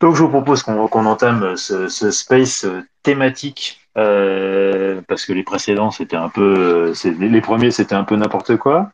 [0.00, 2.66] Donc je vous propose qu'on entame ce, space
[3.02, 8.56] thématique euh, parce que les précédents c'était un peu, les premiers c'était un peu n'importe
[8.56, 8.90] quoi.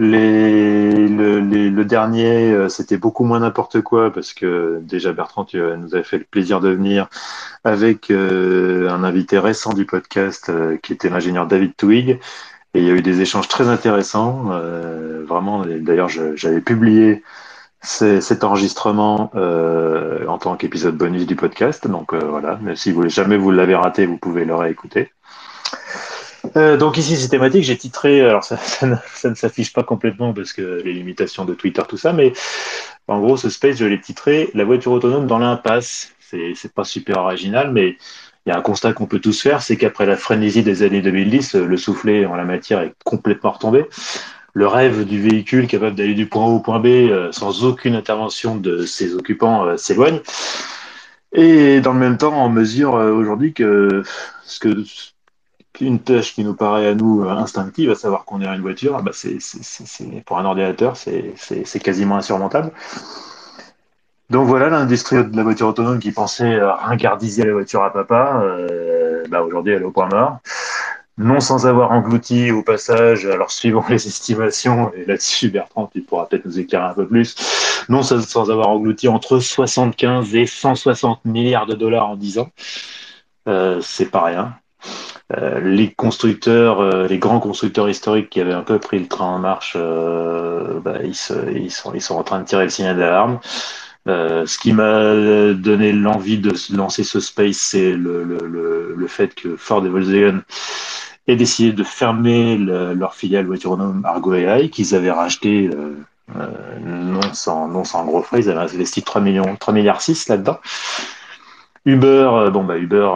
[0.00, 5.94] Les, le, dernier, euh, c'était beaucoup moins n'importe quoi parce que déjà Bertrand, tu nous
[5.94, 7.08] avais fait le plaisir de venir
[7.64, 10.52] avec euh, un invité récent du podcast
[10.82, 12.20] qui était l'ingénieur David Twig.
[12.74, 14.44] Et il y a eu des échanges très intéressants.
[15.26, 17.24] vraiment, d'ailleurs, j'avais publié
[17.80, 21.86] cet enregistrement euh, en tant qu'épisode bonus du podcast.
[21.86, 25.12] Donc euh, voilà, mais si vous, jamais vous l'avez raté, vous pouvez le réécouter.
[26.56, 27.64] Euh, donc ici, c'est thématique.
[27.64, 31.96] J'ai titré, alors ça, ne, s'affiche pas complètement parce que les limitations de Twitter, tout
[31.96, 32.32] ça, mais
[33.06, 36.12] en gros, ce space, je l'ai titré La voiture autonome dans l'impasse.
[36.20, 37.96] C'est pas super original, mais
[38.44, 41.00] il y a un constat qu'on peut tous faire, c'est qu'après la frénésie des années
[41.00, 43.86] 2010, le soufflet en la matière est complètement retombé
[44.54, 47.94] le rêve du véhicule capable d'aller du point A au point B euh, sans aucune
[47.94, 50.20] intervention de ses occupants euh, s'éloigne.
[51.32, 54.02] Et dans le même temps, on mesure euh, aujourd'hui que
[54.44, 54.84] ce que
[55.80, 59.02] une tâche qui nous paraît à nous instinctive, à savoir qu'on est une voiture, ah
[59.02, 59.38] bah c'est,
[60.26, 62.72] pour un ordinateur, c'est quasiment insurmontable.
[64.28, 68.44] Donc voilà, l'industrie de la voiture autonome qui pensait ringardiser la voiture à papa,
[69.30, 70.40] bah aujourd'hui elle est au point mort
[71.18, 76.26] non sans avoir englouti au passage, alors suivant les estimations, et là-dessus Bertrand, tu pourras
[76.26, 77.34] peut-être nous éclairer un peu plus,
[77.88, 82.50] non sans, avoir englouti entre 75 et 160 milliards de dollars en 10 ans.
[83.48, 84.54] Euh, c'est pas rien.
[85.36, 89.26] Euh, les constructeurs, euh, les grands constructeurs historiques qui avaient un peu pris le train
[89.26, 91.14] en marche, bah, ils,
[91.70, 93.40] sont en train de tirer le signal d'alarme.
[94.06, 99.56] ce qui m'a donné l'envie de lancer ce space, c'est le, le, le, fait que
[99.56, 100.42] Ford et Volkswagen
[101.28, 105.94] et décidé de fermer leur filiale voiture autonome Argo AI qu'ils avaient racheté euh,
[106.36, 110.28] euh, non sans non sans gros frais, ils avaient investi 3 millions 3 milliards 6
[110.28, 110.58] là-dedans.
[111.84, 113.08] Uber, euh, bon bah Uber,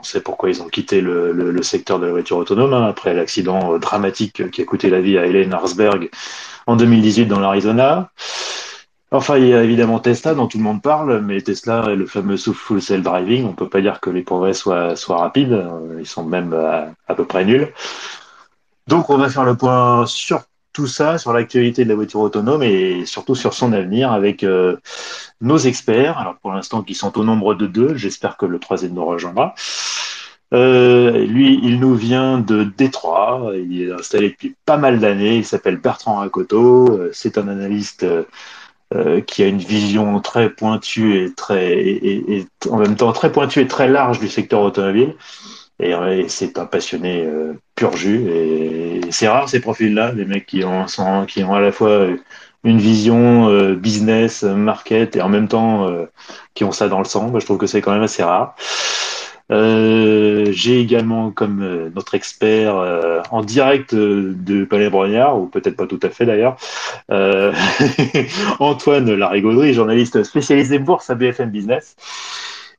[0.00, 3.78] on sait pourquoi ils ont quitté le, secteur de la voiture autonome hein, après l'accident
[3.78, 6.10] dramatique qui a coûté la vie à Helen Harsberg
[6.66, 8.10] en 2018 dans l'Arizona.
[9.12, 12.06] Enfin, il y a évidemment Tesla dont tout le monde parle, mais Tesla est le
[12.06, 13.46] fameux full self driving.
[13.46, 15.64] On peut pas dire que les progrès soient, rapides.
[15.98, 17.72] Ils sont même à, peu près nuls.
[18.88, 22.62] Donc, on va faire le point sur tout ça, sur l'actualité de la voiture autonome
[22.62, 24.78] et surtout sur son avenir avec euh,
[25.42, 26.16] nos experts.
[26.16, 27.94] Alors, pour l'instant, qui sont au nombre de deux.
[27.94, 29.54] J'espère que le troisième nous rejoindra.
[30.52, 33.52] Euh, lui, il nous vient de Détroit.
[33.54, 35.36] Il est installé depuis pas mal d'années.
[35.36, 36.88] Il s'appelle Bertrand Racoto.
[36.88, 38.24] Euh, c'est un analyste euh,
[39.26, 43.66] qui a une vision très pointue et très et, en même temps très pointue et
[43.66, 45.14] très large du secteur automobile.
[45.80, 45.94] Et,
[46.28, 48.28] c'est un passionné euh, pur jus.
[48.30, 50.86] Et c'est rare ces profils-là, les mecs qui ont,
[51.26, 52.06] qui ont à la fois
[52.64, 55.90] une vision euh, business, market et en même temps
[56.54, 57.32] qui ont ça dans le sang.
[57.38, 58.54] je trouve que c'est quand même assez rare.
[59.52, 65.76] Euh, j'ai également comme euh, notre expert euh, en direct de Palais Brognard, ou peut-être
[65.76, 66.56] pas tout à fait d'ailleurs,
[68.60, 71.96] Antoine Larigauderie, journaliste spécialisé bourse à BFM Business.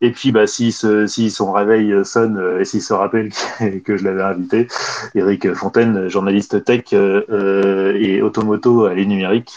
[0.01, 0.75] Et puis, bah, si,
[1.07, 3.29] si son réveil sonne et s'il se rappelle
[3.85, 4.67] que je l'avais invité,
[5.15, 9.53] Eric Fontaine, journaliste tech et automoto à numérique,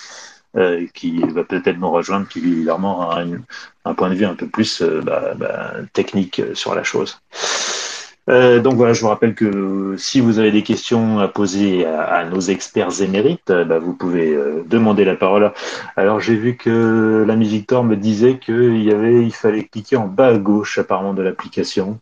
[0.56, 3.22] euh, qui va peut-être nous rejoindre, qui évidemment a
[3.84, 7.20] un, point de vue un peu plus euh, bah, bah, technique sur la chose.
[8.28, 12.24] Euh, donc voilà, je vous rappelle que si vous avez des questions à poser à,
[12.24, 14.36] nos experts émérites, bah, vous pouvez
[14.66, 15.52] demander la parole.
[15.96, 20.08] Alors j'ai vu que l'ami Victor me disait qu'il y avait, il fallait cliquer en
[20.08, 22.00] bas à gauche apparemment de l'application.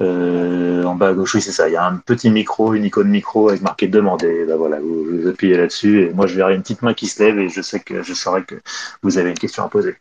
[0.00, 1.68] Euh, en bas à gauche, oui, c'est ça.
[1.68, 4.44] Il y a un petit micro, une icône micro avec marqué demander.
[4.46, 7.38] Ben voilà, vous, appuyez là-dessus et moi je verrai une petite main qui se lève
[7.38, 8.56] et je sais que je saurai que
[9.02, 9.96] vous avez une question à poser.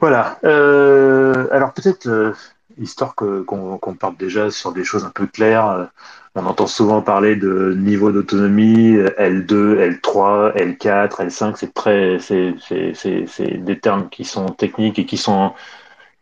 [0.00, 0.38] Voilà.
[0.44, 2.32] Euh, alors peut-être euh,
[2.78, 5.88] histoire qu'on parte déjà sur des choses un peu claires.
[6.34, 11.54] on entend souvent parler de niveau d'autonomie L2, L3, L4, L5.
[11.56, 15.52] C'est très, c'est des termes qui sont techniques et qui sont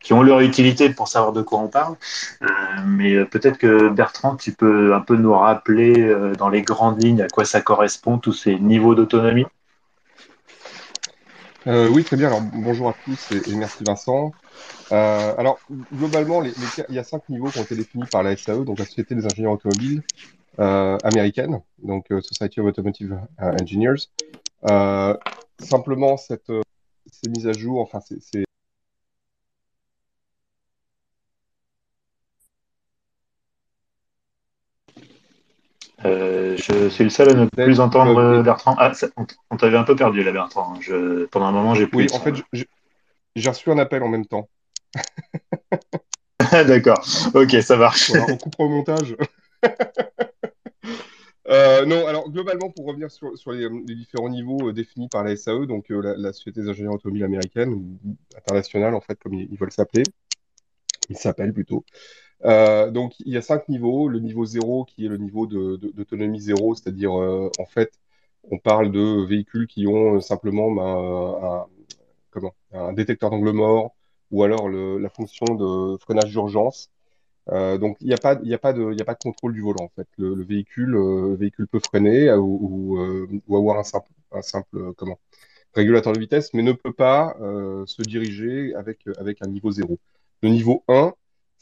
[0.04, 1.96] qui ont leur utilité pour savoir de quoi on parle.
[2.42, 2.46] Euh,
[2.86, 7.02] mais euh, peut-être que Bertrand, tu peux un peu nous rappeler euh, dans les grandes
[7.02, 9.46] lignes à quoi ça correspond, tous ces niveaux d'autonomie?
[11.66, 12.26] Oui, très bien.
[12.26, 14.32] Alors, bonjour à tous et, merci Vincent.
[14.90, 15.58] alors,
[15.94, 18.84] globalement, il y a cinq niveaux qui ont été définis par la SAE, donc la
[18.84, 20.02] Société des ingénieurs automobiles
[20.58, 24.10] américaine, donc Society of Automotive Engineers.
[25.58, 26.52] simplement, cette,
[27.10, 28.43] ces mises à jour, enfin, c'est
[36.06, 38.74] Euh, je suis le seul à ne plus entendre Bertrand.
[38.78, 38.92] Ah,
[39.50, 40.74] on t'avait un peu perdu là, Bertrand.
[40.80, 41.98] Je, pendant un moment, j'ai plus.
[41.98, 42.34] Oui, en fait,
[43.36, 44.48] J'ai reçu un appel en même temps.
[46.52, 47.04] D'accord.
[47.34, 48.10] Ok, ça marche.
[48.10, 49.16] Voilà, on coupera au montage.
[51.46, 55.24] Euh, non, alors globalement, pour revenir sur, sur les, les différents niveaux euh, définis par
[55.24, 57.98] la SAE, donc euh, la, la Société des ingénieurs automobiles américaine ou
[58.34, 60.04] internationale, en fait, comme ils, ils veulent s'appeler,
[61.10, 61.84] ils s'appellent plutôt.
[62.44, 64.08] Euh, donc il y a cinq niveaux.
[64.08, 67.92] Le niveau 0 qui est le niveau d'autonomie de, 0, c'est-à-dire euh, en fait
[68.50, 71.68] on parle de véhicules qui ont euh, simplement bah,
[72.72, 73.94] un, détecteur d'angle mort
[74.30, 76.90] ou alors la fonction de freinage d'urgence.
[77.48, 80.08] Donc il n'y a, pas, de, contrôle du volant en fait.
[80.18, 80.96] Le, véhicule,
[81.70, 82.98] peut freiner ou,
[83.50, 84.94] avoir un simple,
[85.74, 87.36] régulateur de vitesse, mais ne peut pas
[87.86, 89.98] se diriger avec, avec un niveau 0.
[90.42, 91.14] Le niveau 1,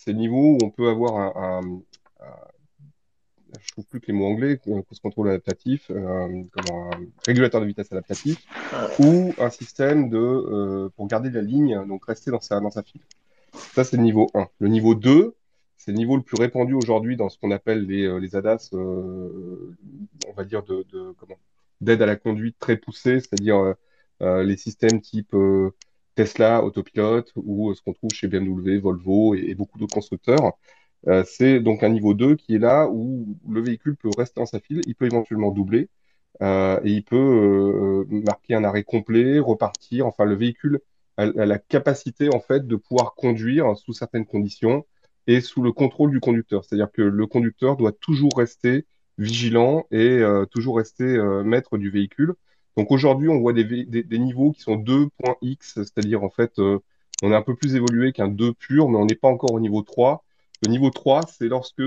[0.05, 2.37] ces niveaux où on peut avoir un, un, un
[3.61, 4.59] je trouve plus que les mots anglais,
[5.03, 6.91] contrôle adaptatif, euh, un
[7.27, 8.47] régulateur de vitesse adaptatif,
[8.99, 12.83] ou un système de euh, pour garder la ligne, donc rester dans sa, dans sa
[12.83, 13.03] file.
[13.53, 14.49] Ça, c'est le niveau 1.
[14.59, 15.35] Le niveau 2,
[15.77, 18.71] c'est le niveau le plus répandu aujourd'hui dans ce qu'on appelle les, euh, les ADAS,
[18.73, 20.85] on va dire, de
[21.19, 21.37] comment
[21.81, 23.75] d'aide à la conduite très poussée, c'est-à-dire
[24.21, 25.35] les systèmes type
[26.15, 30.53] Tesla, autopilote, ou euh, ce qu'on trouve chez BMW, Volvo et, beaucoup d'autres constructeurs.
[31.09, 34.47] Euh, c'est donc un niveau 2 qui est là où le véhicule peut rester dans
[34.47, 35.89] sa file, il peut éventuellement doubler,
[36.43, 40.07] euh, et il peut marquer un arrêt complet, repartir.
[40.07, 40.81] Enfin, le véhicule
[41.17, 44.87] a, a la capacité en fait de pouvoir conduire sous certaines conditions
[45.27, 46.65] et sous le contrôle du conducteur.
[46.65, 48.87] C'est-à-dire que le conducteur doit toujours rester
[49.19, 51.05] vigilant et toujours rester
[51.45, 52.35] maître du véhicule.
[52.77, 56.79] Donc aujourd'hui, on voit des, des, des niveaux qui sont 2.x, c'est-à-dire en fait, euh,
[57.23, 59.61] on est un peu plus évolué qu'un 2 pur, mais on n'est pas encore au
[59.61, 60.25] niveau 3.
[60.65, 61.83] Le niveau 3, c'est lorsque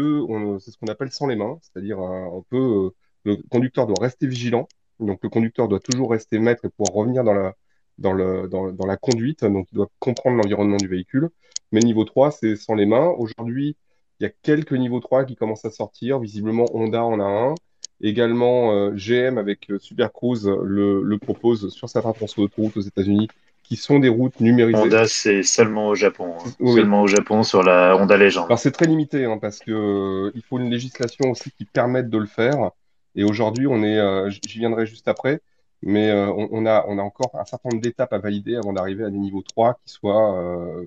[0.60, 2.90] c'est ce qu'on appelle sans les mains, c'est-à-dire euh, on peut euh,
[3.24, 4.68] le conducteur doit rester vigilant,
[5.00, 7.56] donc le conducteur doit toujours rester maître et pouvoir revenir dans la,
[7.98, 11.30] dans le, dans, dans la conduite, donc il doit comprendre l'environnement du véhicule.
[11.72, 13.08] Mais niveau 3, c'est sans les mains.
[13.18, 13.76] Aujourd'hui,
[14.20, 16.20] il y a quelques niveaux 3 qui commencent à sortir.
[16.20, 17.56] Visiblement, Honda en a un.
[18.02, 22.82] Également, euh, GM avec euh, Super Cruise le, le propose sur certains tronçons d'autoroute aux
[22.82, 23.28] États-Unis,
[23.64, 24.78] qui sont des routes numérisées.
[24.78, 26.36] Honda, c'est seulement au Japon.
[26.40, 26.50] hein.
[26.60, 26.74] Oui.
[26.74, 28.46] Seulement au Japon sur la Honda Legend.
[28.46, 32.10] Alors c'est très limité hein, parce que euh, il faut une législation aussi qui permette
[32.10, 32.72] de le faire.
[33.16, 35.40] Et aujourd'hui, on est, euh, j'y viendrai juste après,
[35.82, 38.74] mais euh, on, on a, on a encore un certain nombre d'étapes à valider avant
[38.74, 40.86] d'arriver à des niveaux 3 qui soient euh,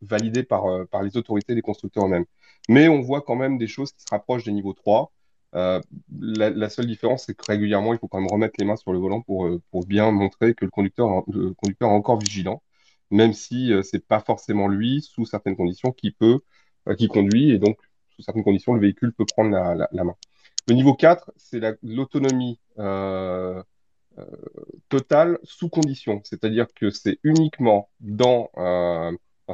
[0.00, 2.24] validés par, euh, par les autorités des constructeurs eux-mêmes.
[2.68, 5.10] Mais on voit quand même des choses qui se rapprochent des niveaux 3.
[5.54, 5.80] Euh,
[6.20, 8.98] la, seule différence, c'est que régulièrement, il faut quand même remettre les mains sur le
[8.98, 12.62] volant pour, euh, pour bien montrer que le conducteur, le conducteur est encore vigilant,
[13.10, 16.40] même si euh, c'est pas forcément lui, sous certaines conditions, qui peut
[16.88, 17.78] euh, qui conduit et donc,
[18.10, 20.14] sous certaines conditions, le véhicule peut prendre la, la, main.
[20.66, 22.58] Le niveau 4, c'est la- l'autonomie
[24.88, 28.50] totale sous condition, c'est-à-dire que c'est uniquement dans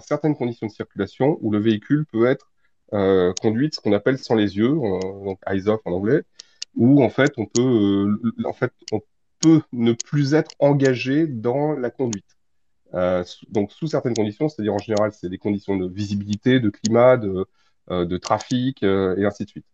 [0.01, 2.51] certaines conditions de circulation où le véhicule peut être
[2.95, 6.23] euh, conduit ce qu'on appelle sans les yeux, donc eyes off en anglais,
[6.77, 9.01] où en fait on peut, euh, en fait, on
[9.41, 12.37] peut ne plus être engagé dans la conduite.
[12.95, 17.17] Euh, donc sous certaines conditions, c'est-à-dire en général, c'est des conditions de visibilité, de climat,
[17.17, 17.47] de,
[18.19, 19.67] trafic et ainsi de suite.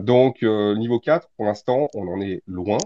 [0.00, 2.78] Donc niveau 4, pour l'instant, on en est loin.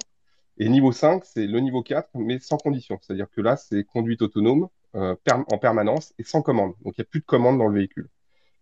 [0.58, 2.98] Et niveau 5, c'est le niveau 4, mais sans condition.
[3.00, 6.74] C'est-à-dire que là, c'est conduite autonome en permanence et sans commande.
[6.82, 8.08] Donc il n'y a plus de commande dans le véhicule.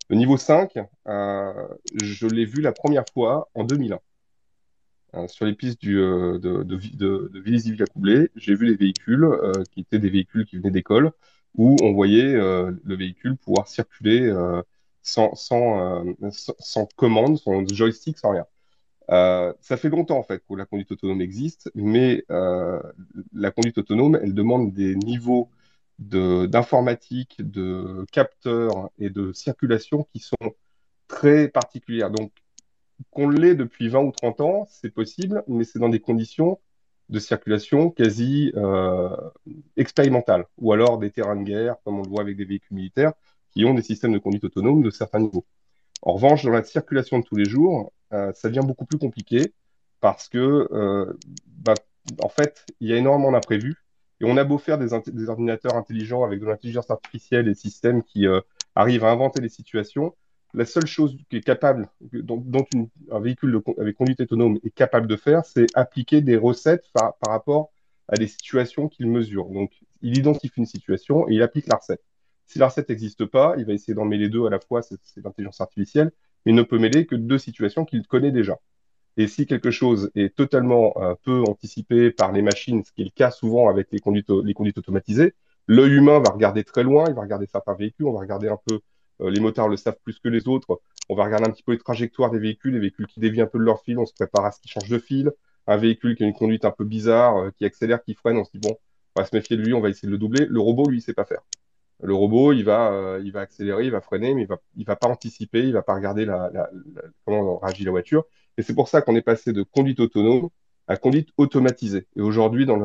[0.08, 1.68] Le niveau 5, euh,
[2.02, 3.98] je l'ai vu la première fois en 2001
[5.14, 9.28] euh, sur les pistes euh, de, de, de, de Villiers-Ville-Acoublay, j'ai vu les véhicules
[9.70, 11.12] qui étaient des véhicules qui venaient d'école,
[11.56, 14.32] où on voyait le véhicule pouvoir circuler
[15.02, 18.46] sans, sans, sans, commande, sans joystick, sans rien.
[19.60, 24.34] Ça fait longtemps en fait que la conduite autonome existe, mais la conduite autonome, elle
[24.34, 25.50] demande des niveaux
[25.99, 30.55] d'informatique, de capteurs et de circulation qui sont
[31.09, 32.11] très particulières.
[32.11, 32.33] Donc
[33.11, 36.61] qu'on l'ait depuis 20 ou 30 ans, c'est possible, mais c'est dans des conditions
[37.09, 39.09] de circulation quasi euh,
[39.76, 43.12] expérimentales, ou alors des terrains de guerre, comme on le voit avec des véhicules militaires,
[43.50, 45.47] qui ont des systèmes de conduite autonome de certains niveaux.
[46.02, 49.55] En revanche, dans la circulation de tous les jours, euh, ça devient beaucoup plus compliqué
[50.00, 51.75] parce que, euh, bah,
[52.23, 53.76] en fait, il y a énormément d'imprévus
[54.20, 54.92] et on a beau faire des,
[55.28, 58.40] ordinateurs intelligents avec de l'intelligence artificielle et des systèmes qui euh,
[58.75, 60.14] arrivent à inventer des situations,
[60.54, 62.44] la seule chose capable, dont,
[63.12, 67.32] un véhicule avec conduite autonome est capable de faire, c'est appliquer des recettes par, par
[67.32, 67.70] rapport
[68.08, 69.46] à des situations qu'il mesure.
[69.50, 72.02] Donc, il identifie une situation et il applique la recette.
[72.46, 74.98] Si la recette n'existe pas, il va essayer d'en mêler deux à la fois, c'est
[75.22, 76.12] l'intelligence artificielle,
[76.46, 78.58] mais il ne peut mêler que deux situations qu'il connaît déjà.
[79.18, 83.06] Et si quelque chose est totalement euh, peu anticipé par les machines, ce qui est
[83.06, 85.34] le cas souvent avec les conduites, automatisées,
[85.70, 88.58] L'œil humain va regarder très loin, il va regarder certains véhicules, on va regarder un
[88.64, 88.80] peu,
[89.20, 91.72] euh, les motards le savent plus que les autres, on va regarder un petit peu
[91.72, 94.14] les trajectoires des véhicules, les véhicules qui dévient un peu de leur fil, on se
[94.14, 95.30] prépare à ce qu'ils changent de fil,
[95.66, 98.44] un véhicule qui a une conduite un peu bizarre, euh, qui accélère, qui freine, on
[98.44, 98.78] se dit bon,
[99.14, 100.46] on va se méfier de lui, on va essayer de le doubler.
[100.46, 101.42] Le robot, lui, il sait pas faire.
[102.00, 105.08] Le robot, il va, il va accélérer, il va freiner, mais il va, va pas
[105.08, 108.25] anticiper, il va pas regarder la, la, la, comment réagit la voiture.
[108.58, 110.50] Et c'est pour ça qu'on est passé de conduite autonome
[110.88, 112.06] à conduite automatisée.
[112.16, 112.76] Et aujourd'hui, dans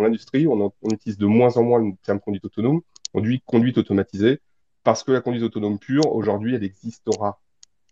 [0.00, 2.80] l'industrie, on, utilise de moins en moins le terme conduite autonome,
[3.14, 4.40] on dit conduite automatisée,
[4.84, 7.40] parce que la conduite autonome pure, aujourd'hui, elle existera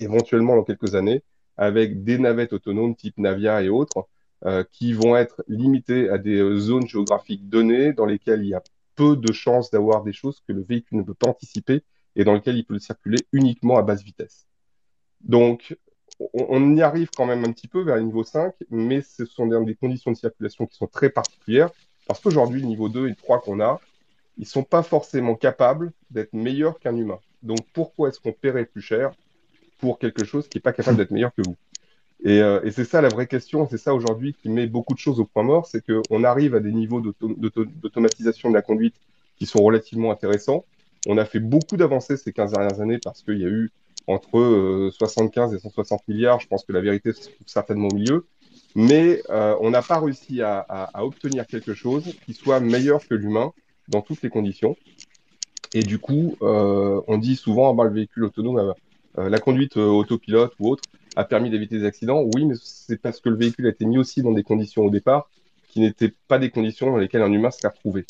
[0.00, 1.22] éventuellement dans quelques années,
[1.58, 4.08] avec des navettes autonomes type Navia et autres,
[4.44, 8.54] euh, qui vont être limitées à des euh, zones géographiques données dans lesquelles il y
[8.54, 8.62] a
[8.94, 11.82] peu de chances d'avoir des choses que le véhicule ne peut pas anticiper
[12.14, 14.46] et dans lesquelles il peut circuler uniquement à basse vitesse.
[15.20, 15.76] Donc,
[16.18, 19.46] on, y arrive quand même un petit peu vers le niveau 5, mais ce sont
[19.46, 21.70] des, conditions de circulation qui sont très particulières,
[22.06, 23.80] parce qu'aujourd'hui, le niveau 2 et 3 qu'on a,
[24.38, 27.18] ils ne sont pas forcément capables d'être meilleurs qu'un humain.
[27.42, 29.12] Donc pourquoi est-ce qu'on paierait plus cher
[29.78, 31.56] pour quelque chose qui n'est pas capable d'être meilleur que vous?
[32.24, 34.98] Et, euh, et c'est ça la vraie question, c'est ça aujourd'hui qui met beaucoup de
[34.98, 38.94] choses au point mort, c'est qu'on arrive à des niveaux d'automatisation de la conduite
[39.36, 40.64] qui sont relativement intéressants.
[41.06, 43.70] On a fait beaucoup d'avancées ces 15 dernières années parce qu'il y a eu
[44.06, 46.40] entre 75 euh, et 160 milliards.
[46.40, 48.26] Je pense que la vérité se trouve certainement au milieu.
[48.74, 53.14] Mais euh, on n'a pas réussi à, à, obtenir quelque chose qui soit meilleur que
[53.14, 53.52] l'humain
[53.88, 54.76] dans toutes les conditions.
[55.72, 58.74] Et du coup, euh, on dit souvent, ah, bah, le véhicule autonome,
[59.16, 60.82] la conduite autopilote ou autre,
[61.16, 62.22] a permis d'éviter des accidents.
[62.34, 64.90] Oui, mais c'est parce que le véhicule a été mis aussi dans des conditions au
[64.90, 65.30] départ
[65.68, 68.04] qui n'étaient pas des conditions dans lesquelles un humain serait retrouvé.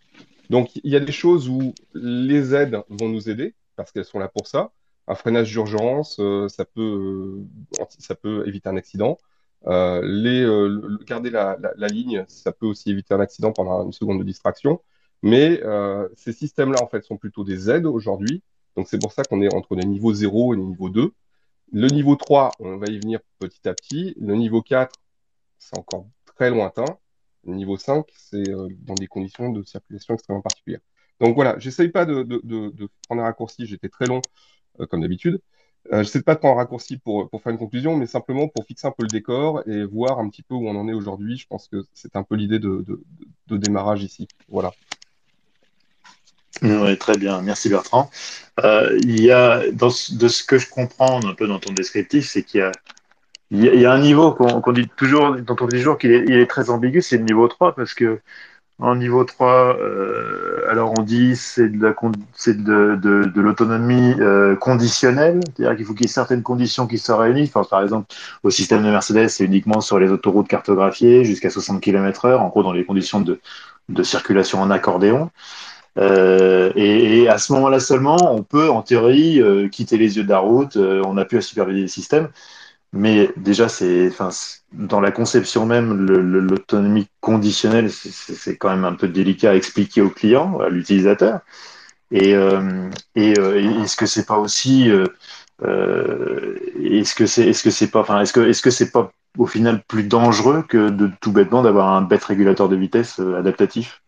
[0.51, 4.19] Donc, il y a des choses où les aides vont nous aider parce qu'elles sont
[4.19, 4.73] là pour ça
[5.09, 7.47] un freinage d'urgence, euh, ça peut
[7.81, 9.19] euh, ça peut éviter un accident.
[9.67, 11.57] Euh, garder la,
[11.89, 14.81] ligne, ça peut aussi éviter un accident pendant une seconde de distraction.
[15.23, 15.61] Mais
[16.17, 18.43] ces systèmes-là, en fait, sont plutôt des aides aujourd'hui.
[18.77, 21.13] Donc, c'est pour ça qu'on est entre les niveaux 0 et les niveaux 2.
[21.73, 24.15] Le niveau 3, on va y venir petit à petit.
[24.21, 24.95] Le niveau 4,
[25.59, 26.85] c'est encore très lointain.
[27.45, 28.45] Le niveau 5, c'est
[28.83, 30.81] dans des conditions de circulation extrêmement particulières.
[31.21, 34.21] Donc voilà, j'essaye pas de, de, prendre un raccourci, j'étais très long
[34.89, 35.41] comme d'habitude.
[35.93, 38.49] Euh, je ne sais pas de prendre un raccourci pour, faire une conclusion, mais simplement
[38.49, 40.93] pour fixer un peu le décor et voir un petit peu où on en est
[40.93, 41.37] aujourd'hui.
[41.37, 42.85] Je pense que c'est un peu l'idée de,
[43.49, 44.27] démarrage ici.
[44.49, 44.73] Voilà.
[46.63, 48.11] Oui, très bien, merci Bertrand.
[48.65, 52.43] Euh, il y a, de ce que je comprends un peu dans ton descriptif, c'est
[52.43, 52.71] qu'il
[53.51, 56.71] y a, un niveau qu'on dit toujours, dont on dit toujours qu'il est, est très
[56.71, 58.21] ambigu, c'est le niveau 3, parce que
[58.79, 65.95] en niveau 3, euh, alors on dit c'est de l'autonomie euh, conditionnelle, c'est-à-dire qu'il faut
[65.95, 67.45] qu'il y ait certaines conditions qui soient réunies.
[67.45, 71.81] Enfin, par exemple, au système de Mercedes, c'est uniquement sur les autoroutes cartographiées jusqu'à 60
[71.81, 73.41] km/h, en gros dans les conditions de,
[73.89, 75.31] de circulation en accordéon.
[75.99, 80.25] Euh, et, et, à ce moment-là seulement, on peut, en théorie, euh, quitter les yeux
[80.25, 80.77] de la route.
[80.77, 82.29] Euh, on a pu à superviser le système.
[82.93, 84.31] Mais déjà, c'est, enfin,
[84.73, 90.11] dans la conception même, l'autonomie conditionnelle, c'est quand même un peu délicat à expliquer au
[90.11, 91.41] client, à l'utilisateur.
[92.11, 92.89] Et, euh,
[93.19, 95.07] euh, est-ce que c'est pas aussi, euh,
[96.81, 99.47] est-ce que c'est, est-ce que c'est pas, enfin, est-ce que, est-ce que c'est pas au
[99.47, 104.03] final plus dangereux que de tout bêtement d'avoir un bête régulateur de vitesse adaptatif?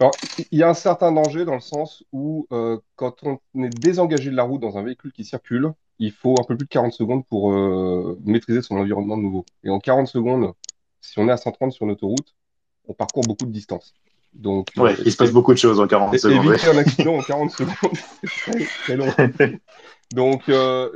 [0.00, 0.12] Alors,
[0.50, 2.48] il y a un certain danger dans le sens où,
[2.96, 6.44] quand on est désengagé de la route dans un véhicule qui circule, il faut un
[6.44, 9.44] peu plus de 40 secondes pour euh, maîtriser son environnement de nouveau.
[9.64, 10.52] Et en 40 secondes,
[11.00, 12.34] si on est à 130 sur une autoroute,
[12.86, 13.94] on parcourt beaucoup de distance.
[14.32, 16.46] Donc, ouais, il se passe beaucoup de choses en 40 secondes.
[16.46, 17.74] Éviter un accident en 40 secondes,
[18.24, 19.06] c'est très, long.
[20.14, 20.90] Donc, euh,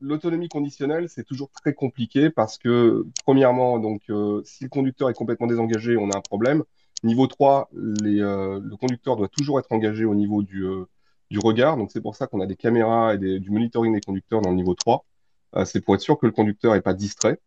[0.00, 5.14] l'autonomie conditionnelle, c'est toujours très compliqué parce que, premièrement, donc, euh, si le conducteur est
[5.14, 6.62] complètement désengagé, on a un problème.
[7.02, 10.84] Niveau 3, les, euh, le conducteur doit toujours être engagé au niveau du, euh,
[11.30, 11.76] du regard.
[11.76, 14.56] Donc c'est pour ça qu'on a des caméras et du monitoring des conducteurs dans le
[14.56, 15.04] niveau 3.
[15.56, 17.40] Euh, c'est pour être sûr que le conducteur n'est pas distrait.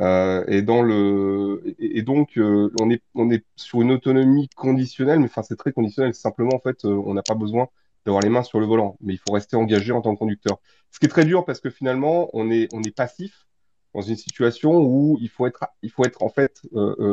[0.00, 2.90] Euh, et, donc, euh, on,
[3.30, 6.14] est, sur une autonomie conditionnelle, mais c'est très conditionnel.
[6.14, 7.68] Simplement, en fait, on n'a pas besoin
[8.04, 10.58] d'avoir les mains sur le volant, mais il faut rester engagé en tant que conducteur.
[10.90, 13.46] Ce qui est très dur parce que finalement, on est, passif
[13.94, 16.60] dans une situation où il faut être, il faut être en fait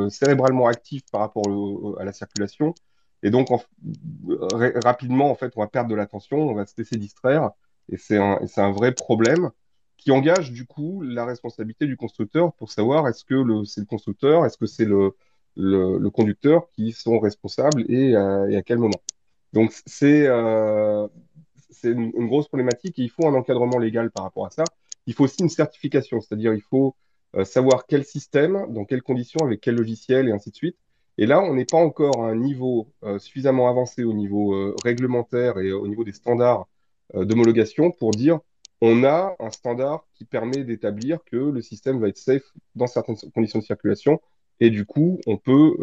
[0.09, 1.45] cérébralement actif par rapport
[1.99, 2.75] à la circulation
[3.23, 3.47] et donc,
[4.83, 7.51] rapidement, en fait, on va perdre de l'attention, on va se laisser distraire.
[7.89, 9.49] Et c'est un, vrai problème
[9.97, 14.45] qui engage, du coup, la responsabilité du constructeur pour savoir est-ce que c'est le constructeur,
[14.45, 15.15] est-ce que c'est le,
[16.09, 19.01] conducteur qui sont responsables et, euh, à quel moment.
[19.53, 21.07] Donc, c'est euh,
[21.83, 24.65] une, une, grosse problématique et il faut un encadrement légal par rapport à ça.
[25.05, 26.95] Il faut aussi une certification, c'est-à-dire il faut
[27.35, 30.77] euh, savoir quel système, dans quelles conditions, avec quel logiciel et ainsi de suite.
[31.17, 34.75] Et là, on n'est pas encore à un niveau euh, suffisamment avancé au niveau euh,
[34.83, 36.67] réglementaire et au niveau des standards
[37.15, 38.39] euh, d'homologation pour dire
[38.81, 42.43] on a un standard qui permet d'établir que le système va être safe
[42.75, 44.19] dans certaines conditions de circulation
[44.59, 45.75] et du coup, on peut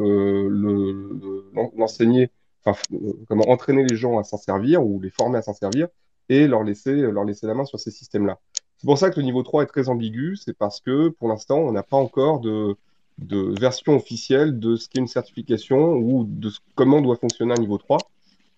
[1.74, 2.30] l'enseigner,
[2.64, 2.78] enfin,
[3.26, 5.88] comment entraîner les gens à s'en servir ou les former à s'en servir
[6.28, 8.38] et leur laisser, leur laisser la main sur ces systèmes-là.
[8.76, 11.58] C'est pour ça que le niveau 3 est très ambigu, c'est parce que pour l'instant,
[11.58, 12.76] on n'a pas encore de,
[13.18, 17.78] de version officielle de ce qu'est une certification ou de comment doit fonctionner un niveau
[17.78, 17.98] 3.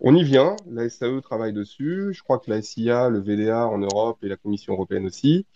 [0.00, 3.78] On y vient, la SAE travaille dessus, je crois que la SIA, le VDA en
[3.78, 5.46] Europe et la Commission européenne aussi.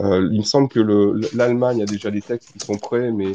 [0.00, 0.80] Euh, il me semble que
[1.34, 3.32] l'Allemagne a déjà des textes qui sont prêts, mais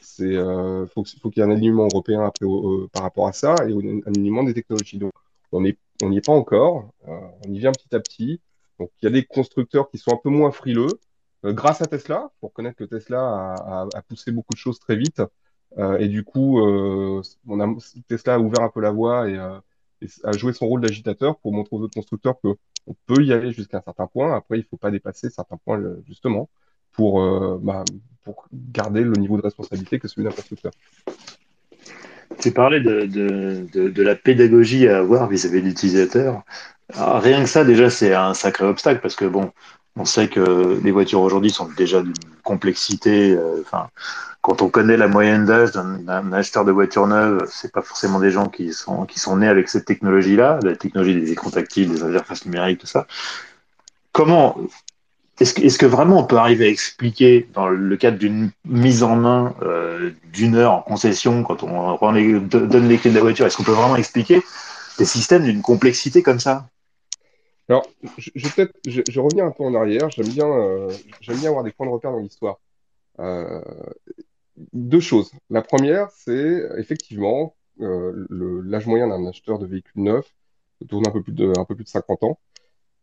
[0.00, 2.46] c'est euh, faut, faut qu'il y ait un alignement européen après,
[2.92, 4.98] par rapport à ça et un alignement des technologies.
[4.98, 5.12] Donc
[5.52, 8.40] on n'y est pas encore, euh, on y vient petit à petit.
[8.78, 10.98] Donc il y a des constructeurs qui sont un peu moins frileux, euh,
[11.44, 13.54] grâce à Tesla, pour connaître que Tesla
[13.94, 15.22] a, poussé beaucoup de choses très vite.
[15.76, 17.78] Euh, et du coup, euh, on
[18.08, 19.38] Tesla a ouvert un peu la voie et,
[20.22, 22.56] a joué son rôle d'agitateur pour montrer aux autres constructeurs qu'on
[23.06, 24.34] peut y aller jusqu'à un certain point.
[24.36, 26.48] Après, il ne faut pas dépasser certains points, justement,
[26.92, 27.20] pour,
[27.58, 27.84] bah,
[28.22, 30.70] pour garder le niveau de responsabilité que celui d'un constructeur.
[32.40, 36.44] Tu parlais de, de, de, de, la pédagogie à avoir vis-à-vis de l'utilisateur.
[36.94, 39.50] Rien que ça, déjà, c'est un sacré obstacle parce que, bon,
[39.98, 42.14] on sait que les voitures aujourd'hui sont déjà d'une
[42.44, 43.32] complexité.
[43.32, 43.62] Euh,
[44.40, 48.30] quand on connaît la moyenne d'âge d'un acheteur de voiture neuve, c'est pas forcément des
[48.30, 52.80] gens qui sont nés avec cette technologie-là, la technologie des écrans tactiles, des interfaces numériques,
[52.80, 53.06] tout ça.
[54.12, 54.56] Comment
[55.40, 59.02] est-ce que, est que, vraiment on peut arriver à expliquer dans le cadre d'une mise
[59.02, 61.96] en main euh, d'une heure en concession, quand on
[62.40, 64.42] donne les clés de la voiture, est-ce qu'on peut vraiment expliquer
[64.98, 66.66] des systèmes d'une complexité comme ça?
[67.68, 70.10] Alors, je, je peut-être, je, je, reviens un peu en arrière.
[70.10, 72.60] J'aime bien, euh, j'aime bien avoir des points de repère dans l'histoire.
[73.20, 73.60] Euh,
[74.72, 75.32] deux choses.
[75.50, 78.26] La première, c'est effectivement euh,
[78.64, 80.34] l'âge moyen d'un acheteur de véhicules neufs
[80.88, 82.38] tourne un peu plus de, un peu plus de 50 ans.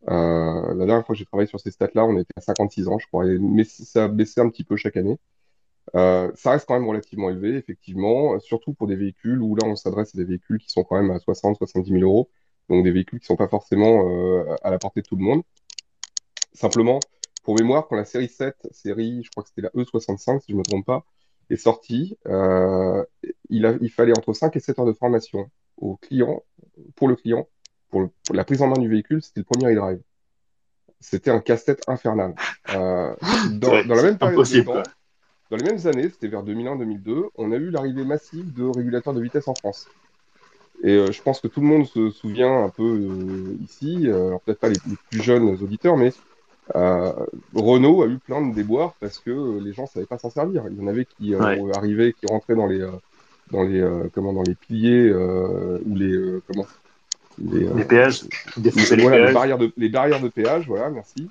[0.06, 3.06] La dernière fois que j'ai travaillé sur ces stats-là, on était à 56 ans, je
[3.06, 5.18] crois, mais ça a baissé un petit peu chaque année.
[5.94, 10.14] Ça reste quand même relativement élevé, effectivement, surtout pour des véhicules où là on s'adresse
[10.14, 12.30] à des véhicules qui sont quand même à 60, 70 000 euros,
[12.68, 15.42] donc des véhicules qui sont pas forcément euh, à la portée de tout le monde.
[16.52, 17.00] Simplement,
[17.42, 20.56] pour mémoire, quand la série 7, série, je crois que c'était la E65, si je
[20.56, 21.04] me trompe pas,
[21.50, 23.04] est sortie, euh,
[23.50, 26.42] il, a, il fallait entre 5 et 7 heures de formation au client,
[26.96, 27.46] pour le client,
[27.90, 30.00] pour, pour, la prise en main du véhicule, c'était le premier e-drive.
[30.98, 32.34] C'était un casse-tête infernal.
[32.74, 33.14] Euh,
[33.52, 34.82] dans, ouais, dans, la même période de temps,
[35.50, 39.22] dans les mêmes années, c'était vers 2001-2002, on a eu l'arrivée massive de régulateurs de
[39.22, 39.88] vitesse en France.
[40.82, 44.28] Et euh, je pense que tout le monde se souvient un peu euh, ici, euh,
[44.28, 46.12] alors peut-être pas les, les, plus jeunes auditeurs, mais
[46.74, 47.12] euh,
[47.54, 50.64] Renault a eu plein de déboires parce que les gens ne savaient pas s'en servir.
[50.70, 51.62] Il y en avait qui ouais.
[51.74, 52.86] arrivaient, qui rentraient dans les,
[53.50, 56.66] dans les, comment, dans les piliers ou les, comment,
[57.38, 58.24] les, les péages,
[58.56, 59.28] les, les, voilà, péages.
[59.28, 61.28] Les, barrières de, les barrières de péage, voilà, merci.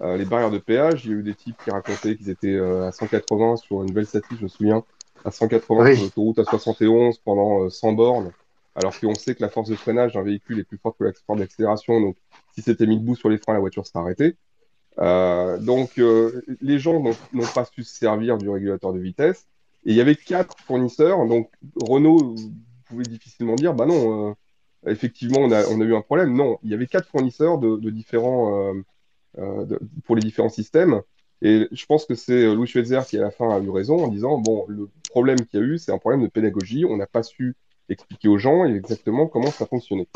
[0.00, 2.54] Euh, les barrières de péage, il y a eu des types qui racontaient qu'ils étaient
[2.54, 4.84] euh, à 180 sur une belle statique, je me souviens,
[5.24, 5.96] à 180 oui.
[5.96, 8.30] sur l'autoroute à 71 pendant euh, 100 bornes,
[8.78, 11.12] alors qu'on sait que la force de freinage d'un véhicule est plus forte que la
[11.26, 12.16] force d'accélération, donc
[12.54, 14.36] si c'était mis debout sur les freins, la voiture serait arrêtée.
[14.98, 19.46] Euh, donc euh, les gens n'ont pas su se servir du régulateur de vitesse,
[19.84, 21.50] et il y avait quatre fournisseurs, donc
[21.82, 22.34] Renault,
[22.88, 24.34] pouvez difficilement dire, bah non,
[24.86, 26.34] effectivement, on a, eu un problème.
[26.34, 28.82] Non, il y avait quatre fournisseurs de, différents, euh,
[29.38, 31.02] euh, pour les différents systèmes.
[31.40, 34.08] Et je pense que c'est Louis Schweitzer qui, à la fin, a eu raison en
[34.08, 36.84] disant bon, le problème qu'il y a eu, c'est un problème de pédagogie.
[36.84, 37.54] On n'a pas su
[37.88, 40.08] expliquer aux gens exactement comment ça fonctionnait.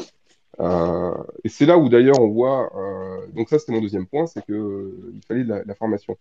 [0.60, 2.70] Euh, et c'est là où, d'ailleurs, on voit.
[2.76, 6.16] Euh, donc, ça, c'était mon deuxième point c'est qu'il euh, fallait de la, formation.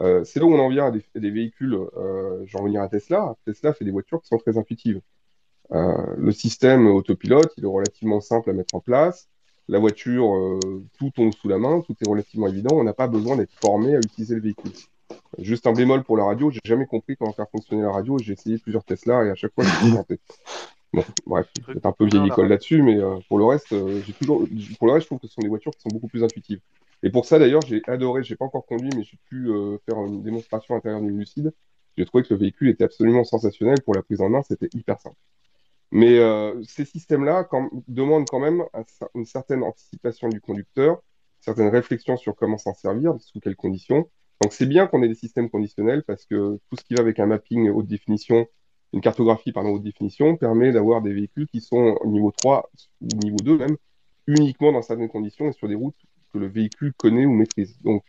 [0.00, 1.78] c'est là où on en vient à des, à des véhicules.
[2.46, 3.34] J'en revenir à Tesla.
[3.44, 5.00] Tesla fait des voitures qui sont très intuitives.
[5.70, 9.28] Le système autopilote, il est relativement simple à mettre en place.
[9.70, 10.58] La voiture,
[10.98, 12.76] tout tombe sous la main, tout est relativement évident.
[12.76, 14.72] On n'a pas besoin d'être formé à utiliser le véhicule.
[15.38, 18.18] Juste un bémol pour la radio, j'ai jamais compris comment faire fonctionner la radio.
[18.18, 20.20] J'ai essayé plusieurs Tesla et à chaque fois, je planté.
[20.92, 24.12] Bon, bref, c'est un peu vieille école là-dessus, mais euh, pour le reste, euh, j'ai
[24.14, 24.46] toujours,
[24.78, 26.60] pour le reste, je trouve que ce sont des voitures qui sont beaucoup plus intuitives.
[27.02, 28.22] Et pour ça, d'ailleurs, j'ai adoré.
[28.22, 31.52] J'ai pas encore conduit, mais j'ai pu euh, faire une démonstration intérieure d'une Lucide.
[31.96, 34.42] J'ai trouvé que le véhicule était absolument sensationnel pour la prise en main.
[34.42, 35.16] C'était hyper simple.
[35.90, 38.62] Mais euh, ces systèmes-là quand, demandent quand même
[39.14, 44.08] une certaine anticipation du conducteur, une certaine réflexion sur comment s'en servir, sous quelles conditions.
[44.42, 47.18] Donc c'est bien qu'on ait des systèmes conditionnels parce que tout ce qui va avec
[47.18, 48.46] un mapping haute définition,
[48.92, 52.70] une cartographie pardon, haute définition, permet d'avoir des véhicules qui sont au niveau 3
[53.02, 53.76] ou niveau 2 même,
[54.26, 55.96] uniquement dans certaines conditions et sur des routes
[56.32, 57.78] que le véhicule connaît ou maîtrise.
[57.82, 58.04] Donc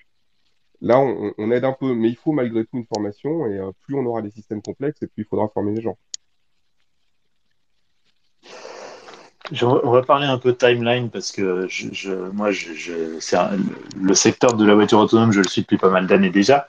[0.81, 3.95] là, on, aide un peu, mais il faut malgré tout une formation et euh, plus
[3.95, 5.97] on aura des systèmes complexes et plus il faudra former les gens.
[9.63, 11.67] On va parler un peu timeline parce que
[12.33, 13.17] moi, je,
[13.99, 16.67] le secteur de la voiture autonome, je le suis depuis pas mal d'années déjà.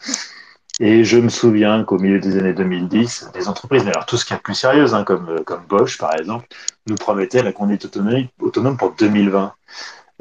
[0.82, 4.24] Et je me souviens qu'au milieu des années 2010, des entreprises, mais alors tout ce
[4.24, 6.46] qui est plus sérieux, hein, comme, comme Bosch par exemple,
[6.86, 9.52] nous promettaient la conduite autonome, autonome pour 2020.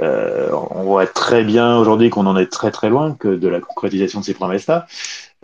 [0.02, 3.62] Euh, on voit très bien aujourd'hui qu'on en est très très loin que de la
[3.62, 4.86] concrétisation de ces promesses-là.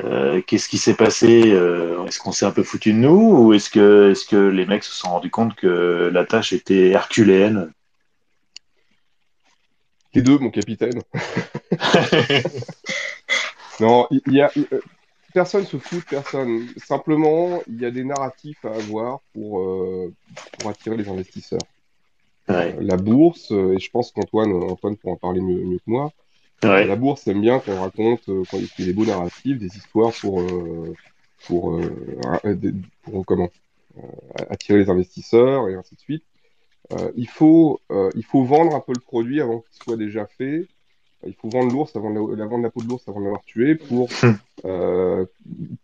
[0.03, 3.53] Euh, Qu'est-ce qui s'est passé euh, Est-ce qu'on s'est un peu foutu de nous ou
[3.53, 7.71] est-ce que, est que les mecs se sont rendus compte que la tâche était herculéenne?
[10.13, 11.01] Les deux, mon capitaine.
[13.81, 14.79] non, il y, a euh,
[15.35, 16.67] personne se fout de personne.
[16.77, 20.11] Simplement, il y a des narratifs à avoir pour, euh,
[20.57, 21.61] pour attirer les investisseurs.
[22.49, 22.75] ouais.
[22.79, 26.11] la bourse, et je pense qu'Antoine Antoine pourra en parler mieux, mieux que moi,
[26.63, 26.85] Ouais.
[26.85, 28.43] La bourse aime bien qu'on raconte, euh,
[28.79, 30.93] y a des beaux narratifs, des histoires pour, euh,
[31.45, 32.71] pour, euh, euh,
[33.03, 33.49] pour comment,
[33.97, 34.01] euh,
[34.49, 36.23] attirer les investisseurs et ainsi de suite.
[36.93, 40.25] Euh, il faut, euh, il faut vendre un peu le produit avant qu'il soit déjà
[40.25, 40.67] fait.
[41.25, 43.25] Il faut vendre l'ours avant de la, la- vendre la peau de l'ours avant de
[43.25, 44.07] l'avoir tué pour,
[44.65, 45.25] euh,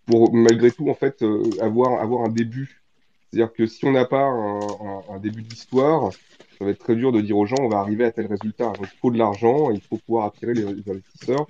[0.06, 2.82] pour malgré tout en fait euh, avoir, avoir un début.
[3.30, 6.12] C'est-à-dire que si on n'a pas un, un- un début d'histoire,
[6.58, 8.66] ça va être très dur de dire aux gens on va arriver à tel résultat.
[8.66, 11.48] Donc il faut de l'argent, il faut pouvoir attirer les, les investisseurs.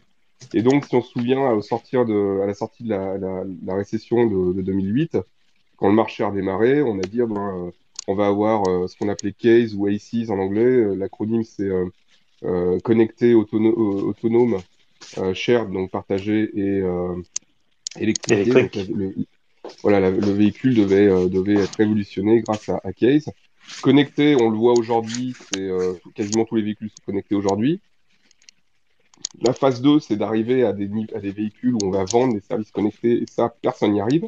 [0.53, 3.43] Et donc si on se souvient au sortir de, à la sortie de la, la,
[3.65, 5.17] la récession de, de 2008,
[5.77, 7.71] quand le marché a redémarré, on a dit ah ben, euh,
[8.07, 10.61] on va avoir euh, ce qu'on appelait CASE ou ACES en anglais.
[10.63, 11.89] Euh, L'acronyme c'est euh, euh,
[12.83, 14.59] connecté, autono- euh, autonome,
[15.17, 17.15] euh, shared, donc partagé et euh.
[17.15, 18.89] Donc, Électrique.
[18.95, 19.13] le,
[19.83, 23.29] voilà, la- le véhicule devait, devait être révolutionné grâce à, à Case.
[23.81, 25.69] Connecté, on le voit aujourd'hui, c'est
[26.15, 27.81] quasiment tous les véhicules sont connectés aujourd'hui.
[29.41, 32.33] La phase 2, c'est d'arriver à des, ni- à des véhicules où on va vendre
[32.33, 34.25] des services connectés, et ça, personne n'y arrive.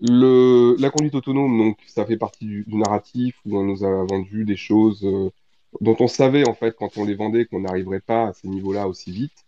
[0.00, 4.04] Le, la conduite autonome, donc, ça fait partie du, du narratif où on nous a
[4.04, 5.30] vendu des choses euh,
[5.80, 8.88] dont on savait, en fait, quand on les vendait, qu'on n'arriverait pas à ces niveaux-là
[8.88, 9.44] aussi vite.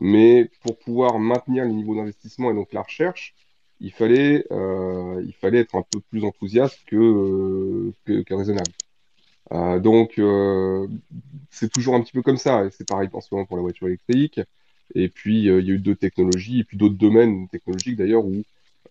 [0.00, 3.34] Mais pour pouvoir maintenir les niveaux d'investissement et donc la recherche,
[3.80, 8.72] il fallait, euh, il fallait être un peu plus enthousiaste que, euh, que, raisonnable.
[9.52, 10.20] Euh, donc,
[11.50, 12.68] c'est toujours un petit peu comme ça.
[12.70, 14.40] C'est pareil en ce moment pour la voiture électrique.
[14.94, 18.42] Et puis, il y a eu d'autres technologies, et puis d'autres domaines technologiques d'ailleurs, où,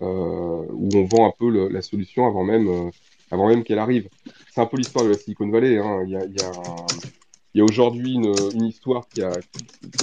[0.02, 2.92] où on vend un peu la solution avant même,
[3.32, 4.10] avant même qu'elle arrive.
[4.54, 5.78] C'est un peu l'histoire de la Silicon Valley.
[5.78, 6.04] Hein.
[6.06, 9.32] Il y a, aujourd'hui une, histoire qui a,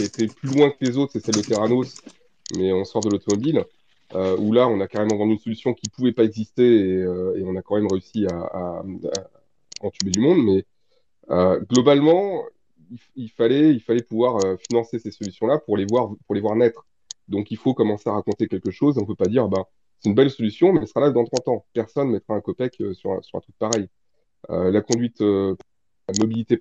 [0.00, 2.00] été plus loin que les autres, c'est celle de Theranos,
[2.56, 3.64] mais on sort de l'automobile,
[4.14, 7.36] euh, où là, on a carrément vendu une solution qui pouvait pas exister et, euh,
[7.36, 10.44] et on a quand même réussi à, à, à entuber du monde.
[10.44, 10.64] Mais
[11.30, 12.44] euh, globalement,
[13.16, 16.10] il, fallait, pouvoir financer ces solutions-là pour les voir,
[16.56, 16.86] naître.
[17.28, 18.98] Donc, il faut commencer à raconter quelque chose.
[18.98, 19.68] On peut pas dire, bah,
[20.02, 21.64] c'est une belle solution, mais elle sera là dans 30 ans.
[21.72, 23.88] Personne ne mettra un copec euh, sur, un- sur un truc pareil.
[24.50, 25.54] Euh, la conduite, euh,
[26.08, 26.58] la mobilité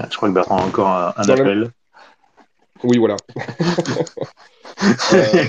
[0.00, 1.40] Ah, Je crois que Bertrand a encore un, un dans la...
[1.42, 1.70] appel.
[2.84, 3.16] Oui, voilà.
[5.12, 5.44] Euh,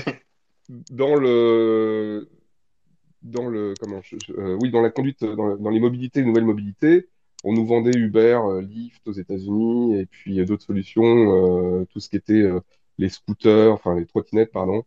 [0.90, 2.28] dans le,
[3.22, 6.26] dans le, comment, je- je- oui, dans la conduite, dans, le- dans les mobilités, les
[6.26, 7.08] nouvelles mobilités,
[7.44, 12.00] on nous vendait Uber, euh, Lyft aux États-Unis, et puis euh, d'autres solutions, euh, tout
[12.00, 12.48] ce qui était
[12.98, 14.84] les scooters, enfin les trottinettes, pardon,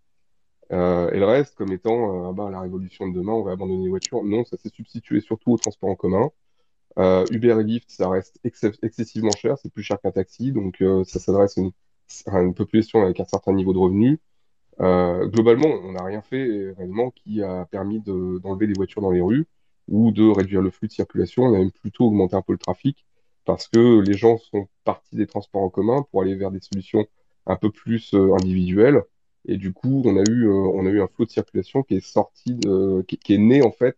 [0.72, 4.24] et le reste comme étant bah, la révolution de demain, on va abandonner les voitures.
[4.24, 6.32] Non, ça s'est substitué surtout au transport en commun.
[6.98, 11.20] Uber et Lyft, ça reste ex- excessivement cher, c'est plus cher qu'un taxi, donc ça
[11.20, 11.72] s'adresse à une,
[12.48, 14.20] une population avec un certain niveau de revenu.
[14.80, 19.12] Euh, globalement, on n'a rien fait réellement qui a permis de- d'enlever les voitures dans
[19.12, 19.46] les rues
[19.88, 21.44] ou de réduire le flux de circulation.
[21.44, 23.06] On a même plutôt augmenté un peu le trafic
[23.46, 27.06] parce que les gens sont partis des transports en commun pour aller vers des solutions
[27.46, 29.04] un peu plus euh, individuelles.
[29.46, 31.96] Et du coup, on a eu, euh, on a eu un flot de circulation qui
[31.96, 33.98] est sorti de, qui, est né en fait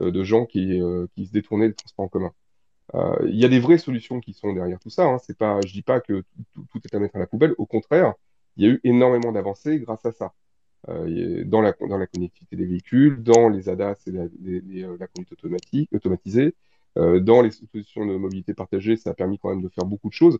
[0.00, 0.80] euh, de gens qui,
[1.14, 2.32] qui se détournaient des transports en commun.
[3.26, 5.04] Il y a des vraies solutions qui sont derrière tout ça.
[5.04, 5.18] Hein.
[5.18, 6.22] C'est pas, je dis pas que
[6.70, 7.54] tout est à mettre à la poubelle.
[7.58, 8.14] Au contraire,
[8.56, 10.32] il y a eu énormément d'avancées grâce à ça.
[10.90, 16.54] Euh, dans la, connectivité des véhicules, dans les ADAS et euh, la conduite automatique, automatisée,
[16.98, 20.08] euh, dans les solutions de mobilité partagée, ça a permis quand même de faire beaucoup
[20.08, 20.38] de choses.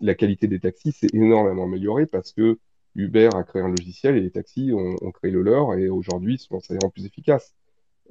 [0.00, 2.58] La qualité des taxis s'est énormément améliorée parce que
[2.94, 6.58] Uber a créé un logiciel et les taxis ont, créé le leur et aujourd'hui sont
[6.82, 7.54] rend plus efficaces.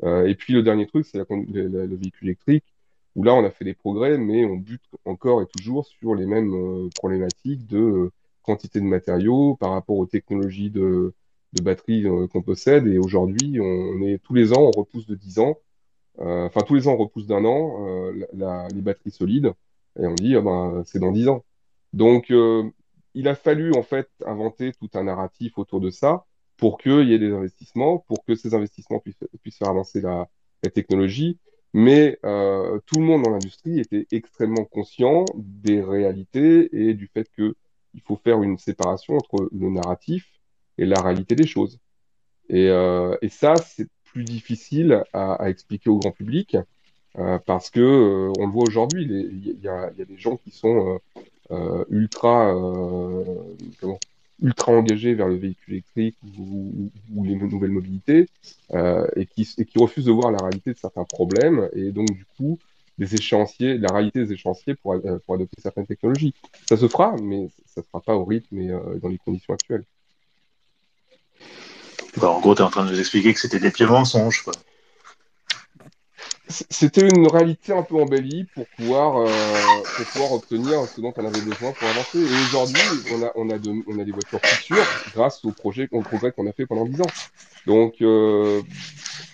[0.04, 1.26] Et puis le dernier truc, c'est le,
[1.68, 2.66] le- le véhicule électrique,
[3.16, 6.26] où là on a fait des progrès, mais on bute encore et toujours sur les
[6.26, 8.12] mêmes problématiques de
[8.44, 11.14] quantité de matériaux par rapport aux technologies de,
[11.54, 12.88] de batterie euh, qu'on possède.
[12.88, 15.58] Et aujourd'hui, on, est tous les ans, on repousse de 10 ans,
[16.20, 19.54] euh, enfin tous les ans on repousse d'un an euh, les batteries solides,
[20.00, 21.46] et on dit ah ben, c'est dans 10 ans.
[21.94, 22.32] Donc
[23.14, 26.26] il a fallu en fait inventer tout un narratif autour de ça
[26.58, 30.30] pour qu'il y ait des investissements, pour que ces investissements puissent, puissent faire avancer la,
[30.64, 31.40] la technologie.
[31.74, 38.02] Mais tout le monde dans l'industrie était extrêmement conscient des réalités et du fait qu'il
[38.06, 40.41] faut faire une séparation entre le narratif
[40.78, 41.80] et la réalité des choses.
[42.52, 46.58] Et, euh, ça, c'est plus difficile à, expliquer au grand public
[47.18, 51.00] euh, parce que euh, on le voit aujourd'hui, il y, a, des gens qui sont
[51.90, 52.54] ultra
[54.68, 56.90] engagés vers le véhicule électrique ou,
[57.24, 58.28] les nouvelles mobilités
[59.16, 62.60] et, qui, refusent de voir la réalité de certains problèmes et donc du coup
[62.98, 66.34] des échéanciers, la réalité des échéanciers pour, pour adopter certaines technologies.
[66.68, 68.68] Ça se fera, mais ça ne se fera pas au rythme et
[69.02, 69.86] dans les conditions actuelles.
[72.18, 74.44] Bah, en gros, tu es en train de nous expliquer que c'était des pieds mensonges.
[74.44, 74.54] Quoi.
[76.70, 79.28] C'était une réalité un peu embellie pour pouvoir, euh,
[79.96, 82.20] pour pouvoir obtenir ce dont on avait besoin pour avancer.
[82.20, 82.82] Et aujourd'hui,
[83.14, 86.02] on a, on, a de, on a des voitures plus sûres grâce au projet, au
[86.02, 87.12] progrès qu'on a fait pendant 10 ans.
[87.68, 88.62] Donc, il euh,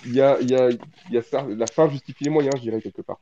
[0.05, 0.69] y, a, y, a,
[1.09, 3.19] y a ça, la fin justifie les moyens, je dirais, quelque part.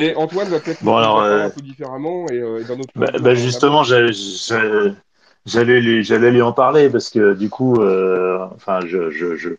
[0.00, 1.46] Mais Antoine va peut-être bon, alors, euh...
[1.46, 3.84] un peu différemment et, et d'un autre bah, bah justement,
[5.46, 9.50] j'allais lui, j'allais lui en parler parce que du coup, euh, enfin, je, je, je,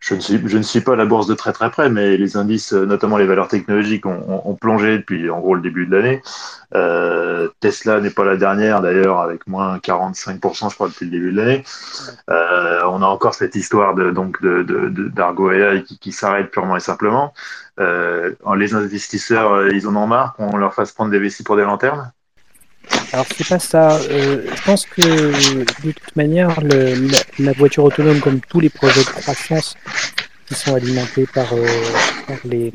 [0.00, 2.16] je ne, suis, je ne suis pas à la bourse de très très près, mais
[2.16, 5.96] les indices, notamment les valeurs technologiques, ont, ont, plongé depuis en gros le début de
[5.96, 6.22] l'année.
[6.74, 11.32] Euh, Tesla n'est pas la dernière d'ailleurs, avec moins 45%, je crois, depuis le début
[11.32, 11.64] de l'année.
[12.30, 16.50] Euh, on a encore cette histoire de donc de, de, d'Argo AI qui, qui s'arrête
[16.50, 17.32] purement et simplement.
[17.78, 21.62] Euh, les investisseurs, ils en ont marre qu'on leur fasse prendre des vessies pour des
[21.62, 22.12] lanternes?
[23.12, 23.98] Alors c'est pas ça.
[24.10, 26.58] Euh, je pense que de toute manière,
[27.38, 29.76] la, voiture autonome, comme tous les projets de croissance
[30.46, 31.66] qui sont alimentés par, euh,
[32.44, 32.72] les,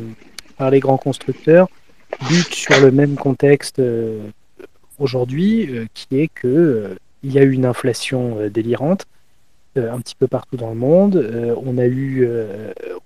[0.80, 1.68] grands constructeurs,
[2.30, 4.30] butent sur le même contexte euh,
[5.00, 9.06] aujourd'hui, qui est que il y a eu une inflation délirante
[9.76, 11.56] un petit peu partout dans le monde.
[11.66, 12.28] on a eu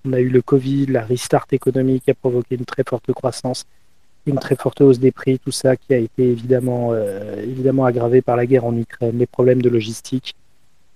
[0.04, 3.64] on a eu le Covid, la restart économique a provoqué une très forte croissance
[4.26, 8.22] une très forte hausse des prix, tout ça qui a été évidemment, euh, évidemment aggravé
[8.22, 10.34] par la guerre en Ukraine, les problèmes de logistique,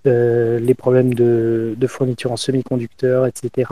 [0.07, 3.71] euh, les problèmes de, fourniture en semi-conducteurs, etc.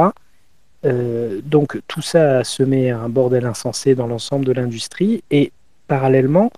[0.85, 5.53] Euh, donc tout ça a semé un bordel insensé dans l'ensemble de l'industrie et
[5.87, 6.51] parallèlement,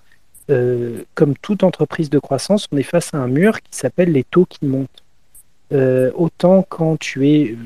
[1.16, 4.46] comme toute entreprise de croissance, on est face à un mur qui s'appelle les taux
[4.46, 5.02] qui montent.
[6.14, 7.56] Autant quand tu es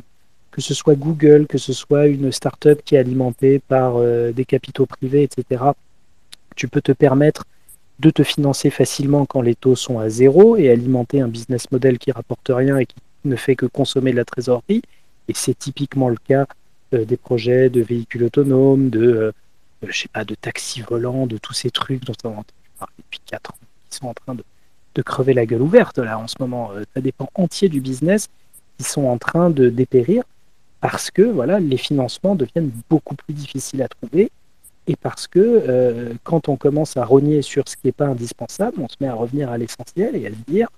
[0.50, 4.44] que ce soit Google, que ce soit une startup qui est alimentée par euh, des
[4.44, 5.64] capitaux privés, etc.,
[6.56, 7.44] tu peux te permettre
[8.00, 11.98] de te financer facilement quand les taux sont à zéro et alimenter un business model
[11.98, 14.82] qui rapporte rien et qui ne fait que consommer de la trésorerie.
[15.28, 16.46] Et c'est typiquement le cas
[16.94, 19.32] euh, des projets de véhicules autonomes, de, euh,
[19.86, 22.94] je sais pas, de taxis volants, de tous ces trucs dont on a entendu parler
[22.98, 23.58] depuis 4 ans,
[23.88, 24.42] qui sont en train de,
[25.02, 26.72] crever la gueule ouverte là en ce moment.
[26.94, 28.28] ça dépend entier du business
[28.76, 30.24] qui sont en train de dépérir
[30.80, 34.30] parce que voilà, les financements deviennent beaucoup plus difficiles à trouver
[34.86, 38.80] et parce que euh, quand on commence à rogner sur ce qui n'est pas indispensable,
[38.80, 40.68] on se met à revenir à l'essentiel et à se dire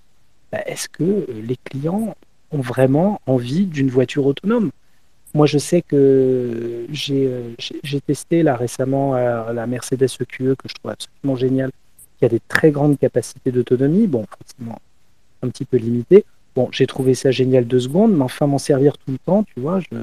[0.51, 2.15] bah, est-ce que les clients
[2.51, 4.71] ont vraiment envie d'une voiture autonome?
[5.35, 10.75] Moi, je sais que j'ai euh, testé là récemment euh, la Mercedes EQE que je
[10.75, 11.71] trouve absolument géniale,
[12.19, 14.79] qui a des très grandes capacités d'autonomie, bon, forcément
[15.43, 18.99] un petit peu limitées Bon, j'ai trouvé ça génial deux secondes, mais enfin m'en servir
[18.99, 19.97] tout le temps, tu vois, je...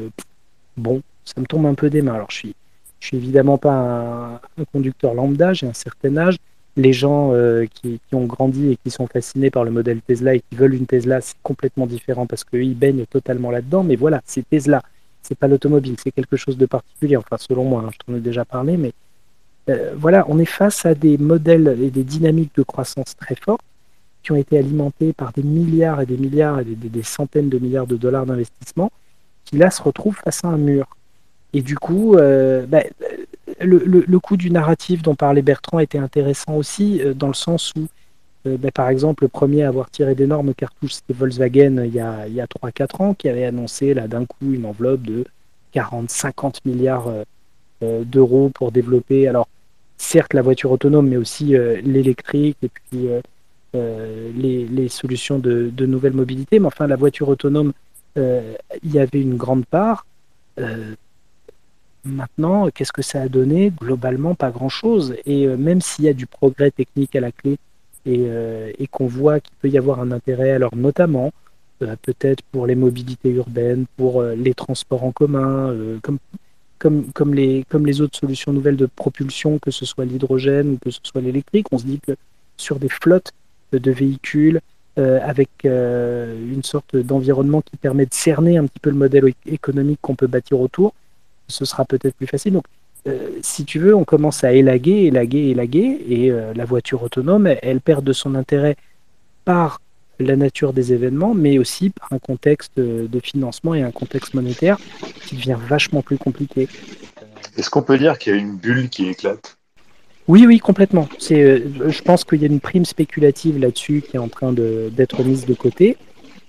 [0.78, 2.16] bon, ça me tombe un peu des mains.
[2.16, 2.56] Alors je suis,
[3.00, 6.38] je suis évidemment pas un, conducteur lambda, j'ai un certain âge.
[6.76, 10.36] Les gens euh, qui, qui, ont grandi et qui sont fascinés par le modèle Tesla
[10.36, 13.84] et qui veulent une Tesla, c'est complètement différent parce qu'ils baignent totalement là-dedans.
[13.84, 14.82] Mais voilà, c'est Tesla,
[15.22, 17.18] c'est pas l'automobile, c'est quelque chose de particulier.
[17.18, 18.94] Enfin, selon moi, hein, je t'en ai déjà parlé, mais
[19.70, 23.62] euh, voilà, on est face à des modèles et des dynamiques de croissance très fortes
[24.24, 27.88] qui ont été alimentés par des milliards et des milliards et des, centaines de milliards
[27.88, 28.92] de dollars d'investissement,
[29.46, 30.88] qui là se retrouvent face à un mur.
[31.54, 32.84] Et du coup, euh, bah,
[33.60, 37.74] le, le, coût du narratif dont parlait Bertrand était intéressant aussi, euh, dans le sens
[37.76, 37.88] où,
[38.46, 42.00] euh, bah, par exemple, le premier à avoir tiré d'énormes cartouches, c'était Volkswagen il y
[42.00, 45.26] a, il y a 3-4 ans, qui avait annoncé là d'un coup une enveloppe de
[45.74, 47.12] 40-50 milliards
[47.82, 49.48] d'euros pour développer, alors
[49.98, 53.08] certes la voiture autonome, mais aussi l'électrique, et puis
[53.74, 57.74] les, les, solutions de, de, nouvelles mobilités, mais enfin la voiture autonome,
[58.18, 58.54] euh,
[58.84, 60.06] il y avait une grande part.
[60.60, 60.94] Euh,
[62.04, 63.72] maintenant, qu'est-ce que ça a donné?
[63.72, 65.16] Globalement, pas grand-chose.
[65.26, 67.58] Et même s'il y a du progrès technique à la clé
[68.06, 68.28] et,
[68.78, 71.32] et qu'on voit qu'il peut y avoir un intérêt, alors notamment
[71.80, 76.18] peut-être pour les mobilités urbaines, pour les transports en commun, comme
[76.80, 80.78] comme, comme, les, comme les autres solutions nouvelles de propulsion, que ce soit l'hydrogène ou
[80.78, 82.16] que ce soit l'électrique, on se dit que
[82.58, 83.32] sur des flottes
[83.74, 84.62] de véhicules
[84.98, 90.16] avec une sorte d'environnement qui permet de cerner un petit peu le modèle économique qu'on
[90.16, 90.94] peut bâtir autour,
[91.48, 92.54] ce sera peut-être plus facile.
[92.54, 92.66] Donc,
[93.42, 98.04] si tu veux, on commence à élaguer, élaguer, élaguer, et la voiture autonome, elle, perd
[98.04, 98.76] de son intérêt
[99.46, 99.80] par
[100.20, 104.78] la nature des événements, mais aussi par un contexte de financement et un contexte monétaire
[105.26, 106.68] qui devient vachement plus compliqué.
[107.58, 109.56] Est-ce qu'on peut dire qu'il y a une bulle qui éclate?
[110.30, 111.10] Oui, oui, complètement.
[111.18, 114.54] C'est, euh, je pense qu'il y a une prime spéculative là-dessus qui est en train
[114.54, 115.98] d'être mise de côté.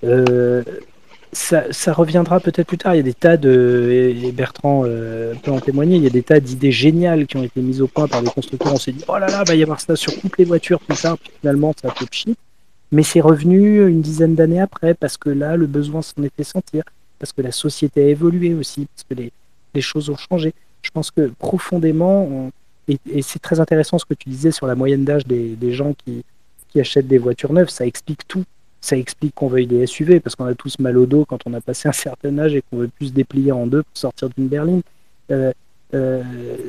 [0.05, 0.63] Euh,
[1.33, 1.65] ça,
[1.95, 2.95] reviendra peut-être plus tard.
[2.95, 6.11] Il y a des tas de, et Bertrand euh, peut en témoigner, il y a
[6.11, 8.75] des tas d'idées géniales qui ont été mises au point par des constructeurs.
[8.75, 10.99] On s'est dit, oh là là, va y avoir ça sur toutes les voitures plus
[10.99, 12.37] tard, puis finalement, ça fait shit.
[12.93, 16.45] Mais c'est revenu une dizaine d'années après, parce que là, le besoin s'en est fait
[16.45, 16.83] sentir,
[17.19, 19.33] parce que la société a évolué aussi, parce que les,
[19.75, 20.53] les choses ont changé.
[20.83, 22.51] Je pense que profondément,
[22.89, 26.25] et, c'est très intéressant ce que tu disais sur la moyenne d'âge des, gens qui,
[26.79, 28.45] achètent des voitures neuves, ça explique tout.
[28.81, 31.53] Ça explique qu'on veuille des SUV parce qu'on a tous mal au dos quand on
[31.53, 34.31] a passé un certain âge et qu'on veut plus se déplier en deux pour sortir
[34.31, 34.83] d'une berline.
[35.31, 35.53] Euh,
[35.93, 36.23] euh,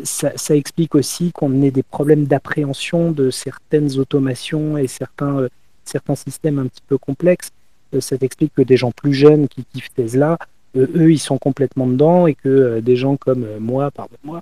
[0.03, 5.49] ça, explique aussi qu'on ait des problèmes d'appréhension de certaines automations et certains, euh,
[5.85, 7.51] certains systèmes un petit peu complexes.
[7.99, 10.37] ça explique que des gens plus jeunes qui kiffent Tesla
[10.75, 14.41] eux, ils sont complètement dedans et que des gens comme moi, pardon-moi,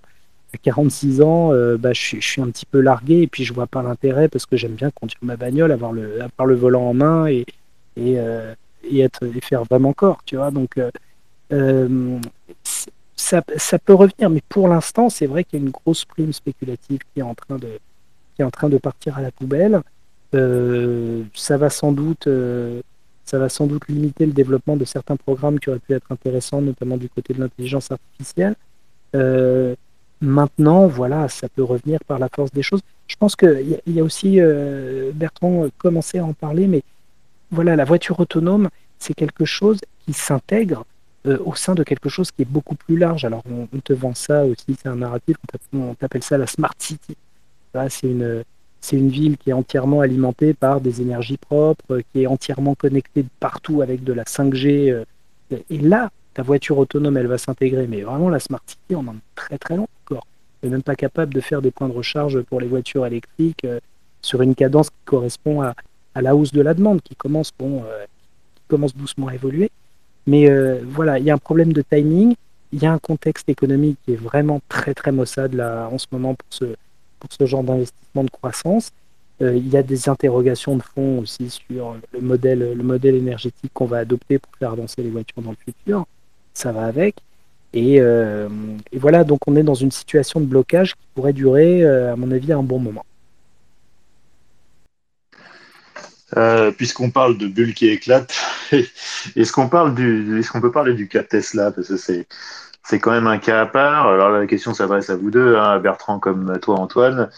[0.54, 3.84] à 46 ans, bah, je, suis un petit peu largué et puis je vois pas
[3.84, 7.28] l'intérêt parce que j'aime bien conduire ma bagnole, avoir le, avoir le volant en main
[7.28, 7.46] et,
[7.98, 8.18] et,
[8.84, 10.52] et, être, et faire vraiment corps, tu vois.
[10.52, 10.80] Donc,
[13.16, 16.34] ça, ça, peut revenir, mais pour l'instant, c'est vrai qu'il y a une grosse prime
[16.34, 17.80] spéculative qui est en train de,
[18.36, 19.82] qui est en train de partir à la poubelle.
[20.34, 22.28] ça va sans doute
[23.30, 26.62] ça va sans doute limiter le développement de certains programmes qui auraient pu être intéressants,
[26.62, 28.56] notamment du côté de l'intelligence artificielle.
[30.22, 32.82] Maintenant, voilà, ça peut revenir par la force des choses.
[33.08, 36.84] Je pense qu'il y, a aussi, euh, Bertrand commençait à en parler, mais
[37.52, 40.86] voilà, la voiture autonome, c'est quelque chose qui s'intègre
[41.26, 43.26] euh, au sein de quelque chose qui est beaucoup plus large.
[43.26, 45.38] Alors, on, te vend ça aussi, c'est un narratif,
[45.74, 47.16] on t'appelle ça la Smart City.
[47.90, 48.44] C'est une,
[48.82, 53.26] c'est une ville qui est entièrement alimentée par des énergies propres, qui est entièrement connectée
[53.40, 54.92] partout avec de la 5G.
[54.92, 55.04] Euh,
[55.70, 57.86] et là, ta voiture autonome, elle va s'intégrer.
[57.86, 60.26] Mais vraiment, la Smart City, on en est très très long encore.
[60.64, 63.66] On n'est même pas capable de faire des points de recharge pour les voitures électriques
[63.66, 63.82] euh,
[64.22, 65.74] sur une cadence qui correspond à,
[66.16, 68.06] la hausse de la demande, qui commence, bon, euh,
[68.56, 69.70] qui commence doucement à évoluer.
[70.28, 70.50] Mais
[70.84, 72.36] voilà, il y a un problème de timing.
[72.72, 76.06] Il y a un contexte économique qui est vraiment très très maussade là en ce
[76.12, 78.92] moment pour ce, genre d'investissement de croissance.
[79.42, 83.98] Euh, il y a des interrogations de fond aussi sur le modèle énergétique qu'on va
[83.98, 86.06] adopter pour faire avancer les voitures dans le futur.
[86.60, 87.16] Ça va avec.
[87.72, 88.50] Et, euh,
[88.92, 92.30] voilà, donc on est dans une situation de blocage qui pourrait durer, euh, à mon
[92.32, 93.06] avis, un bon moment.
[96.78, 98.36] Puisqu'on parle de bulles qui éclatent,
[99.38, 101.72] est-ce qu'on peut parler du cas Tesla?
[101.72, 104.10] Parce que c'est quand même un cas à part.
[104.10, 107.30] Alors la question s'adresse à vous deux, hein, Bertrand comme toi Antoine.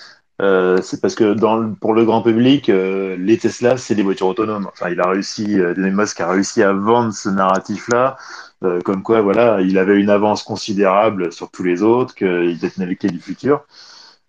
[0.41, 1.35] Euh, c'est parce que
[1.75, 4.67] pour le grand public, euh, les Tesla, c'est des voitures autonomes.
[4.71, 8.17] Enfin, il a réussi, euh, Elon Musk a réussi à vendre ce narratif-là,
[8.63, 12.85] euh, comme quoi, voilà, il avait une avance considérable sur tous les autres, qu'il détenait
[12.85, 13.65] les clés du futur.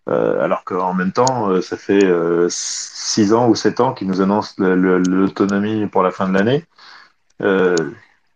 [0.07, 2.05] alors qu'en même temps, ça fait
[2.49, 6.64] 6 ans ou 7 ans qu'il nous annonce l'autonomie pour la fin de l'année.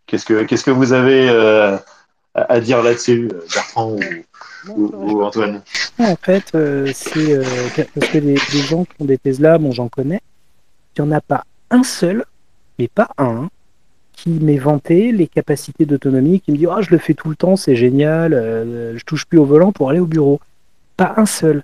[0.07, 1.29] qu'est-ce que qu'est-ce que vous avez
[2.37, 3.97] à, dire là-dessus, euh, Bertrand
[4.69, 5.63] ou, Antoine?
[5.99, 7.45] En fait, euh, c'est euh,
[7.95, 10.21] parce que les, gens qui ont des Tesla, bon, j'en connais,
[10.97, 12.25] il n'y en a pas un seul,
[12.79, 13.49] mais pas un,
[14.17, 17.37] qui m'ait vanté les capacités d'autonomie, qui me dit ah je le fais tout le
[17.37, 20.41] temps, c'est génial, je touche plus au volant pour aller au bureau.
[20.97, 21.63] Pas un seul.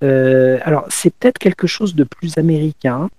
[0.00, 3.10] alors c'est peut-être quelque chose de plus américain,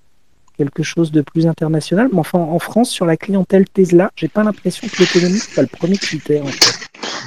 [0.58, 2.10] quelque chose de plus international.
[2.12, 5.70] Mais enfin, en France, sur la clientèle Tesla, j'ai pas l'impression que l'autonomie soit le
[5.70, 6.44] premier critère.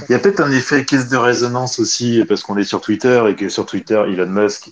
[0.08, 3.22] Il y a peut-être un effet caisse de résonance aussi, parce qu'on est sur Twitter
[3.28, 4.70] et que sur Twitter, Elon Musk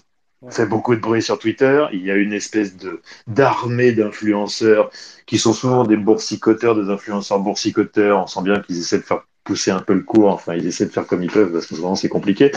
[0.50, 1.86] fait beaucoup de bruit sur Twitter.
[1.92, 4.90] Il y a une espèce de d'armée d'influenceurs
[5.26, 8.22] qui sont souvent des boursicoteurs, des influenceurs boursicoteurs.
[8.22, 10.30] On sent bien qu'ils essaient de faire pousser un peu le cours.
[10.30, 12.50] Enfin, ils essaient de faire comme ils peuvent parce que vraiment c'est compliqué.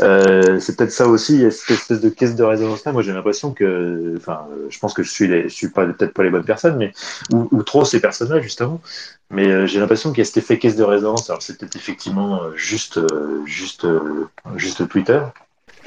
[0.00, 2.92] Euh, c'est peut-être ça aussi, cette espèce de caisse de résonance là.
[2.92, 6.12] Moi, j'ai l'impression que, enfin, je pense que je suis, les, je suis pas peut-être
[6.12, 6.92] pas les bonnes personnes, mais
[7.32, 8.80] ou, trop ces personnes-là justement.
[9.30, 11.30] Mais euh, j'ai l'impression qu'il y a cet effet caisse de résonance.
[11.30, 13.00] Alors c'est peut-être effectivement euh, juste,
[13.46, 13.86] juste,
[14.56, 15.20] juste Twitter.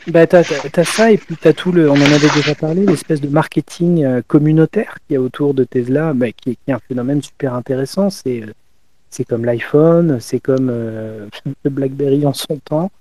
[0.07, 3.21] Bah, t'as, as, ça, et puis t'as tout le, on en avait déjà parlé, l'espèce
[3.21, 7.21] de marketing communautaire qui y a autour de Tesla, bah, qui, qui, est un phénomène
[7.21, 8.09] super intéressant.
[8.09, 8.43] C'est
[9.09, 11.27] c'est comme l'iPhone, c'est comme euh,
[11.63, 12.91] le BlackBerry en son temps,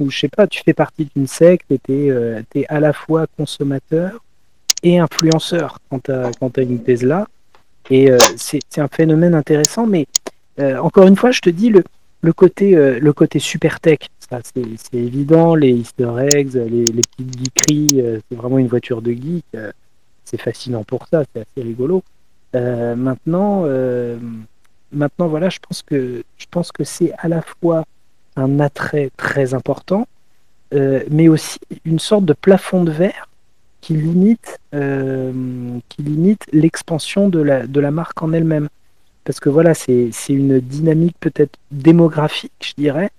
[0.00, 2.92] où je sais pas, tu fais partie d'une secte et tu es, euh, à la
[2.92, 4.22] fois consommateur
[4.82, 7.26] et influenceur quand tu as, une Tesla.
[7.90, 10.06] Et c'est un phénomène intéressant, mais
[10.80, 11.82] encore une fois, je te dis, le,
[12.20, 13.98] le, côté, le côté super tech,
[14.44, 19.44] c'est évident, les easter eggs, les, les petites geekeries, c'est vraiment une voiture de geek.
[20.24, 22.02] c'est fascinant pour ça, c'est assez rigolo.
[22.54, 23.64] maintenant,
[24.92, 26.22] maintenant, voilà, je pense que,
[26.74, 27.84] que c'est à la fois
[28.36, 30.06] un attrait très important,
[30.74, 33.28] euh, mais aussi une sorte de plafond de verre
[33.80, 36.02] qui limite, euh, qui
[36.52, 38.68] l'expansion de la, de la marque en elle-même.
[39.24, 43.10] Parce que voilà, c'est une dynamique peut-être démographique, je dirais,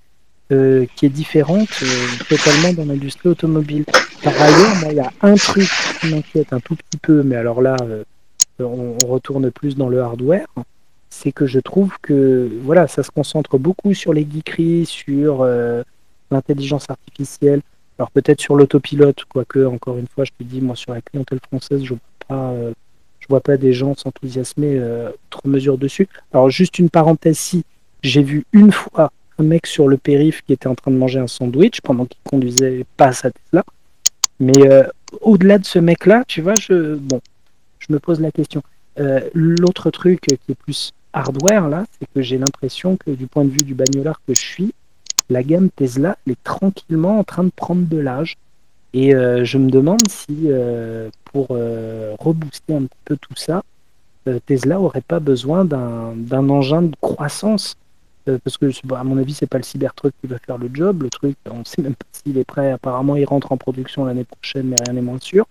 [0.53, 1.83] euh, qui est différente
[2.29, 3.85] totalement dans l'industrie automobile.
[4.23, 7.61] Par ailleurs, il y a un truc qui m'inquiète un tout petit peu, mais alors
[7.61, 7.75] là,
[8.59, 10.47] on, on, retourne plus dans le hardware
[11.13, 15.83] c'est que je trouve que voilà, ça se concentre beaucoup sur les geekeries, sur euh,
[16.31, 17.61] l'intelligence artificielle.
[17.99, 21.39] Alors peut-être sur l'autopilote, quoique encore une fois, je te dis, moi sur la clientèle
[21.47, 21.93] française, je
[22.31, 22.73] euh,
[23.19, 26.09] je vois pas des gens s'enthousiasmer euh, outre mesure dessus.
[26.33, 27.63] Alors juste une parenthèse, si
[28.01, 31.19] j'ai vu une fois un mec sur le périph qui était en train de manger
[31.19, 33.63] un sandwich pendant qu'il conduisait pas sa Tesla.
[34.39, 34.53] Mais
[35.21, 37.21] au-delà de ce mec-là, tu vois, je bon,
[37.79, 38.61] je me pose la question.
[39.33, 43.49] L'autre truc qui est plus hardware, là, c'est que j'ai l'impression que du point de
[43.49, 44.73] vue du bagnolard que je suis,
[45.29, 48.37] la gamme Tesla est tranquillement en train de prendre de l'âge.
[48.93, 53.63] Et euh, je me demande si, euh, pour euh, rebooster un peu tout ça,
[54.45, 57.75] Tesla aurait pas besoin d'un engin de croissance.
[58.25, 61.03] Parce que, à mon avis, c'est pas le Cybertruck qui va faire le job.
[61.03, 62.71] Le truc, on sait même pas s'il est prêt.
[62.71, 65.45] Apparemment, il rentre en production l'année prochaine, mais rien n'est moins sûr.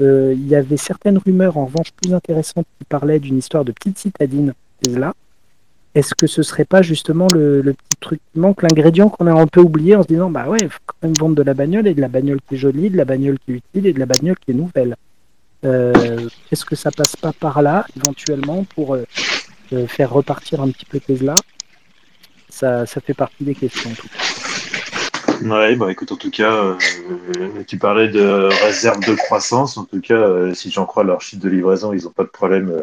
[0.00, 3.98] il y avait certaines rumeurs, en revanche, plus intéressantes qui parlaient d'une histoire de petite
[3.98, 4.54] citadine
[4.90, 5.14] là
[5.94, 9.46] est-ce que ce serait pas justement le, petit truc qui manque, l'ingrédient qu'on a un
[9.46, 11.94] peu oublié en se disant bah ouais, faut quand même vendre de la bagnole et
[11.94, 14.06] de la bagnole qui est jolie, de la bagnole qui est utile et de la
[14.06, 14.96] bagnole qui est nouvelle.
[15.64, 19.04] Euh, est-ce que ça passe pas par là éventuellement pour euh,
[19.72, 21.34] euh, faire repartir un petit peu Tesla
[22.62, 23.90] ça, ça fait partie des questions.
[23.90, 24.08] En tout
[25.44, 26.76] Ouais, bah écoute, en tout cas, euh,
[27.66, 29.76] tu parlais de réserve de croissance.
[29.76, 32.28] En tout cas, euh, si j'en crois leur chiffre de livraison, ils n'ont pas de
[32.28, 32.82] problème euh,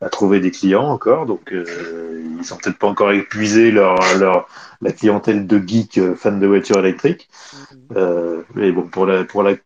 [0.00, 1.26] à trouver des clients encore.
[1.26, 4.48] Donc, ils sont peut-être pas encore épuisé leur, leur,
[4.80, 7.28] la clientèle de geeks fans de voitures électriques.
[8.54, 9.56] mais bon, pour, la, pour la,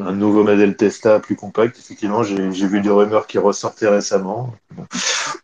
[0.00, 4.52] un nouveau modèle Tesla plus compact, effectivement, j'ai vu des rumeurs qui ressortaient récemment.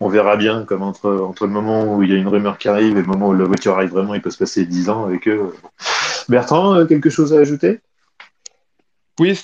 [0.01, 2.69] on verra bien comme entre, entre le moment où il y a une rumeur qui
[2.69, 5.05] arrive et le moment où la voiture arrive vraiment, il peut se passer 10 ans
[5.05, 5.55] avec eux.
[6.29, 7.81] Bertrand, euh, quelque chose à ajouter?
[9.21, 9.39] Oui,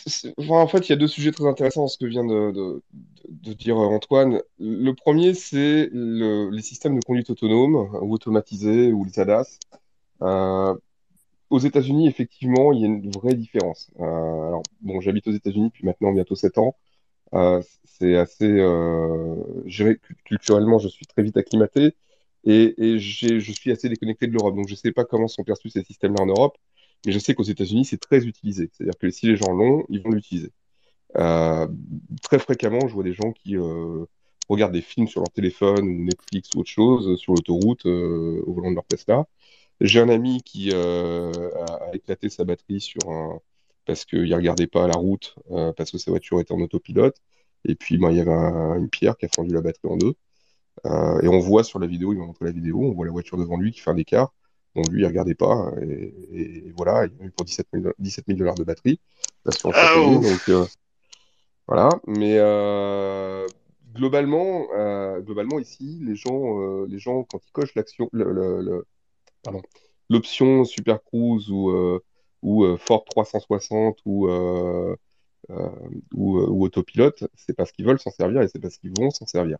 [0.48, 2.82] en fait, il y a deux sujets très intéressants dans ce que vient de,
[3.28, 4.40] dire Antoine.
[4.58, 9.58] Le premier, c'est les systèmes de conduite autonome ou automatisés ou les ADAS.
[10.22, 10.74] Euh,
[11.50, 13.90] aux États-Unis, effectivement, il y a une vraie différence.
[14.00, 16.76] Euh, alors, bon, j'habite aux États-Unis depuis maintenant bientôt 7 ans.
[17.84, 18.46] c'est assez.
[20.24, 21.94] culturellement, je suis très vite acclimaté
[22.44, 24.56] et, et je suis assez déconnecté de l'Europe.
[24.56, 26.56] Donc, je ne sais pas comment sont perçus ces systèmes-là en Europe.
[27.04, 28.70] Mais je sais qu'aux États-Unis, c'est très utilisé.
[28.72, 30.52] C'est-à-dire que si les gens l'ont, ils vont l'utiliser.
[31.16, 31.66] Euh,
[32.22, 34.04] très fréquemment, je vois des gens qui euh,
[34.48, 38.52] regardent des films sur leur téléphone ou Netflix ou autre chose euh, sur l'autoroute au
[38.52, 39.26] volant de leur Tesla.
[39.80, 41.30] J'ai un ami qui a,
[41.92, 43.40] éclaté sa batterie sur un
[43.84, 45.36] parce qu'il ne regardait pas la route
[45.76, 47.16] parce que sa voiture était en autopilote.
[47.64, 50.14] Et puis, ben, il y avait une pierre qui a fendu la batterie en deux.
[51.22, 53.38] et on voit sur la vidéo, il m'a montré la vidéo, on voit la voiture
[53.38, 54.32] devant lui qui fait un écart.
[54.76, 55.70] Bon, lui, il regardait pas.
[55.82, 59.00] Et, voilà, il a eu pour 17 000, dollars de batterie.
[59.46, 60.66] Ah, donc, euh,
[61.66, 61.88] voilà.
[62.06, 63.46] Mais euh,
[63.94, 68.10] globalement, euh, globalement, ici, les gens, les gens quand ils cochent l'action,
[70.10, 71.72] l'option Super Cruise ou,
[72.42, 74.28] ou Ford 360 ou,
[76.14, 79.58] ou autopilote, c'est parce qu'ils veulent s'en servir et c'est parce qu'ils vont s'en servir.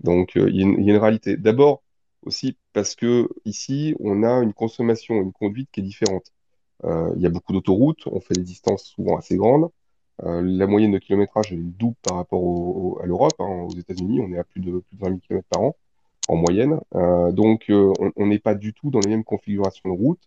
[0.00, 1.36] Donc, il y, a une réalité.
[1.36, 1.82] D'abord,
[2.22, 6.32] aussi parce que ici, on a une consommation, une conduite qui est différente.
[6.84, 9.70] Euh, il y a beaucoup d'autoroutes, on fait des distances souvent assez grandes.
[10.24, 13.34] Euh, la moyenne de kilométrage est double par rapport à l'Europe.
[13.40, 13.66] Hein.
[13.68, 15.76] Aux États-Unis, on est à plus de, plus de 20 000 km par an
[16.28, 16.80] en moyenne.
[16.94, 20.20] Euh, donc, on n'est pas du tout dans les mêmes configurations de route.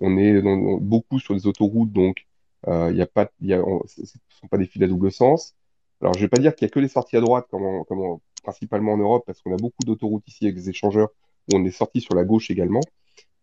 [0.00, 0.40] On est
[0.80, 2.26] beaucoup sur des autoroutes, donc
[2.66, 5.54] il y a pas, ce ne sont pas des fils à double sens.
[6.00, 7.84] Alors, je ne vais pas dire qu'il y a que les sorties à droite, comme,
[7.84, 11.10] comme principalement en Europe, parce qu'on a beaucoup d'autoroutes ici avec des échangeurs
[11.52, 12.80] on est sorti sur la gauche également.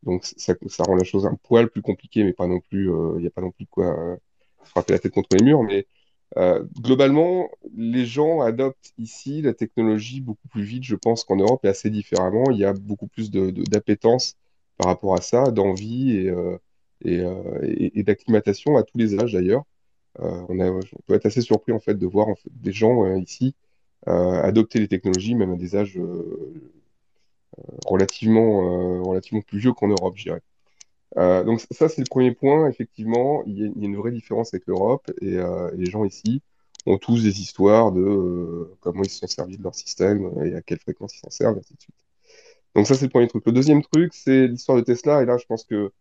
[0.03, 3.22] Donc ça, rend la chose un poil plus compliquée, mais pas non plus, euh, il
[3.22, 4.16] n'y a pas non plus quoi euh,
[4.64, 5.64] frapper la tête contre les murs.
[5.64, 5.88] Mais
[6.38, 11.65] euh, globalement, les gens adoptent ici la technologie beaucoup plus vite, je pense, qu'en Europe
[11.65, 12.51] et assez différemment.
[12.51, 14.36] Il y a beaucoup plus d'appétence
[14.77, 16.32] par rapport à ça, d'envie et,
[17.03, 19.63] et, d'acclimatation à tous les âges d'ailleurs.
[20.19, 23.55] on, on peut être assez surpris en fait de voir des gens ici
[24.05, 25.99] adopter les technologies, même à des âges
[27.86, 30.41] relativement, relativement plus vieux qu'en Europe, je dirais.
[31.18, 32.70] Euh, donc ça, c'est le premier point.
[32.70, 36.41] Effectivement, il y, a, y une vraie différence avec l'Europe et, euh, les gens ici
[36.86, 40.55] ont tous des histoires de euh, comment ils se sont servis de leur système et
[40.55, 41.95] à quelle fréquence ils s'en servent, et ainsi de suite.
[42.76, 43.45] Donc ça, c'est le premier truc.
[43.45, 45.22] Le deuxième truc, c'est l'histoire de Tesla.
[45.22, 45.91] Et là, je pense que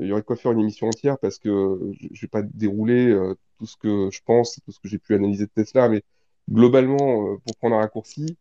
[0.00, 3.08] il y aurait quoi faire une émission entière parce que je, je vais pas dérouler
[3.10, 6.02] euh, tout ce que je pense, tout ce que j'ai pu analyser de Tesla, mais
[6.50, 8.36] globalement, euh, pour prendre un raccourci,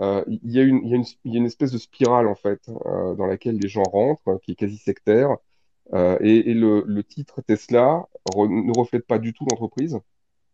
[0.00, 3.26] euh, il y il y il y a une espèce de spirale en fait dans
[3.26, 5.36] laquelle les gens rentrent, qui est quasi sectaire
[5.94, 9.98] euh, et, le, titre Tesla ne reflète pas du tout l'entreprise,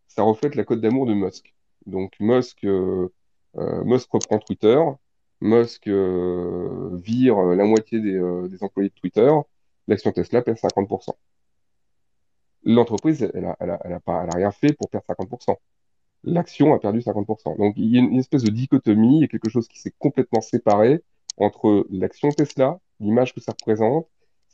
[0.08, 1.54] ça reflète la cote d'amour de Musk.
[1.86, 3.08] Donc Musk, euh,
[3.56, 4.78] euh, reprend Twitter,
[5.40, 9.30] Musk vire la moitié des, employés de Twitter,
[9.86, 11.10] l'action Tesla perd 50%.
[12.64, 15.56] L'entreprise, elle a, elle, a, elle, a pas, elle a rien fait pour perdre 50%.
[16.24, 17.56] L'action a perdu 50%.
[17.56, 19.78] Donc il y a une, une espèce de dichotomie, il y a quelque chose qui
[19.78, 21.02] s'est complètement séparé
[21.36, 24.08] entre l'action Tesla, l'image que ça représente,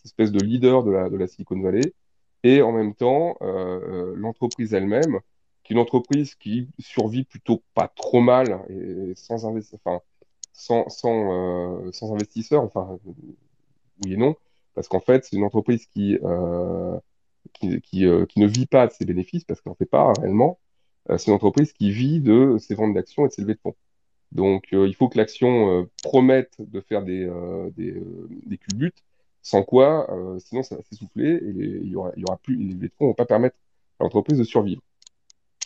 [0.04, 1.94] espèce de leader de la, Silicon Valley,
[2.42, 3.80] et en même temps euh,
[4.12, 5.20] euh l'entreprise elle-même,
[5.62, 10.00] qui est une entreprise qui survit plutôt pas trop mal et sans, investi enfin,
[10.52, 12.98] sans, sans, euh, investisseurs, enfin
[14.04, 14.36] oui et non,
[14.74, 16.18] parce qu'en fait c'est une entreprise qui,
[17.54, 20.58] qui, qui, ne vit pas de ses bénéfices, parce qu'elle n'en fait pas réellement,
[21.16, 23.76] c'est une entreprise qui vit de ses ventes d'actions et de ses levées de fonds.
[24.32, 27.30] Donc, il faut que l'action promette de faire des,
[27.76, 28.02] des,
[28.46, 29.03] des culbutes,
[29.44, 33.08] sans quoi, euh, sinon ça va s'essouffler et il y aura, plus, les fonds ne
[33.10, 33.56] vont pas permettre
[34.00, 34.82] à l'entreprise de survivre.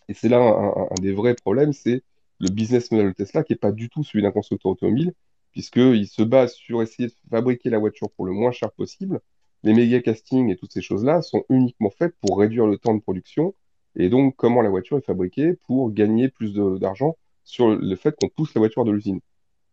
[0.08, 2.02] Et c'est là un, un, des vrais problèmes, c'est
[2.40, 5.14] le business model de Tesla qui n'est pas du tout celui d'un constructeur automobile,
[5.52, 9.20] puisqu'il se base sur essayer de fabriquer la voiture pour le moins cher possible.
[9.62, 13.00] Les méga castings et toutes ces choses-là sont uniquement faites pour réduire le temps de
[13.00, 13.54] production
[13.96, 18.28] et donc comment la voiture est fabriquée pour gagner plus d'argent sur le fait qu'on
[18.28, 19.20] pousse la voiture de l'usine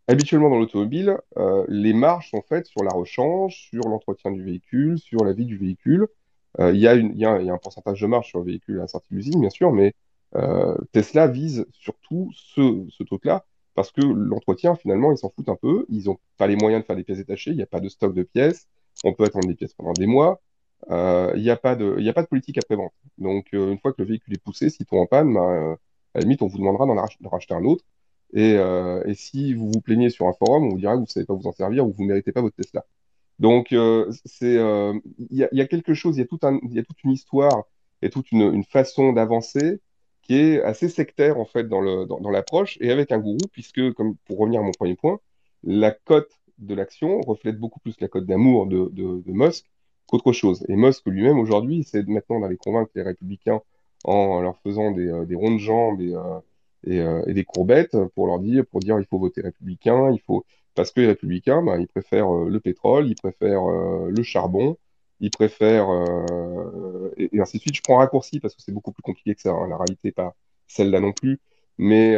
[0.07, 4.99] habituellement dans l'automobile, euh, les marges sont faites sur la rechange, sur l'entretien du véhicule,
[4.99, 6.07] sur la vie du véhicule.
[6.59, 8.77] Euh, il, y il, y il y a un pourcentage de marge sur le véhicule
[8.77, 9.93] à la sortie de l'usine, bien sûr, mais
[10.35, 13.45] euh, Tesla vise surtout ce, ce truc-là
[13.75, 15.85] parce que l'entretien, finalement, ils s'en foutent un peu.
[15.89, 17.51] Ils n'ont pas les moyens de faire des pièces détachées.
[17.51, 18.67] Il n'y a pas de stock de pièces.
[19.03, 20.41] On peut attendre des pièces pendant des mois.
[20.91, 22.93] Euh, il n'y a y a pas de politique après-vente.
[23.17, 25.75] Donc, euh, une fois que le véhicule est poussé, s'il tombe en panne, bah, euh,
[26.13, 27.83] à la limite, on vous demandera d'en racheter un autre.
[28.33, 31.03] Et, euh, et, si vous vous plaignez sur un forum, on vous dira que vous
[31.03, 32.85] ne savez pas vous en servir ou vous ne méritez pas votre Tesla.
[33.39, 34.11] Donc, euh,
[34.43, 36.23] euh, il y, a, quelque chose, il y
[36.79, 37.63] a, toute une histoire
[38.01, 39.81] et toute une, façon d'avancer
[40.21, 41.81] qui est assez sectaire en fait dans,
[42.31, 45.19] l'approche et avec un gourou, puisque, comme pour revenir à mon premier point,
[45.63, 49.65] la cote de l'action reflète beaucoup plus la cote d'amour de, Musk
[50.07, 50.65] qu'autre chose.
[50.69, 53.61] Et Musk lui-même aujourd'hui, c'est maintenant d'aller convaincre les républicains
[54.05, 56.01] en leur faisant des, des ronds de jambes
[56.85, 60.19] et, euh, et, des courbettes pour leur dire, pour dire il faut voter républicain, il
[60.19, 64.23] faut parce que les républicains, bah, ils préfèrent euh, le pétrole, ils préfèrent euh, le
[64.23, 64.77] charbon,
[65.21, 65.89] ils préfèrent
[67.17, 67.75] et, ainsi de suite.
[67.75, 69.51] Je prends un raccourci parce que c'est beaucoup plus compliqué que ça.
[69.51, 69.67] Hein.
[69.69, 70.35] La réalité n'est pas
[70.67, 71.39] celle-là non plus.
[71.77, 72.17] Mais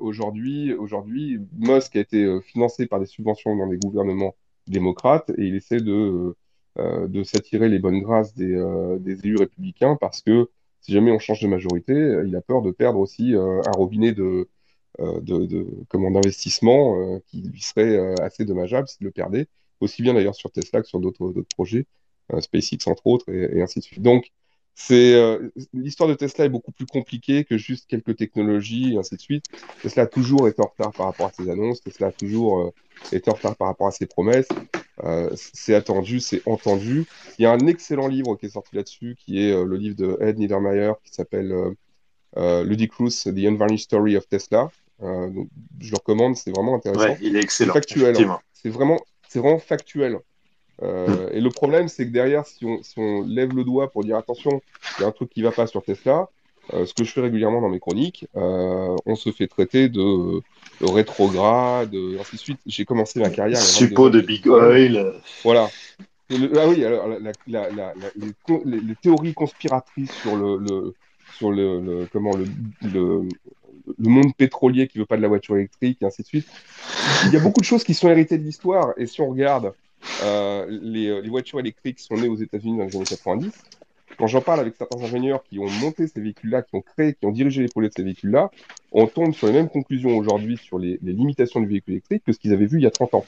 [0.00, 4.34] aujourd'hui, aujourd'hui, Musk a été financé par des subventions dans des gouvernements
[4.68, 6.36] démocrates et il essaie de,
[6.78, 8.54] de s'attirer les bonnes grâces des,
[9.00, 10.48] des élus républicains parce que
[10.82, 13.70] si jamais on change de majorité, euh, il a peur de perdre aussi euh, un
[13.72, 14.48] robinet de,
[15.00, 19.48] euh, comment d'investissement qui lui serait assez dommageable s'il le perdait,
[19.80, 21.86] aussi bien d'ailleurs sur Tesla que sur d'autres projets,
[22.40, 24.02] SpaceX entre autres, et, ainsi de suite.
[24.02, 24.32] Donc,
[24.74, 25.14] c'est
[25.72, 29.46] l'histoire de Tesla est beaucoup plus compliquée que juste quelques technologies et ainsi de suite.
[29.80, 31.80] Tesla a toujours été en retard par rapport à ses annonces.
[31.80, 32.70] Tesla a toujours euh,
[33.12, 34.48] été en retard par rapport à ses promesses.
[35.04, 37.06] Euh, c'est attendu, c'est entendu.
[37.38, 40.18] Il y a un excellent livre qui est sorti là-dessus, qui est le livre de
[40.20, 41.54] Ed Niedermeyer, qui s'appelle
[42.36, 44.70] Ludicrous: The Unvarnished Story of Tesla.
[45.00, 45.48] donc,
[45.80, 47.04] je le recommande, c'est vraiment intéressant.
[47.04, 47.72] Ouais, il est excellent.
[47.72, 48.16] C'est factuel.
[48.22, 48.38] Hein.
[48.52, 50.20] C'est vraiment, c'est vraiment factuel.
[50.82, 54.04] Euh, et le problème, c'est que derrière, si on, si on, lève le doigt pour
[54.04, 54.62] dire attention,
[54.98, 56.28] il y a un truc qui va pas sur Tesla,
[56.72, 60.40] euh, ce que je fais régulièrement dans mes chroniques, euh, on se fait traiter de,
[60.80, 62.60] de rétrograde, et ainsi de suite.
[62.66, 63.58] J'ai commencé ma carrière.
[63.58, 65.14] Suppo de Big Oil.
[65.42, 65.68] Voilà.
[66.30, 70.94] Le, ah oui, alors la, la, la, les, les, théories conspiratrices sur le, le
[71.36, 72.32] sur le, le, comment
[72.80, 73.28] le,
[73.98, 76.46] monde pétrolier qui veut pas de la voiture électrique et ainsi de suite.
[77.26, 79.74] Il y a beaucoup de choses qui sont héritées de l'histoire et si on regarde
[80.22, 83.52] euh, les, les, voitures électriques sont nées aux États-Unis dans les années 90.
[84.22, 87.26] Quand j'en parle avec certains ingénieurs qui ont monté ces véhicules-là, qui ont créé, qui
[87.26, 88.52] ont dirigé les projets de ces véhicules-là,
[88.92, 92.32] on tombe sur les mêmes conclusions aujourd'hui sur les, les, limitations du véhicule électrique que
[92.32, 93.24] ce qu'ils avaient vu il y a 30 ans.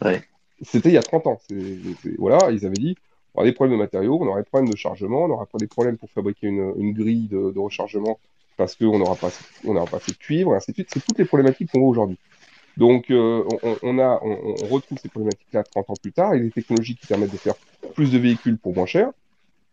[0.00, 0.22] Ouais.
[0.62, 1.40] C'était il y a 30 ans.
[1.48, 2.94] C est, c est, voilà, ils avaient dit
[3.34, 5.66] On aura des problèmes de matériaux, on aura des problèmes de chargement, on aura des
[5.66, 8.20] problèmes pour fabriquer une, une grille de, de, rechargement
[8.56, 9.32] parce qu'on n'aura pas,
[9.64, 10.90] on pas assez de cuivre, et ainsi de suite.
[10.94, 12.18] C'est toutes les problématiques qu'on voit aujourd'hui.
[12.76, 16.38] Donc, euh, on, on, a, on, on, retrouve ces problématiques-là 30 ans plus tard et
[16.38, 17.56] des technologies qui permettent de faire
[17.94, 19.10] plus de véhicules pour moins cher.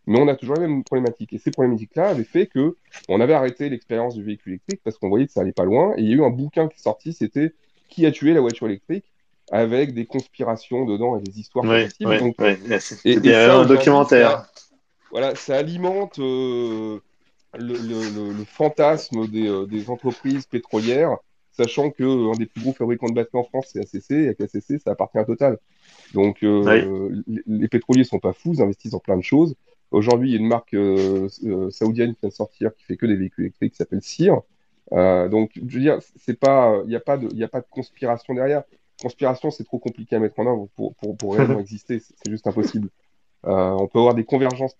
[0.06, 1.32] Mais on a toujours les mêmes problématiques.
[1.32, 2.76] Et ces problématiques-là avaient fait que
[3.08, 5.94] on avait arrêté l'expérience du véhicule électrique parce qu'on voyait que ça allait pas loin.
[5.96, 7.54] Et il y a eu un bouquin qui est sorti, c'était
[7.88, 9.04] Qui a tué la voiture électrique?
[9.50, 12.58] avec des conspirations dedans et des histoires ouais, ouais, Donc, ouais.
[13.04, 14.46] et, et ça, un documentaire.
[15.10, 16.98] Voilà, ça alimente euh,
[17.54, 21.16] le, le, le, fantasme des, euh, des, entreprises pétrolières,
[21.52, 24.26] sachant que euh, un des plus gros fabricants de batteries en France, c'est ACC, et
[24.26, 25.58] avec ACC, ça appartient à Total.
[26.12, 29.54] Donc, euh, les, les, pétroliers sont pas fous, ils investissent en plein de choses.
[29.90, 32.96] Aujourd'hui, il y a une marque euh, euh, saoudienne qui vient de sortir qui fait
[32.96, 34.42] que des véhicules électriques qui s'appelle CIR.
[34.92, 37.66] Euh, donc, je veux dire, c'est pas, il n'y a pas de, a pas de
[37.70, 38.62] conspiration derrière.
[39.00, 42.00] Conspiration, c'est trop compliqué à mettre en œuvre pour, pour, pour réellement exister.
[42.00, 42.88] C'est juste impossible.
[43.44, 44.74] on peut avoir des convergences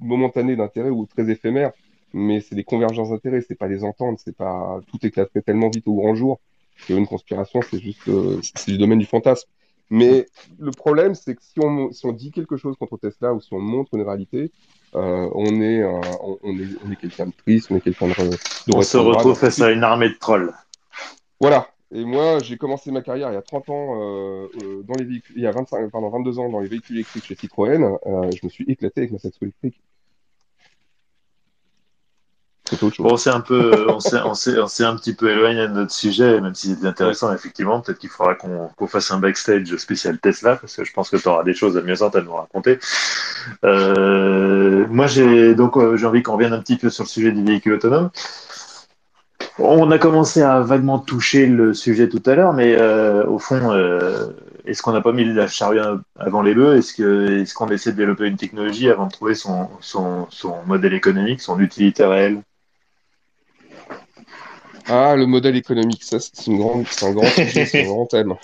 [0.00, 1.72] momentanées d'intérêts ou très éphémères,
[2.12, 5.88] mais c'est des convergences d'intérêts, c'est pas des ententes, c'est pas tout éclaterait tellement vite
[5.88, 6.40] au grand jour
[6.86, 8.10] qu'une conspiration, c'est juste,
[8.42, 9.48] c'est du domaine du fantasme.
[9.90, 10.26] Mais
[10.58, 13.52] le problème, c'est que si on, si on, dit quelque chose contre Tesla ou si
[13.52, 14.50] on montre une réalité,
[14.94, 18.08] euh, on est, euh, on, on, est, on est quelqu'un de triste, on est quelqu'un
[18.08, 18.36] de, de,
[18.74, 20.54] On se retrouve face à une armée de trolls.
[21.40, 21.68] Voilà.
[21.92, 24.48] Et moi, j'ai commencé ma carrière il y a 30 ans euh,
[24.84, 27.36] dans les véhicules, il y a 25, pardon, 22 ans dans les véhicules électriques chez
[27.36, 27.98] Citroën.
[28.04, 29.80] je me suis éclaté avec ma saxo électrique.
[32.98, 35.72] Bon, c'est un peu, on s'est, on s'est, on s'est un petit peu éloigné de
[35.72, 37.80] notre sujet, même si c'était intéressant, effectivement.
[37.80, 41.18] Peut-être qu'il faudra qu'on, qu'on fasse un backstage spécial Tesla, parce que je pense que
[41.18, 42.78] tu auras des choses amusantes à nous raconter.
[43.64, 47.32] Euh, moi, j'ai, donc, euh, j'ai envie qu'on revienne un petit peu sur le sujet
[47.32, 48.10] du véhicule autonome.
[49.58, 53.72] On a commencé à vaguement toucher le sujet tout à l'heure, mais euh, au fond,
[53.72, 54.30] euh,
[54.64, 55.80] est-ce qu'on n'a pas mis la charrue
[56.18, 56.78] avant les bœufs?
[56.78, 60.56] Est-ce que est-ce qu'on essaie de développer une technologie avant de trouver son, son, son
[60.66, 62.40] modèle économique, son utilité réelle
[64.88, 68.06] ah, le modèle économique, ça, c'est une grande, c'est un grand sujet, c'est un grand
[68.06, 68.34] thème.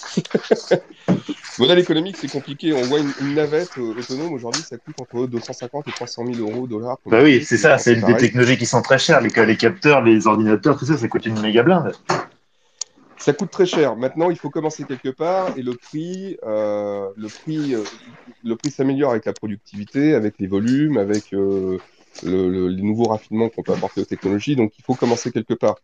[1.09, 1.13] le
[1.59, 2.73] modèle économique, c'est compliqué.
[2.73, 6.49] On voit une, une navette euh, autonome aujourd'hui, ça coûte entre 250 et 300 000
[6.49, 6.99] euros, dollars.
[7.07, 9.21] Bah oui, c'est ça, c'est des technologies qui sont très chères.
[9.21, 11.93] Les, les capteurs, les ordinateurs, tout ça, ça coûte une méga blinde.
[13.19, 13.97] Ça coûte très cher.
[13.97, 17.85] Maintenant, il faut commencer quelque part et le prix, euh, le prix, euh,
[18.43, 21.79] le prix s'améliore avec la productivité, avec les volumes, avec le,
[22.23, 24.57] le, les nouveaux raffinements qu'on peut apporter aux technologies.
[24.57, 25.77] Donc, il faut commencer quelque part.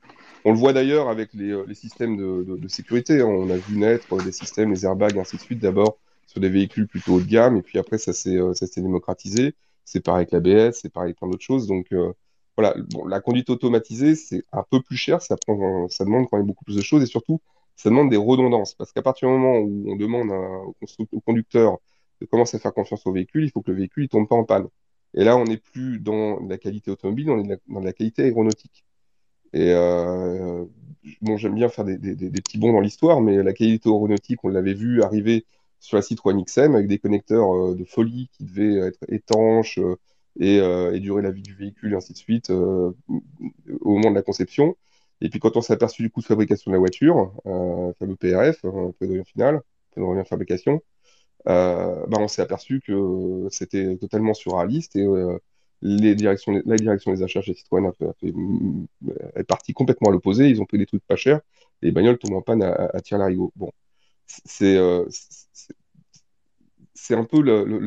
[0.49, 3.20] On le voit d'ailleurs avec les, euh, systèmes de, sécurité.
[3.20, 3.26] Hein.
[3.26, 6.86] On a vu naître des systèmes, les airbags, ainsi de suite, d'abord sur des véhicules
[6.86, 9.57] plutôt haut de gamme, et puis après, ça s'est euh, démocratisé.
[9.84, 11.66] C'est pareil avec l'ABS, c'est pareil avec plein d'autres choses.
[11.66, 12.12] Donc, euh,
[12.57, 12.76] voilà,
[13.09, 16.82] la conduite automatisée, c'est un peu plus cher, ça, demande quand même beaucoup plus de
[16.82, 17.40] choses, et surtout,
[17.74, 18.74] ça demande des redondances.
[18.74, 20.30] Parce qu'à partir du moment où on demande
[21.11, 21.78] au, conducteur
[22.20, 24.36] de commencer à faire confiance au véhicule, il faut que le véhicule ne tombe pas
[24.36, 24.68] en panne.
[25.14, 28.86] Et là, on n'est plus dans la qualité automobile, on est dans la qualité aéronautique.
[29.53, 30.64] Et euh,
[31.22, 31.99] bon, j'aime bien faire des,
[32.30, 35.47] petits bons dans l'histoire, mais la qualité aéronautique, on l'avait vu arriver
[35.80, 39.97] sur la Citroën XM avec des connecteurs euh, de folie qui devaient être étanches euh,
[40.92, 42.94] et, durer la vie du véhicule, et ainsi de suite, au
[43.84, 44.76] moment de la conception.
[45.20, 48.16] Et puis quand on s'est aperçu du coût de fabrication de la voiture, euh, fameux
[48.16, 49.61] PRF, hein, de revient final,
[49.92, 50.82] prix de fabrication,
[51.49, 54.32] euh, bah, on s'est aperçu que c'était totalement
[54.97, 55.38] euh,
[55.83, 56.53] la direction
[57.12, 58.33] des achats chez Citroën fait,
[59.37, 60.49] est partie complètement à l'opposé.
[60.49, 61.41] Ils ont pris des trucs pas chers
[61.83, 63.53] et les bagnoles tombent en panne à, à, à tir larigot.
[63.57, 63.70] Bon,
[64.27, 65.05] c'est euh,
[66.97, 67.41] c'est un peu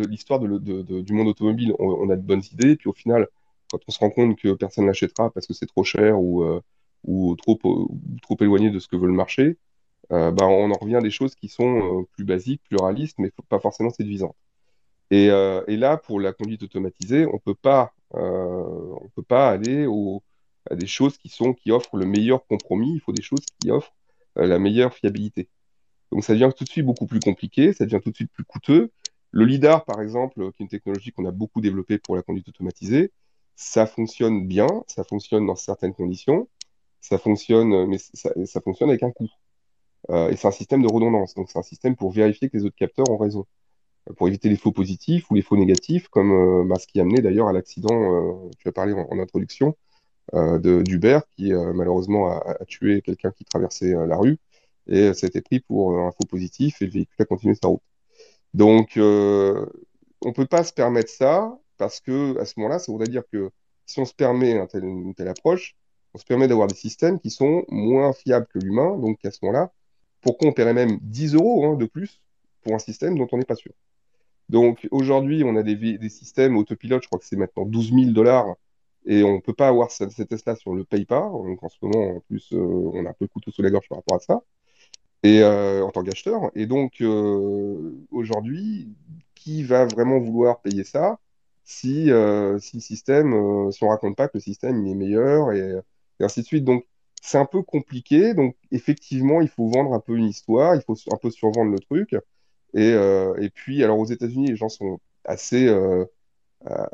[0.08, 1.74] l'histoire du monde automobile.
[1.80, 3.28] On, a de bonnes idées, puis au final,
[3.72, 6.62] quand on se rend compte que personne l'achètera parce que c'est trop cher ou, euh,
[7.04, 7.60] ou trop,
[8.40, 9.58] éloigné de ce que veut le marché,
[10.12, 13.18] euh, bah, on en revient à des choses qui sont euh, plus basiques, plus réalistes,
[13.20, 14.36] mais pas forcément séduisantes.
[15.12, 19.50] Et, euh, et, là, pour la conduite automatisée, on peut pas, euh, on peut pas
[19.50, 20.24] aller au,
[20.70, 22.94] à des choses qui sont qui offrent le meilleur compromis.
[22.96, 23.94] Il faut des choses qui offrent
[24.38, 25.50] euh, la meilleure fiabilité.
[26.12, 28.44] Donc ça devient tout de suite beaucoup plus compliqué, ça devient tout de suite plus
[28.44, 28.92] coûteux.
[29.32, 32.50] Le lidar, par exemple, qui est une technologie qu'on a beaucoup développée pour la conduite
[32.50, 33.12] automatisée,
[33.56, 36.48] ça fonctionne bien, ça fonctionne dans certaines conditions,
[37.02, 39.30] ça fonctionne, mais ça, fonctionne avec un coût.
[40.10, 41.36] Et c'est un système de redondance.
[41.36, 43.46] Donc c'est un système pour vérifier que les autres capteurs ont raison
[44.18, 47.04] pour éviter les faux positifs ou les faux négatifs, comme euh, bah, ce qui a
[47.04, 49.76] amené d'ailleurs à l'accident, euh, tu as parlé en, en introduction,
[50.36, 54.38] euh, d'Uber, qui malheureusement a, tué quelqu'un qui traversait la rue,
[54.88, 57.68] et ça a été pris pour un faux positif, et le véhicule a continué sa
[57.68, 57.82] route.
[58.54, 63.24] Donc, on peut pas se permettre ça, parce que à ce moment-là, ça voudrait dire
[63.32, 63.52] que
[63.86, 65.76] si on se permet un tel, une telle approche,
[66.14, 69.40] on se permet d'avoir des systèmes qui sont moins fiables que l'humain, donc à ce
[69.44, 69.72] moment-là,
[70.22, 72.22] pourquoi on paierait même 10 euros hein, de plus
[72.76, 73.72] un système dont on n'est pas sûr
[74.50, 78.56] Donc aujourd'hui, on a des, systèmes autopilote, je crois que c'est maintenant 12 000 dollars,
[79.06, 81.22] et on ne peut pas avoir si on ne le paye pas.
[81.22, 83.70] Donc en ce moment, en plus, euh, on a un peu le couteau sous la
[83.72, 84.42] gorge par rapport à ça,
[85.24, 86.52] et euh, en tant qu'acheteur.
[86.56, 88.90] Et donc euh, aujourd'hui,
[89.36, 91.20] qui va vraiment vouloir payer ça
[91.64, 92.06] si,
[92.60, 95.80] si le système, si on raconte pas que le système est meilleur et,
[96.20, 96.66] et ainsi de suite.
[96.66, 96.86] Donc
[97.22, 98.34] c'est un peu compliqué.
[98.34, 101.80] Donc effectivement, il faut vendre un peu une histoire, il faut un peu survendre le
[101.80, 102.16] truc.
[102.74, 106.06] Et, euh, et puis, alors aux États-Unis, les gens sont assez, euh,
[106.70, 106.86] euh,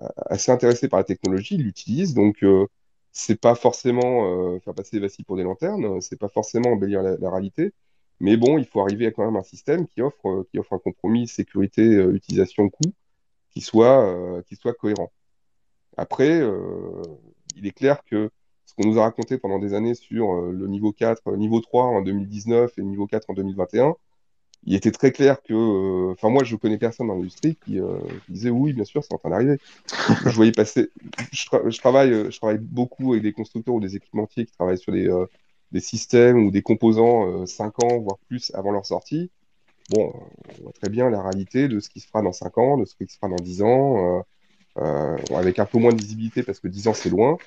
[0.48, 2.14] intéressés par la technologie, ils l'utilisent.
[2.14, 2.44] Donc,
[3.12, 7.30] c'est pas forcément faire passer des vacilles pour des lanternes, c'est pas forcément embellir la,
[7.30, 7.74] réalité.
[8.20, 11.84] Mais bon, il faut arriver à quand même un système qui offre, un compromis sécurité,
[12.14, 12.94] utilisation, coût,
[13.52, 14.44] qui soit,
[14.80, 15.12] cohérent.
[15.98, 16.42] Après,
[17.56, 18.30] il est clair que
[18.66, 21.86] ce qu'on nous a raconté pendant des années sur le niveau 4, euh, niveau 3
[21.86, 23.96] en 2019 et niveau 4 en 2021,
[24.66, 28.00] il était très clair que, euh, enfin moi je connais personne dans l'industrie qui, euh,
[28.26, 29.60] qui disait oui bien sûr c'est en train d'arriver.
[30.26, 30.92] Je voyais passer,
[31.32, 34.54] je, tra- je travaille, euh, je travaille beaucoup avec des constructeurs ou des équipementiers qui
[34.54, 35.10] travaillent sur des,
[35.72, 39.32] des systèmes ou des composants euh, 5 ans voire plus avant leur sortie.
[39.90, 40.14] Bon,
[40.60, 42.86] on voit très bien la réalité de ce qui se fera dans 5 ans, de
[42.86, 44.24] ce qui se fera dans 10 ans,
[45.36, 47.40] avec un peu moins de visibilité parce que 10 ans c'est loin.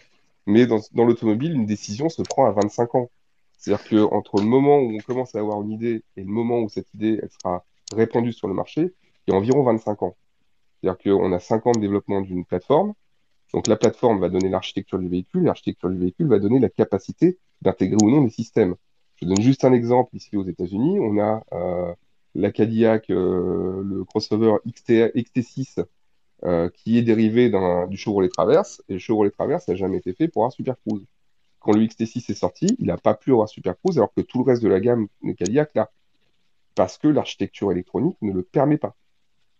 [0.46, 3.10] Mais dans l'automobile, une décision se prend à 25 ans.
[3.59, 6.61] C'est-à-dire que entre le moment où on commence à avoir une idée et le moment
[6.61, 8.94] où cette idée elle sera répandue sur le marché,
[9.26, 10.16] il y a environ 25 ans.
[10.80, 12.94] C'est-à-dire qu'on a 5 ans de développement d'une plateforme.
[13.52, 17.38] Donc la plateforme va donner l'architecture du véhicule, l'architecture du véhicule va donner la capacité
[17.62, 18.76] d'intégrer ou non des systèmes.
[19.16, 21.00] Je donne juste un exemple ici aux États-Unis.
[21.00, 21.92] On a euh,
[22.34, 25.84] la Cadillac, euh, le crossover XT, XT6
[26.44, 27.50] euh, qui est dérivé
[27.88, 28.82] du Chevrolet Traverse.
[28.88, 31.04] Et le Chevrolet Traverse n'a jamais été fait pour avoir Super Cruise.
[31.61, 34.38] Quand le XT6 est sorti, il n'a pas pu avoir Super Cruise alors que tout
[34.38, 35.90] le reste de la gamme de Cadillac l'a.
[36.74, 38.94] Parce que l'architecture électronique ne le permet pas.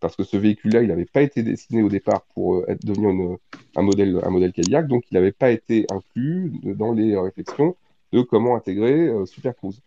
[0.01, 3.39] Parce que ce véhicule-là, il n'avait pas été dessiné au départ pour euh, devenir
[3.77, 7.77] un, modèle, un modèle Cadillac, donc il n'avait pas été inclus dans les réflexions
[8.13, 9.81] de comment intégrer euh, Super Cruise.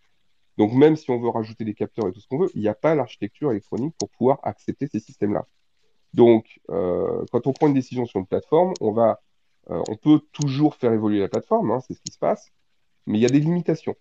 [0.58, 2.68] Donc même si on veut rajouter des capteurs et tout ce qu'on veut, il n'y
[2.68, 5.46] a pas l'architecture électronique pour pouvoir accepter ces systèmes-là.
[6.14, 9.22] Donc, euh, quand on prend une décision sur une plateforme, on va,
[9.70, 12.50] euh, on peut toujours faire évoluer la plateforme, hein, c'est ce qui se passe,
[13.06, 13.94] mais il y a des limitations.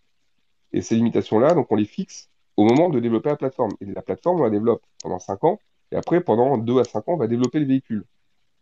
[0.73, 3.71] Et ces limitations-là, donc on les fixe au moment de développer la plateforme.
[3.81, 5.59] Et la plateforme, on la développe pendant 5 ans,
[5.91, 8.05] et après, pendant 2 à 5 ans, on va développer le véhicule.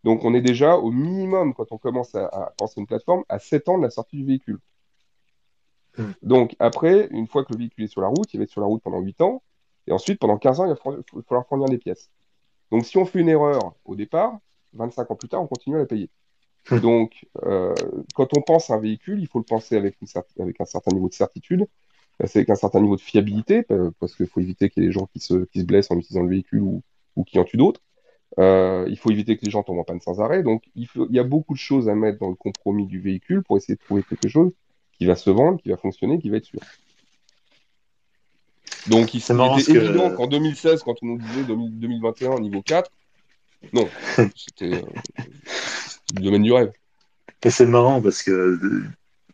[0.03, 3.39] Donc, on est déjà au minimum, quand on commence à, à penser une plateforme, à
[3.39, 4.59] 7 ans de la sortie du véhicule.
[5.97, 6.03] Mm.
[6.23, 8.61] Donc, après, une fois que le véhicule est sur la route, il va être sur
[8.61, 9.43] la route pendant 8 ans,
[9.87, 10.75] et ensuite, pendant 15 ans, il va
[11.23, 12.09] falloir fournir des pièces.
[12.71, 14.37] Donc, si on fait une erreur au départ,
[14.73, 16.09] 25 ans plus tard, on continue à la payer.
[16.81, 17.73] Donc, euh,
[18.13, 20.07] quand on pense à un véhicule, il faut le penser avec, une
[20.41, 21.65] avec un certain niveau de certitude,
[22.19, 24.93] avec un certain niveau de fiabilité, euh, parce qu'il faut éviter qu'il y ait des
[24.93, 26.83] gens qui se, qui se blessent en utilisant le véhicule ou,
[27.15, 27.81] ou qui en tuent d'autres.
[28.37, 30.43] Euh, il faut éviter que les gens tombent en panne sans arrêt.
[30.43, 32.99] Donc, il, faut, il y a beaucoup de choses à mettre dans le compromis du
[32.99, 34.51] véhicule pour essayer de trouver quelque chose
[34.97, 36.59] qui va se vendre, qui va fonctionner, qui va être sûr.
[38.87, 42.89] Donc, il, était évident qu'en 2016, quand on nous disait 2000 2021 niveau 4,
[43.73, 43.87] non,
[44.35, 44.81] c'était euh,
[46.15, 46.71] le domaine du rêve.
[47.43, 48.59] Et c'est marrant parce que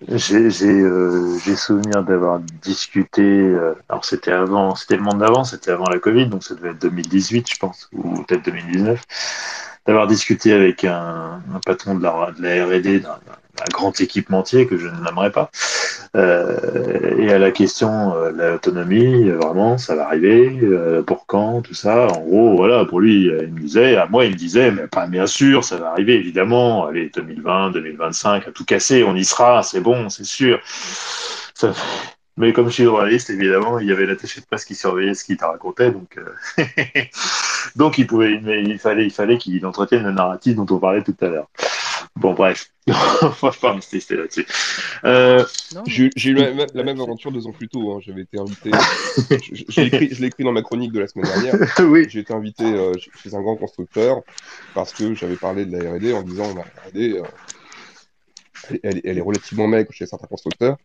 [0.10, 3.24] j'ai euh, souvenir d'avoir discuté.
[3.24, 6.72] euh, alors c'était avant, c'était le monde d'avant, c'était avant la Covid, donc ça devait
[6.72, 9.02] être 2018, je pense, ou peut-être 2019.
[9.86, 13.20] D'avoir discuté avec un, un patron de la, de la R&D d'un
[13.72, 15.52] grand équipementier que je ne nommerai pas.
[16.16, 21.26] Euh, et à la question euh, de l'autonomie, euh, vraiment, ça va arriver, euh, pour
[21.26, 22.08] quand, tout ça.
[22.08, 24.88] En gros, voilà, pour lui, euh, il me disait, à moi, il me disait, mais
[24.88, 26.88] pas bien sûr, ça va arriver, évidemment.
[26.88, 30.60] Allez, 2020, 2025, à tout casser, on y sera, c'est bon, c'est sûr.
[32.38, 35.24] Mais comme je suis journaliste, évidemment, il y avait l'attaché de presse qui surveillait ce
[35.24, 36.64] qu'il te racontait, donc, euh,
[37.76, 41.02] donc il pouvait, mais il fallait, il fallait qu'il entretienne le narratif dont on parlait
[41.04, 41.48] tout à l'heure.
[42.18, 44.46] Bon, bref, on va pas insister là-dessus.
[45.06, 45.44] Euh,
[45.88, 47.94] J'ai eu la, même- la même aventure deux ans plus tôt.
[47.94, 48.00] hein.
[48.02, 48.72] J'avais été invité.
[49.42, 51.56] je l'ai écrit, je l'ai écrit dans ma chronique de la semaine dernière.
[51.90, 54.22] oui, J'ai été invité euh, chez un grand constructeur
[54.74, 57.24] parce que j'avais parlé de la R&D en disant la R&D, euh,
[58.70, 60.78] elle, elle- elle est relativement maigre chez certains constructeurs,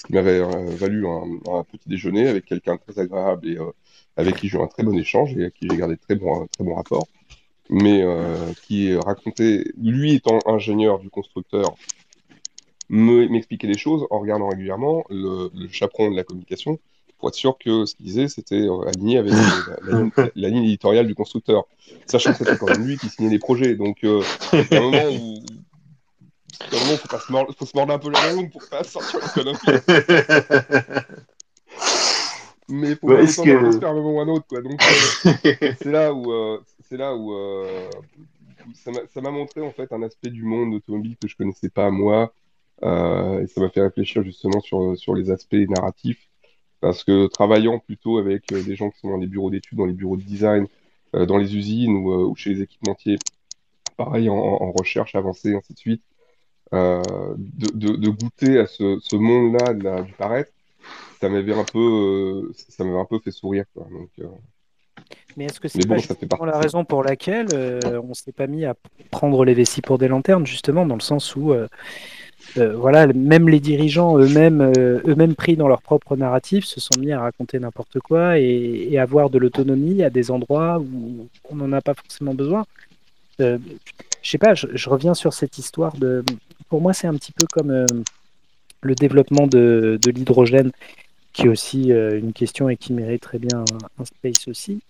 [0.00, 3.70] ce qui m'avait euh, valu un, petit déjeuner avec quelqu'un très agréable et euh,
[4.16, 6.46] avec qui j'ai eu un très bon échange et avec qui j'ai gardé très bons
[6.46, 7.06] très bon rapport,
[7.68, 11.74] mais euh, qui racontait, lui étant ingénieur du constructeur,
[12.88, 16.78] me- m'expliquer les choses en regardant régulièrement le, chaperon de la communication
[17.18, 19.34] pour être sûr que ce qu'il disait, c'était aligné avec
[20.34, 21.66] la, ligne, éditoriale du constructeur.
[22.06, 23.74] Sachant que c'était quand même lui qui signait les projets.
[23.74, 24.06] Donc, a
[24.70, 25.42] un moment où
[26.72, 29.20] il faut, pas se mordre, faut se mordre un peu la langue pour pas sortir
[29.32, 29.56] connerie.
[32.68, 34.46] Mais faut Ouais, pas est-ce que- à un moment ou à un autre.
[34.48, 34.62] Quoi.
[34.62, 36.58] Donc, euh, c'est là où, euh,
[36.88, 37.88] c'est là où, euh,
[38.74, 41.68] ça m'a ça m'a montré en fait un aspect du monde automobile que je connaissais
[41.70, 42.32] pas moi,
[42.84, 46.28] euh, et ça m'a fait réfléchir justement sur, sur les aspects narratifs,
[46.80, 49.86] parce que travaillant plutôt avec euh, des gens qui sont dans les bureaux d'études, dans
[49.86, 50.66] les bureaux de design,
[51.16, 53.18] euh, dans les usines ou, ou chez les équipementiers,
[53.96, 56.02] pareil en, en recherche avancée, ainsi de suite,
[56.74, 57.02] euh,
[57.36, 60.52] de, de, de goûter à ce, ce monde-là du paraître,
[61.20, 63.86] ça m'avait un peu, euh, ça m'avait un peu fait sourire, quoi.
[63.90, 64.26] Donc, euh,
[65.36, 65.96] Mais est-ce que c'est bon,
[66.44, 68.74] la raison pour laquelle euh, on s'est pas mis à
[69.10, 71.68] prendre les vessies pour des lanternes, justement, dans le sens où, euh,
[72.56, 74.72] euh, voilà, même les dirigeants eux-mêmes,
[75.06, 78.98] eux-mêmes pris dans leur propre narratif, se sont mis à raconter n'importe quoi et, et
[78.98, 82.64] avoir de l'autonomie à des endroits où on n'en a pas forcément besoin.
[83.38, 83.58] Je
[84.22, 86.24] sais pas, je, je reviens sur cette histoire de.
[86.68, 87.86] Pour moi, c'est un petit peu comme euh,
[88.82, 90.72] le développement de, de l'hydrogène,
[91.32, 94.80] qui est aussi euh, une question et qui mérite très bien un, un space aussi.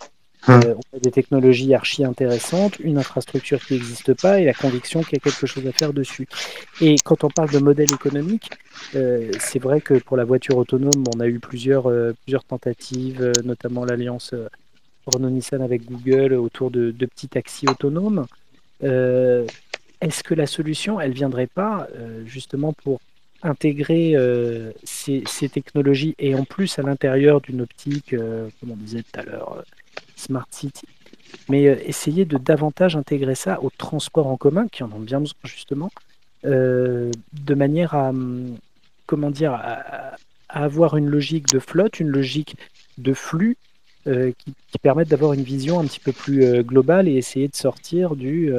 [0.48, 0.60] Hum.
[0.64, 5.02] Euh, on a des technologies archi intéressantes, une infrastructure qui n'existe pas et la conviction
[5.02, 6.26] qu'il y a quelque chose à faire dessus.
[6.80, 8.50] Et quand on parle de modèle économique,
[8.94, 13.32] euh, c'est vrai que pour la voiture autonome, on a eu plusieurs, euh, plusieurs tentatives,
[13.44, 14.34] notamment l'alliance
[15.06, 18.26] Renault-Nissan avec Google autour de, de petits taxis autonomes.
[20.00, 23.00] Est-ce que la solution, elle viendrait pas euh, justement pour
[23.42, 25.22] intégrer euh, ces,
[25.52, 29.62] technologies et en plus à l'intérieur d'une optique, euh, comme on disait tout à l'heure,
[30.16, 30.86] Smart City,
[31.48, 35.36] mais essayer de davantage intégrer ça aux transports en commun qui en ont bien besoin
[35.44, 35.90] justement,
[36.42, 38.56] de manière à, hum,
[39.06, 40.16] comment dire, à,
[40.48, 42.56] avoir une logique de flotte, une logique
[42.98, 43.56] de flux
[44.04, 48.16] qui, qui permettent d'avoir une vision un petit peu plus globale et essayer de sortir
[48.16, 48.52] du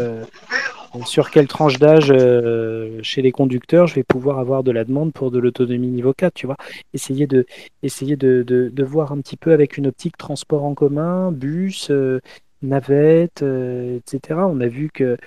[1.05, 5.13] sur quelle tranche d'âge euh, chez les conducteurs je vais pouvoir avoir de la demande
[5.13, 6.57] pour de l'autonomie niveau 4, tu vois.
[6.93, 7.45] Essayer de,
[7.83, 11.89] essayer de, de, de voir un petit peu avec une optique transport en commun, bus,
[11.91, 12.19] euh,
[12.61, 14.39] navette, euh, etc.
[14.41, 15.17] On a vu que,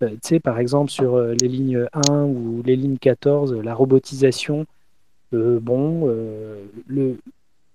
[0.00, 4.64] tu sais, par exemple, sur les lignes 1 ou les lignes 14, la robotisation,
[5.32, 6.06] bon,
[6.86, 7.18] le,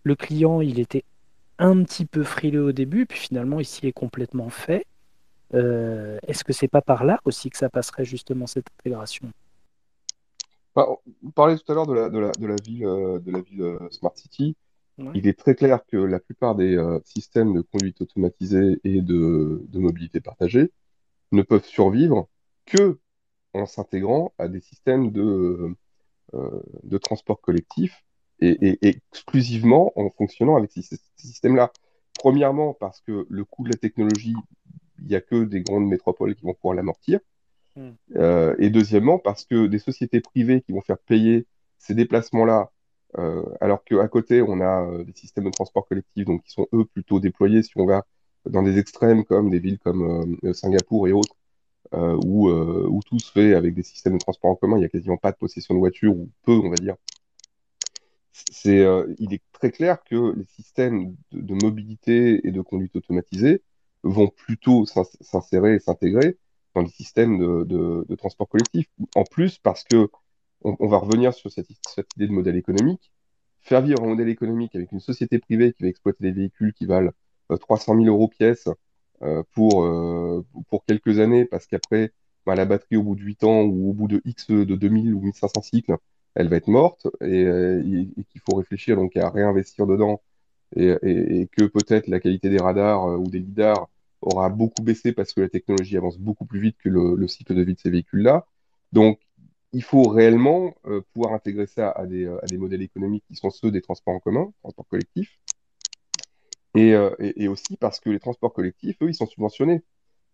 [0.04, 1.04] le client, il était
[1.60, 4.86] un petit peu frileux au début, puis finalement, il s'y est complètement fait.
[5.54, 9.32] Euh, Est-ce que c'est pas par là aussi que ça passerait justement cette intégration?
[10.76, 13.32] Enfin, on parlait tout à l'heure de la, de la, de la ville, euh, de
[13.32, 14.56] la ville euh, Smart City.
[14.98, 15.12] Ouais.
[15.16, 19.64] Il est très clair que la plupart des euh, systèmes de conduite automatisée et de,
[19.68, 20.72] de mobilité partagée
[21.32, 22.28] ne peuvent survivre
[22.66, 23.00] que
[23.54, 25.76] en s'intégrant à des systèmes de,
[26.34, 28.04] euh, de transport collectif
[28.40, 31.72] et, et- et exclusivement en fonctionnant avec ces, ces systèmes-là.
[32.16, 34.36] Premièrement, parce que le coût de la technologie,
[35.04, 37.20] il n'y a que des grandes métropoles qui vont pouvoir l'amortir.
[37.76, 37.90] Mm.
[38.16, 41.46] Euh, et deuxièmement, parce que des sociétés privées qui vont faire payer
[41.78, 42.72] ces déplacements-là,
[43.18, 46.68] euh, alors qu'à côté, on a euh, des systèmes de transport collectif, donc qui sont
[46.74, 48.06] eux plutôt déployés, si on va
[48.50, 51.36] dans des extrêmes comme des villes comme Singapour et autres,
[51.94, 54.90] où, où tout se fait avec des systèmes de transport en commun, il n'y a
[54.90, 56.98] quasiment pas de possession de voiture, ou peu, on va dire.
[58.34, 62.96] C'est, euh, il est très clair que les systèmes de, de mobilité et de conduite
[62.96, 63.62] automatisée
[64.04, 66.38] vont plutôt s'ins- s'insérer et s'intégrer
[66.76, 68.88] dans les systèmes de, transport collectif.
[69.16, 70.10] En plus, parce que
[70.62, 73.12] on, va revenir sur cette, idée de modèle économique.
[73.62, 76.86] Faire vivre un modèle économique avec une société privée qui va exploiter des véhicules qui
[76.86, 77.12] valent
[77.52, 78.70] euh, 300 000 euros pièce
[79.24, 82.12] euh, pour, euh, pour quelques années, parce qu'après,
[82.46, 85.14] bah, la batterie, au bout de 8 ans ou au bout de X de 2000
[85.14, 85.98] ou 1500 cycles,
[86.36, 90.22] elle va être morte et, euh, et- et qu'il faut réfléchir donc à réinvestir dedans
[90.76, 93.90] et, que peut-être la qualité des radars euh, ou des lidars
[94.22, 97.56] aura beaucoup baissé parce que la technologie avance beaucoup plus vite que le, le cycle
[97.56, 98.46] de vie de ces véhicules-là.
[98.92, 99.20] Donc,
[99.74, 103.36] il faut réellement euh, pouvoir intégrer ça à des, euh, à des modèles économiques qui
[103.36, 105.40] sont ceux des transports en commun, transports collectifs,
[106.76, 106.96] et,
[107.48, 109.84] aussi parce que les transports collectifs, eux, ils sont subventionnés.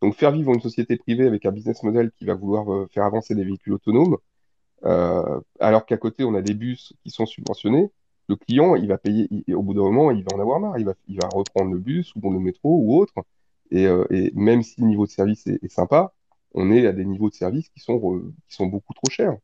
[0.02, 3.36] Donc, faire vivre une société privée avec un business model qui va vouloir faire avancer
[3.36, 4.18] des véhicules autonomes,
[4.82, 7.92] alors qu'à côté, on a des bus qui sont subventionnés,
[8.30, 10.86] le client, il va payer, au bout d'un moment, il va en avoir marre, il
[11.18, 13.16] va, reprendre le bus ou le métro ou autre,
[13.72, 16.14] et, euh, et même si le niveau de service est, sympa,
[16.54, 19.36] on est à des niveaux de service qui sont, euh, beaucoup trop chers.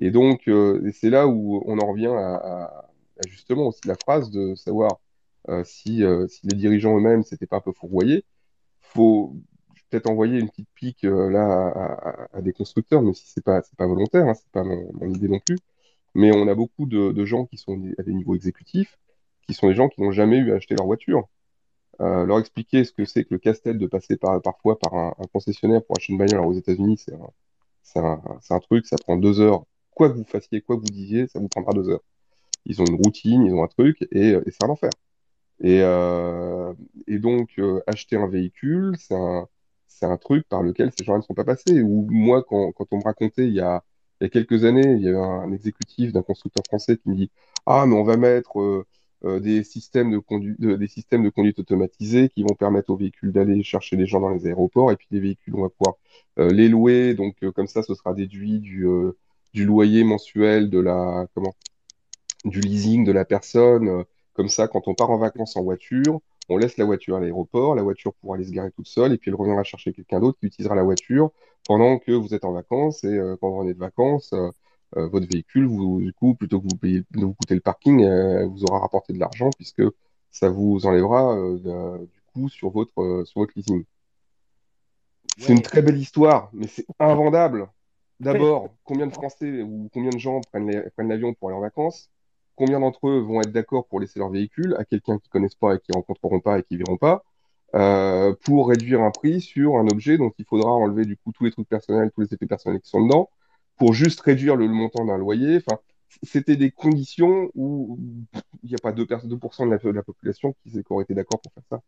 [0.00, 2.90] Et donc, euh, c'est là où on en revient à, à-
[3.26, 5.00] justement aussi la phrase de savoir
[5.64, 6.02] si,
[6.44, 8.24] les dirigeants eux-mêmes s'étaient pas un peu fourvoyés.
[8.80, 9.36] Faut
[9.90, 14.26] peut-être envoyer une petite pique là à, des constructeurs, même si c'est pas, pas volontaire,
[14.28, 15.58] hein, c'est pas mon idée non plus.
[16.14, 18.98] Mais on a beaucoup de, gens qui sont à des niveaux exécutifs,
[19.46, 21.28] qui sont des gens qui n'ont jamais eu à acheter leur voiture.
[22.00, 25.14] Euh, leur expliquer ce que c'est que le casse-tête de passer par, parfois par un,
[25.32, 26.40] concessionnaire pour acheter une bagnole.
[26.40, 29.64] Alors, aux États-Unis, c'est un, un, un truc, ça prend deux heures.
[29.90, 32.02] Quoi que vous fassiez, quoi que vous disiez, ça vous prendra deux heures.
[32.66, 34.90] Ils ont une routine, ils ont un truc, et, c'est un enfer.
[35.60, 36.74] Et, euh,
[37.06, 39.48] et donc, euh, acheter un véhicule, c'est un,
[40.18, 41.82] truc par lequel ces gens ne sont pas passés.
[41.82, 43.84] Ou moi, quand, quand on me racontait il y a,
[44.20, 47.14] il y a quelques années, il y avait un, exécutif d'un constructeur français qui me
[47.14, 47.30] dit
[47.66, 48.86] Ah, mais on va mettre euh,
[49.24, 53.32] euh, des, systèmes de conduite, des systèmes de conduite automatisés qui vont permettre aux véhicules
[53.32, 55.96] d'aller chercher les gens dans les aéroports, et puis les véhicules, on va pouvoir
[56.38, 57.14] euh, les louer.
[57.14, 58.86] Donc, comme ça, ce sera déduit du,
[59.52, 61.54] du loyer mensuel, de la, comment,
[62.44, 64.04] du leasing de la personne.
[64.34, 67.74] Comme ça, quand on part en vacances en voiture, on laisse la voiture à l'aéroport,
[67.74, 70.38] la voiture pourra aller se garer toute seule, et puis elle reviendra chercher quelqu'un d'autre
[70.38, 71.30] qui utilisera la voiture
[71.66, 74.50] pendant que vous êtes en vacances, et euh, quand vous revenez de vacances, euh,
[74.96, 78.06] euh, votre véhicule, vous, du coup, plutôt que vous payez, de vous coûter le parking,
[78.46, 79.82] vous aura rapporté de l'argent, puisque
[80.30, 83.84] ça vous enlèvera du coup sur votre, sur votre leasing.
[85.38, 87.68] C'est une très belle histoire, mais c'est invendable.
[88.20, 92.10] D'abord, combien de Français ou combien de gens prennent l'avion pour aller en vacances?
[92.56, 95.74] Combien d'entre eux vont être d'accord pour laisser leur véhicule à quelqu'un qu'ils connaissent pas
[95.74, 97.24] et qui rencontreront pas et qui verront pas,
[97.74, 101.44] euh, pour réduire un prix sur un objet dont il faudra enlever du coup tous
[101.44, 103.30] les trucs personnels, tous les effets personnels qui sont dedans,
[103.76, 105.56] pour juste réduire le, montant d'un loyer.
[105.56, 105.80] Enfin,
[106.22, 107.98] c'était des conditions où
[108.62, 111.82] il n'y a pas 2%, de, la, population qui, aurait été d'accord pour faire ça.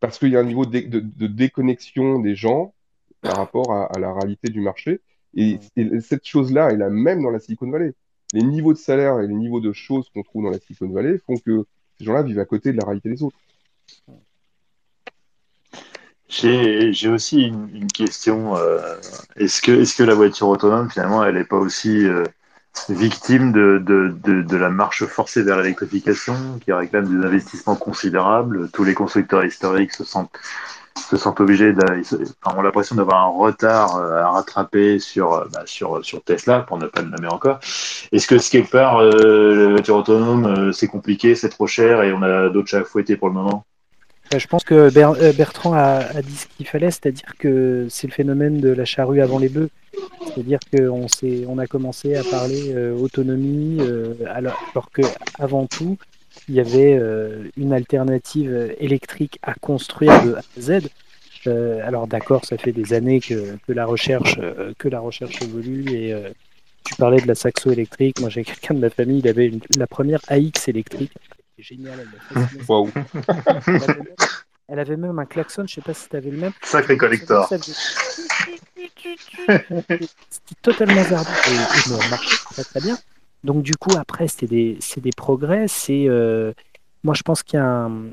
[0.00, 2.74] Parce qu'il y a un niveau de, déconnexion des gens
[3.20, 5.00] par rapport à, la réalité du marché.
[5.34, 7.94] Et, et cette chose-là est la même dans la Silicon Valley
[8.32, 11.18] les niveaux de salaire et les niveaux de choses qu'on trouve dans la Silicon Valley
[11.26, 11.64] font que
[11.98, 13.36] ces gens-là vivent à côté de la réalité des autres.
[16.28, 18.54] J'ai aussi une, question.
[18.56, 18.96] Euh,
[19.36, 22.22] est-ce que, la voiture autonome, finalement, elle n'est pas aussi euh,
[22.90, 28.94] victime de, de, la marche forcée vers l'électrification, qui réclame des investissements considérables Tous les
[28.94, 30.38] constructeurs historiques se sentent
[30.98, 31.82] se sentent obligés, de,
[32.62, 36.86] l'impression d'avoir un retard euh, à rattraper sur, euh, bah, sur, sur Tesla, pour ne
[36.86, 37.60] pas le nommer encore.
[38.12, 42.22] Est-ce que quelque part, euh, la voiture autonome, c'est compliqué, c'est trop cher et on
[42.22, 43.64] a d'autres chats à fouetter pour le moment?
[44.36, 44.90] Je pense que
[45.32, 49.38] Bertrand a, dit ce qu'il fallait, c'est-à-dire que c'est le phénomène de la charrue avant
[49.38, 49.70] les bœufs.
[50.26, 51.06] C'est-à-dire qu'on
[51.48, 53.80] on a commencé à parler autonomie,
[54.26, 55.00] alors, alors que
[55.38, 55.96] avant tout,
[56.48, 60.88] il y avait euh, une alternative électrique à construire de A à Z.
[61.46, 65.40] Euh, alors d'accord, ça fait des années que, que la recherche euh, que la recherche
[65.42, 66.14] évolue et
[66.84, 68.18] tu parlais de la saxo électrique.
[68.20, 71.12] Moi, j'ai quelqu'un de ma famille, il avait la première AX électrique.
[71.56, 72.06] C'était génial.
[72.34, 72.46] Elle,
[74.68, 76.52] elle, avait même un klaxon, je sais pas si tu avais le même.
[76.62, 77.46] Sacré collector.
[77.48, 77.66] C'était
[80.62, 82.96] totalement zarbi et, et marchait très, très bien.
[83.44, 85.66] Donc du coup, après, c'est des, des, progrès.
[85.90, 86.52] Euh,
[87.04, 87.60] moi, je pense qu'il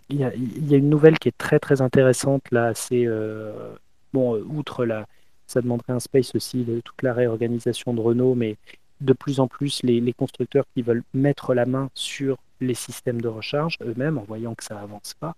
[0.09, 2.73] y, y, y a une nouvelle qui est très très intéressante là.
[2.75, 3.73] C'est euh,
[4.13, 5.07] bon, outre la,
[5.47, 8.57] ça demanderait un space aussi, toute la réorganisation de Renault, mais
[9.01, 13.27] de plus en plus les, constructeurs qui veulent mettre la main sur les systèmes de
[13.27, 15.35] recharge eux-mêmes, en voyant que ça avance pas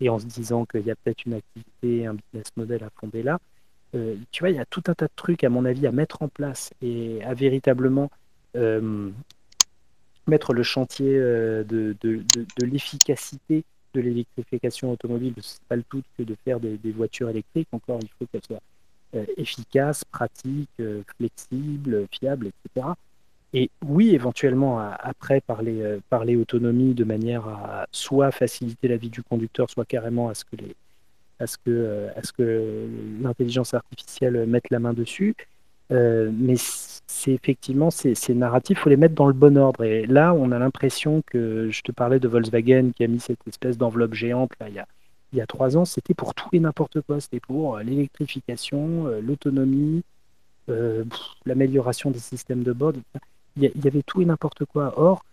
[0.00, 3.22] et en se disant qu'il y a peut-être une activité, un business model à fonder
[3.22, 3.38] là.
[3.94, 5.92] Euh, tu vois, il y a tout un tas de trucs, à mon avis, à
[5.92, 8.08] mettre en place et à véritablement euh,
[10.26, 15.82] mettre le chantier euh, de, de, de, l'efficacité de l'électrification automobile, ce n'est pas le
[15.82, 17.68] tout que de faire des, voitures électriques.
[17.72, 18.62] Encore, il faut qu'elles soient
[19.14, 20.82] euh, efficaces, pratiques,
[21.18, 22.86] flexibles, fiables, etc.
[23.52, 29.22] Et oui, éventuellement, après, parler, parler autonomie de manière à soit faciliter la vie du
[29.22, 30.74] conducteur, soit carrément à ce que les,
[31.38, 32.88] à ce que, à ce que
[33.20, 35.34] l'intelligence artificielle mette la main dessus.
[35.90, 36.56] mais
[37.06, 39.84] c'est effectivement ces, narratifs, il faut les mettre dans le bon ordre.
[39.84, 43.46] Et là, on a l'impression que je te parlais de Volkswagen qui a mis cette
[43.46, 44.86] espèce d'enveloppe géante là, il, y a,
[45.32, 47.20] il y a trois ans, c'était pour tout et n'importe quoi.
[47.20, 50.02] C'était pour euh, l'électrification, euh, l'autonomie,
[50.68, 51.04] euh,
[51.46, 52.92] l'amélioration des systèmes de bord.
[53.56, 54.94] Il y, avait tout et n'importe quoi.
[54.96, 55.24] Or,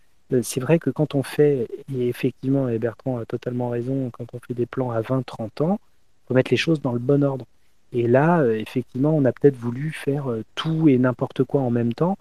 [0.42, 4.38] c'est vrai que quand on fait, et effectivement, et Bertrand a totalement raison, quand on
[4.46, 7.46] fait des plans à 20-30 ans, il faut mettre les choses dans le bon ordre.
[7.92, 11.70] Et là, euh, effectivement, on a peut-être voulu faire euh, tout et n'importe quoi en
[11.70, 12.16] même temps.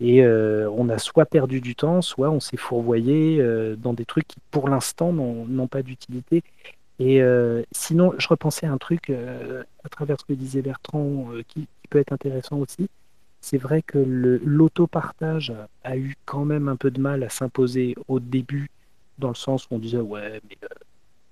[0.00, 3.42] Et euh, on a soit perdu du temps, soit on s'est fourvoyé
[3.76, 6.42] dans des trucs qui, pour l'instant, n'ont pas d'utilité.
[6.98, 7.20] Et
[7.72, 12.12] sinon, je repensais à un truc à travers ce que disait Bertrand qui, peut être
[12.12, 12.88] intéressant aussi.
[13.42, 15.52] C'est vrai que l'autopartage
[15.84, 18.70] a eu quand même un peu de mal à s'imposer au début,
[19.18, 20.56] dans le sens où on disait ouais, mais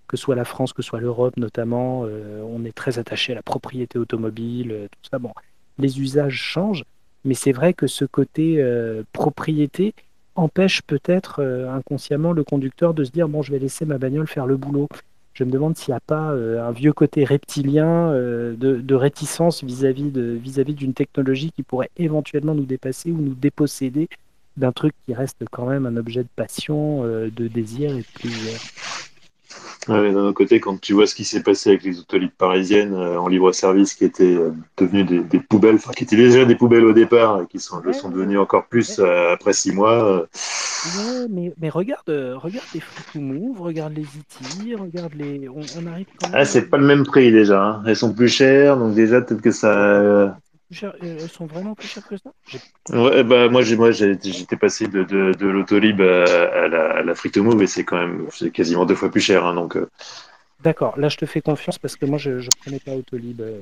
[0.09, 3.42] que soit la France, que soit l'Europe notamment, euh, on est très attaché à la
[3.42, 5.18] propriété automobile, euh, tout ça.
[5.18, 5.30] Bon,
[5.78, 6.84] les usages changent,
[7.24, 9.94] mais c'est vrai que ce côté euh, propriété
[10.34, 14.46] empêche peut-être inconsciemment le conducteur de se dire bon, je vais laisser ma bagnole faire
[14.46, 14.88] le boulot.
[15.34, 20.74] Je me demande s'il n'y a pas un vieux côté reptilien de, réticence vis-à-vis vis-à-vis
[20.74, 24.09] d'une technologie qui pourrait éventuellement nous dépasser ou nous déposséder
[24.56, 28.61] d'un truc qui reste quand même un objet de passion, de désir et de plaisir.
[29.88, 32.92] Ouais, d'un autre côté, quand tu vois ce qui s'est passé avec les autolibes parisiennes
[32.94, 36.57] euh, en libre-service qui étaient euh, devenues des, des poubelles, enfin qui étaient déjà des
[36.57, 40.05] poubelles au départ et qui sont, le sont devenues encore plus euh, après six mois.
[40.05, 40.26] euh.
[40.84, 45.49] Ouais, mais, mais regarde, regarde les Free Move, regarde les E.T., regarde les.
[45.49, 47.62] On, on arrive quand Ah, c'est pas le même prix déjà.
[47.64, 47.82] hein.
[47.86, 50.38] Elles sont plus chères, donc déjà peut-être que ça.
[50.71, 52.31] Elles euh, elles sont vraiment plus chères que ça?
[52.91, 56.91] Ouais, bah moi j'ai moi j'ai- j'étais passé de, de, de l'autolib à, à la,
[56.99, 59.45] à la Free-to-Move et c'est quand même c'est quasiment deux fois plus cher.
[59.47, 59.89] hein, donc euh.
[60.62, 63.61] D'accord, là je te fais confiance parce que moi je ne prenais pas Autolib euh,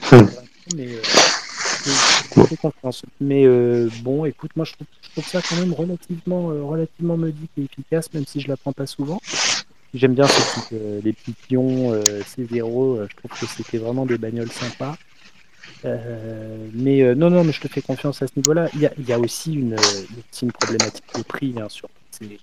[0.76, 1.02] mais euh,
[1.84, 1.90] je,
[2.36, 3.02] je fais confiance.
[3.20, 3.46] Mais
[4.02, 8.12] bon, écoute, moi je trouve, je trouve ça quand même relativement, relativement modique et efficace,
[8.12, 9.20] même si je la prends pas souvent.
[9.94, 14.06] J'aime bien ces petites, les petits pions euh, C0, euh, je trouve que c'était vraiment
[14.06, 14.96] des bagnoles sympas.
[15.84, 18.68] Euh, mais euh, non, non, mais je te fais confiance à ce niveau-là.
[18.74, 19.76] Il y a, il y a aussi une,
[20.42, 22.38] une problématique de prix hein, sur ces,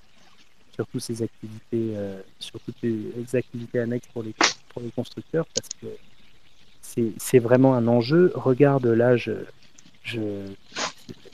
[0.76, 4.34] sur toutes ces activités, euh, sur toutes les activités annexes pour les,
[4.70, 5.88] pour les constructeurs, parce que
[7.18, 8.32] c'est vraiment un enjeu.
[8.36, 9.32] Regarde, là, je,
[10.04, 10.20] je,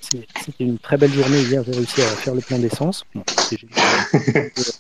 [0.01, 3.03] c'était une très belle journée hier, j'ai réussi à faire le plein d'essence.
[3.13, 3.23] Bon.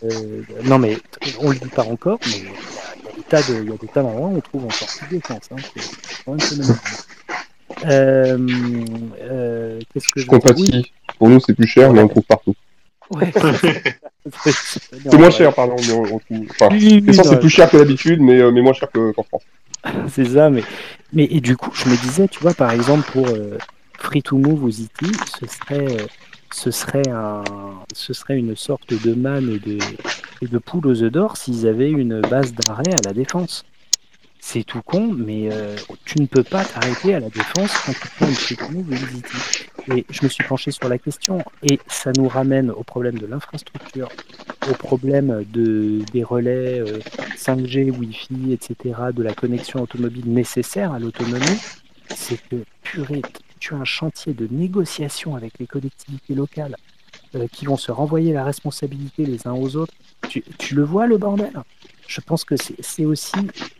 [0.03, 0.97] Euh, non, mais
[1.39, 2.43] on le dit pas encore, mais
[3.15, 4.65] il y a, des tas de, il y a des tas d'endroits où on trouve
[4.65, 5.49] encore plus d'essence.
[5.51, 5.55] Hein.
[5.75, 6.75] C'est c'est phénoménal.
[7.85, 8.37] Euh,
[9.21, 10.53] euh, Qu'est-ce que Je je veux dire?
[10.55, 10.91] Oui, compatis.
[11.17, 12.55] Pour nous, c'est plus cher, mais on trouve partout.
[13.11, 13.83] ouais, c'est.
[14.51, 16.47] C'est moins cher, pardon, mais on, on trouve.
[16.49, 18.73] Enfin, Oui, oui, oui, l'essence non, est plus cher que d'habitude, mais, euh, mais moins
[18.73, 19.43] cher que- qu'en France.
[20.11, 20.63] C'est ça, mais,
[21.13, 23.57] mais et du coup, je me disais, tu vois, par exemple, pour euh,
[23.99, 26.07] Free to Move ou Ziti, ce serait, euh,
[26.51, 27.43] ce serait un,
[27.93, 29.77] ce serait une sorte de manne et de,
[30.41, 33.65] et de poule aux œufs d'or s'ils avaient une base d'arrêt à la défense.
[34.39, 35.75] C'est tout con, mais euh,
[36.05, 39.95] tu ne peux pas t'arrêter à la défense quand tu prends une to Move.
[39.95, 43.25] Et je me suis penché sur la question, et ça nous ramène au problème de
[43.25, 44.09] l'infrastructure,
[44.69, 46.99] au problème de, des relais euh,
[47.37, 51.59] 5G, Wi-Fi, etc., de la connexion automobile nécessaire à l'autonomie,
[52.15, 53.23] c'est que, purée,
[53.65, 56.75] tu as un chantier de négociation avec les collectivités locales
[57.33, 59.93] euh, qui vont se renvoyer la responsabilité les uns aux autres.
[60.29, 60.43] Tu,
[60.75, 61.51] le vois, le bordel?
[62.07, 63.33] Je pense que c'est aussi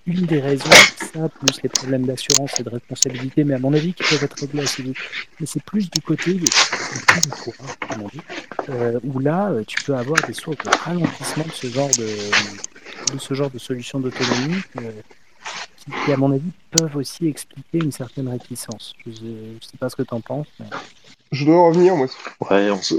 [0.08, 0.72] une des raisons,
[1.14, 4.40] ça, plus les problèmes d'assurance et de responsabilité, mais à mon avis, qui peuvent être
[4.40, 4.98] réglés assez vite.
[5.40, 6.46] Mais c'est plus du côté du
[7.88, 8.22] comme on dit,
[8.70, 13.14] euh, où là, euh, tu peux avoir des sources de ralentissement de ce genre de,
[13.14, 14.62] de ce genre de solutions d'autonomie
[15.86, 18.94] qui, à mon avis, peuvent aussi expliquer une certaine réticence.
[19.06, 20.48] Je ne sais pas ce que tu en penses.
[20.60, 20.66] Mais...
[21.32, 22.08] Je dois revenir, moi.
[22.50, 22.96] Ouais, on se-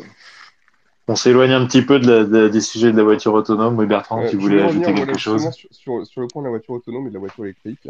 [1.09, 3.78] on s'éloigne un petit peu de la- de- des sujets de la voiture autonome.
[3.78, 5.51] Oui, Bertrand, Euh, tu voulais ajouter revenir, quelque chose?
[5.53, 7.89] sur, sur, sur le point de la voiture autonome et de la voiture électrique.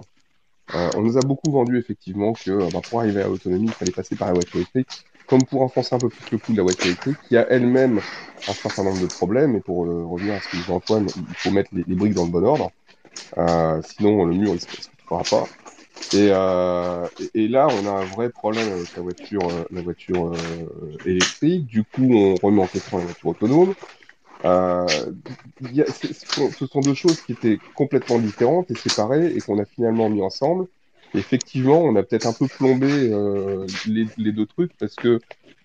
[0.74, 3.72] Euh, on nous a beaucoup vendu, effectivement, que euh, bah, pour arriver à l'autonomie, il
[3.72, 4.88] fallait passer par la voiture électrique.
[5.28, 8.00] Comme pour enfoncer un peu plus le coup de la voiture électrique, qui a elle-même
[8.48, 9.56] un certain nombre de problèmes.
[9.56, 12.14] Et pour euh, revenir à ce que disait Antoine, il faut mettre les, les briques
[12.14, 12.70] dans le bon ordre.
[13.38, 14.60] Euh, sinon, le mur, il ne
[15.08, 15.46] fera pas.
[16.12, 20.32] Et, euh, et, là, on a un vrai problème avec la voiture, euh, la voiture
[21.04, 21.66] électrique.
[21.66, 23.74] Du coup, on remet en question la voiture autonome.
[24.44, 26.14] Ce
[26.68, 30.66] sont- deux choses qui étaient complètement différentes et séparées et qu'on a finalement mis ensemble.
[31.14, 32.86] Effectivement, on a peut-être un peu plombé
[33.86, 35.20] les, deux trucs parce que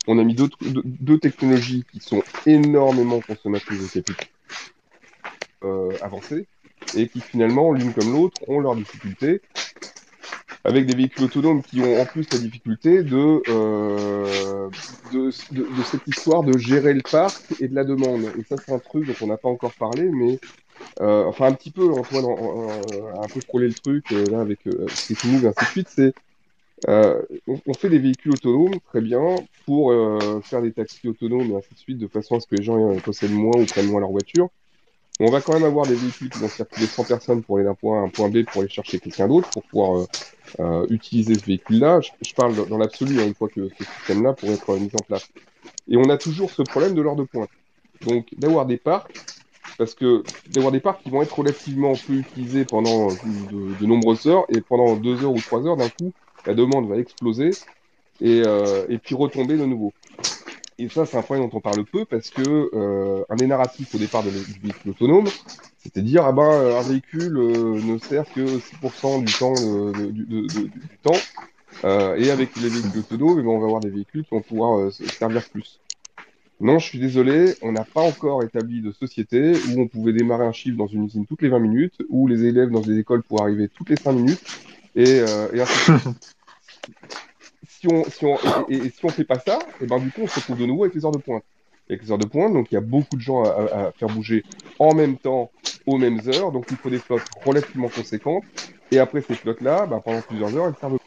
[0.07, 4.27] on a mis deux, technologies qui sont énormément consommatrices de capital
[5.63, 6.47] euh, avancées
[6.95, 9.41] et qui finalement, l'une comme l'autre, ont leurs difficultés
[10.63, 14.69] avec des véhicules autonomes qui ont en plus la difficulté de, euh,
[15.11, 18.23] de, de, de cette histoire de gérer le parc et de la demande.
[18.37, 20.39] Et ça, c'est un truc dont on n'a pas encore parlé, mais
[21.01, 24.65] euh, enfin un petit peu, Antoine a un peu frôlé le truc euh, là avec
[24.67, 25.89] euh, Streetmove et ainsi de suite.
[25.89, 26.13] C'est
[26.87, 29.35] euh, on, on fait des véhicules autonomes très bien
[29.65, 32.55] pour euh, faire des taxis autonomes et ainsi de suite de façon à ce que
[32.55, 34.49] les gens euh, possèdent moins ou prennent moins leur voiture.
[35.23, 37.75] On va quand même avoir des véhicules qui vont circuler 100 personnes pour aller d'un
[37.75, 40.05] point A à un point B pour aller chercher quelqu'un d'autre pour pouvoir euh,
[40.59, 41.99] euh, utiliser ce véhicule-là.
[42.01, 45.29] Je, parle dans l'absolu, hein, une fois que ce système-là pourrait être mis en place.
[45.87, 47.51] Et on a toujours ce problème de l'heure de pointe.
[48.07, 49.13] Donc d'avoir des parcs,
[49.77, 54.45] parce que d'avoir des parcs qui vont être relativement peu utilisés pendant de, nombreuses heures,
[54.49, 56.11] et pendant deux heures ou trois heures, d'un coup,
[56.47, 57.51] la demande va exploser
[58.21, 59.93] et, euh, et puis retomber de nouveau.
[60.81, 63.93] Et ça, c'est un point dont on parle peu parce que euh, un des narratifs
[63.93, 65.27] au départ de, du véhicule autonome,
[65.77, 69.31] c'était dire ah ben euh, un véhicule euh, ne sert que 6% du
[71.03, 71.13] temps
[71.83, 74.91] et avec les véhicules autonomes, eh ben, on va avoir des véhicules qui vont pouvoir
[74.91, 75.79] se servir plus.
[76.59, 80.45] Non, je suis désolé, on n'a pas encore établi de société où on pouvait démarrer
[80.45, 83.21] un chiffre dans une usine toutes les 20 minutes, où les élèves dans des écoles
[83.21, 84.41] pourraient arriver toutes les 5 minutes,
[84.95, 86.35] et, et ainsi de suite.
[87.81, 88.25] Si on, si
[89.09, 91.11] fait pas ça, et ben du coup on se retrouve de nouveau avec les heures
[91.11, 91.43] de pointe.
[91.89, 94.07] avec les heures de pointe, donc il y a beaucoup de gens à, à faire
[94.07, 94.45] bouger
[94.77, 95.51] en même temps,
[95.87, 98.43] aux mêmes heures, donc il faut des flottes relativement conséquentes.
[98.91, 100.97] Et après ces flottes-là, bah, pendant plusieurs heures, elles servent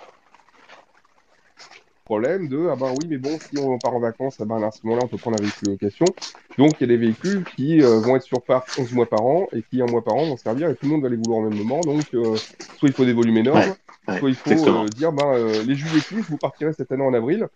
[2.04, 4.70] problème de ah ben oui mais bon si on part en vacances ah ben, à
[4.70, 6.14] ce moment-là on peut prendre un véhicule de location
[6.58, 9.22] donc il y a des véhicules qui euh, vont être sur parc 11 mois par
[9.22, 11.16] an et qui un mois par an vont servir et tout le monde va les
[11.16, 11.80] vouloir au même moment.
[11.84, 12.36] Donc euh,
[12.78, 13.72] soit il faut des volumes énormes Ouais,
[14.08, 17.02] ouais, soit il faut euh, dire ben euh, les juillet cliff vous partirez cette année
[17.02, 17.48] en avril.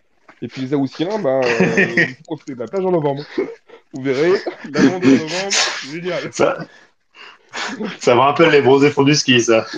[0.43, 3.23] Et puis les Haussiens ben euh, vous profitez de la plage en novembre.
[3.93, 4.33] Vous verrez
[4.73, 5.53] la de novembre
[5.93, 6.33] génial.
[6.33, 6.59] Ça,
[8.01, 9.67] ça me rappelle les bronzés fonds du ski, ça.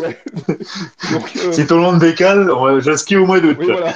[1.13, 3.57] donc euh, Si tout le monde décale, on va- je skie au mois d'août.
[3.59, 3.95] Oui, voilà.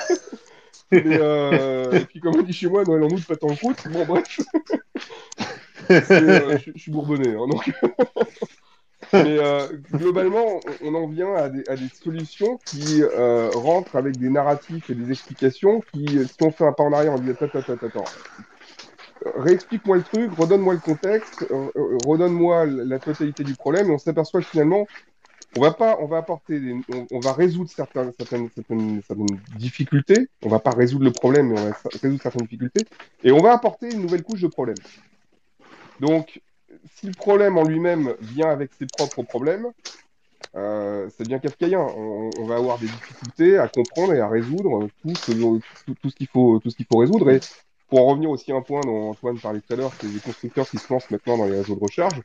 [0.92, 3.88] Euh, et puis, comme on dit chez moi, Noël en août, pas en croûte.
[3.90, 4.40] Bon, bref.
[5.90, 7.34] Euh, je, suis bourbonnais.
[7.34, 7.70] hein, donc...
[9.12, 11.62] Mais euh, globalement, on, en vient à des,
[12.02, 13.02] solutions qui
[13.54, 17.12] rentrent avec des narratifs et des explications qui, si on fait un pas en arrière,
[17.12, 18.04] on dit attends, attends, attends, attends.
[19.36, 21.46] Réexplique-moi le truc, redonne-moi le contexte,
[22.06, 24.86] redonne-moi la totalité du problème, et on s'aperçoit que finalement,
[25.56, 26.76] on va pas, on va apporter, des-
[27.10, 30.28] on, va résoudre certaines, certaines, certaines, difficultés.
[30.42, 32.84] On va pas résoudre le problème, mais on va résoudre certaines difficultés,
[33.22, 34.78] et on va apporter une nouvelle couche de problème.
[36.00, 36.40] Donc,
[36.96, 39.66] si le problème en lui-même vient avec ses propres problèmes,
[40.56, 41.80] euh, c'est bien kafkaïen.
[41.80, 45.32] On, on va avoir des difficultés à comprendre et à résoudre tout ce,
[45.92, 47.30] tout, ce qu'il faut, tout ce qu'il faut résoudre.
[47.88, 50.18] Pour en revenir aussi à un point dont Antoine parlait tout à l'heure, c'est les
[50.18, 52.20] constructeurs qui se lancent maintenant dans les réseaux de recharge.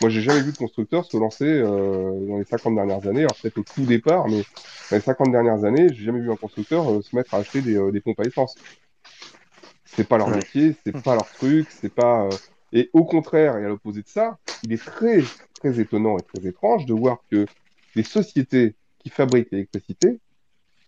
[0.00, 3.20] Moi, j'ai jamais vu de constructeur se lancer euh, dans les 50 dernières années.
[3.20, 4.42] Alors peut-être au tout départ, mais
[4.90, 7.62] dans les 50 dernières années, j'ai jamais vu un constructeur euh, se mettre à acheter
[7.62, 8.56] des, euh, des pompes à essence.
[9.84, 12.28] C'est pas leur métier, c'est pas leur truc, c'est pas.
[12.72, 15.22] Et au contraire, et à l'opposé de ça, il est très
[15.60, 17.46] très étonnant et très étrange de voir que
[17.94, 20.18] les sociétés qui fabriquent l'électricité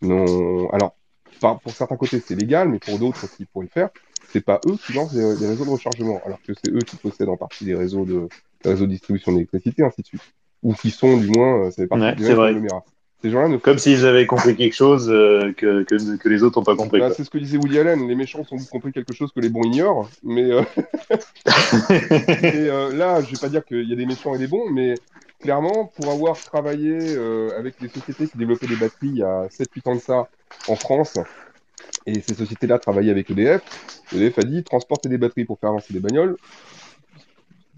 [0.02, 0.68] n'ont.
[0.70, 0.96] Alors,
[1.40, 3.90] pour certains côtés, c'est légal, mais pour d'autres qui pourraient le faire,
[4.36, 7.30] c'est pas eux qui lancent des réseaux de rechargement, alors que c'est eux qui possèdent
[7.30, 8.28] en partie des réseaux de,
[8.62, 10.20] réseaux de distribution d'électricité, ainsi de suite.
[10.62, 12.68] Ou qui sont, du moins, euh, ça fait partie Ouais, c'est.
[13.22, 16.60] Ces gens-là ne Comme s'ils avaient compris quelque chose euh, que, que, que les autres
[16.60, 17.00] n'ont pas compris.
[17.00, 19.48] Bah, c'est ce que disait Woody Allen, les méchants ont compris quelque chose que les
[19.48, 20.62] bons ignorent, mais euh,
[22.42, 24.68] Et euh, là, je vais pas dire qu'il y a des méchants et des bons,
[24.70, 24.96] mais
[25.40, 29.46] clairement, pour avoir travaillé euh, avec des sociétés qui développaient des batteries il y a
[29.46, 30.28] 7-8 ans de ça
[30.68, 31.18] en France,
[32.06, 33.62] et ces sociétés-là travaillaient avec EDF,
[34.14, 36.36] EDF a dit transporter des batteries pour faire avancer des bagnoles,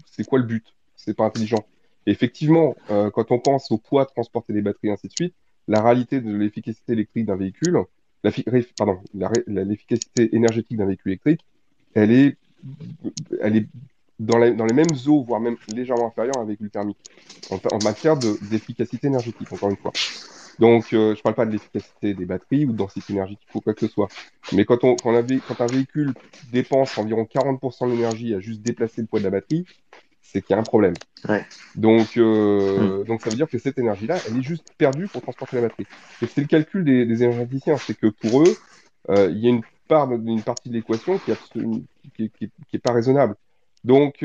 [0.05, 0.65] c'est quoi le but?
[0.95, 1.65] C'est pas intelligent.
[2.05, 5.33] Effectivement, euh, quand on pense au poids de transporter des batteries, ainsi de suite,
[5.67, 7.79] la réalité de l'efficacité électrique d'un véhicule,
[8.23, 8.31] la
[8.77, 8.99] pardon,
[9.47, 11.41] l'efficacité énergétique d'un véhicule électrique,
[11.93, 12.37] elle est,
[13.41, 13.67] elle est
[14.19, 16.97] dans, les mêmes eaux, voire même légèrement inférieure à un véhicule thermique,
[17.49, 19.93] en, en matière de- d'efficacité énergétique, encore une fois.
[20.59, 23.73] Donc, euh, je parle pas de l'efficacité des batteries ou de densité énergétique ou quoi
[23.73, 24.09] que ce soit.
[24.53, 26.13] Mais quand, on, quand, un, vé- quand un véhicule
[26.51, 29.65] dépense environ 40% de l'énergie à juste déplacer le poids de la batterie,
[30.21, 30.95] c'est qu'il y a un problème.
[31.27, 31.45] Ouais.
[31.75, 35.55] Donc, euh, donc, ça veut dire que cette énergie-là, elle est juste perdue pour transporter
[35.55, 35.87] la batterie.
[36.21, 38.55] Et c'est le calcul des, des énergéticiens, c'est que pour eux,
[39.09, 41.83] euh, il y a une part, une partie de l'équation qui est, absolu-
[42.15, 43.35] qui, est- qui est- qui est pas raisonnable.
[43.85, 44.23] Donc,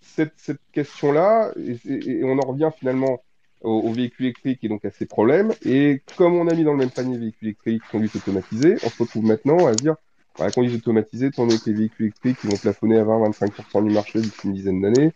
[0.00, 3.22] cette, cette question-là, et, et- et on en revient finalement
[3.64, 5.52] au, au véhicule électrique et donc à ses problèmes.
[5.64, 8.98] Et comme on a mis dans le même panier véhicule électrique, conduite automatisée, on se
[9.02, 9.96] retrouve maintenant à se dire
[10.38, 13.90] bah, la conduite automatisée, tourner avec les véhicules électriques qui vont plafonner à 20-25% du
[13.90, 15.12] marché d'ici une dizaine d'années.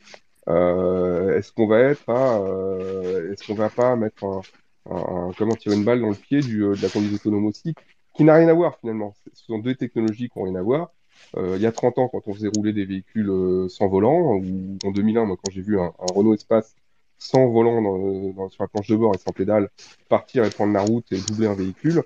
[0.49, 4.43] Euh, est-ce qu'on va être à, euh, est-ce qu'on va pas mettre un-
[4.91, 7.75] un- comment tirer une balle dans le pied du, euh, de la conduite autonome aussi,
[8.15, 9.15] qui n'a rien à voir finalement.
[9.35, 10.93] Ce sont deux technologies qui n'ont rien à voir.
[11.37, 14.37] Euh, il y a 30 ans, quand on faisait rouler des véhicules euh, sans volant,
[14.37, 16.75] ou en 2001, moi, quand j'ai vu un, un Renault Espace
[17.19, 19.71] sans volant dans, dans- sur la planche de bord et sans pédale
[20.09, 22.05] partir et prendre la route et doubler un véhicule,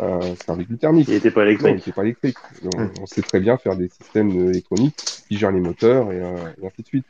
[0.00, 1.10] euh, c'est un véhicule thermique.
[1.10, 1.78] Il n'était pas Non, il électrique.
[1.78, 2.38] n'était pas électrique.
[2.62, 2.88] On, Hmm.
[3.02, 4.96] on sait très bien faire des systèmes euh, électroniques
[5.28, 7.06] qui gèrent les moteurs et, euh, et ainsi de suite.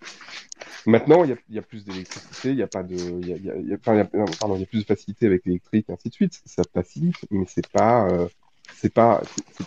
[0.84, 3.26] Maintenant, il y a, il y a plus d'électricité, il y a pas de, il
[3.28, 3.56] y a, il y a-
[3.94, 6.14] y a- non, pardon, il y a plus de facilité avec l'électrique, et ainsi de
[6.14, 6.40] suite.
[6.46, 8.28] Ça facilite, mais c'est pas, euh,
[8.72, 9.22] c'est pas,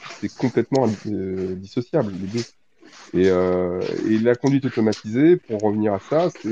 [0.10, 2.46] c'est- complètement euh, dissociable les deux.
[3.14, 6.48] Et, euh, et la conduite automatisée, pour revenir à ça, c'est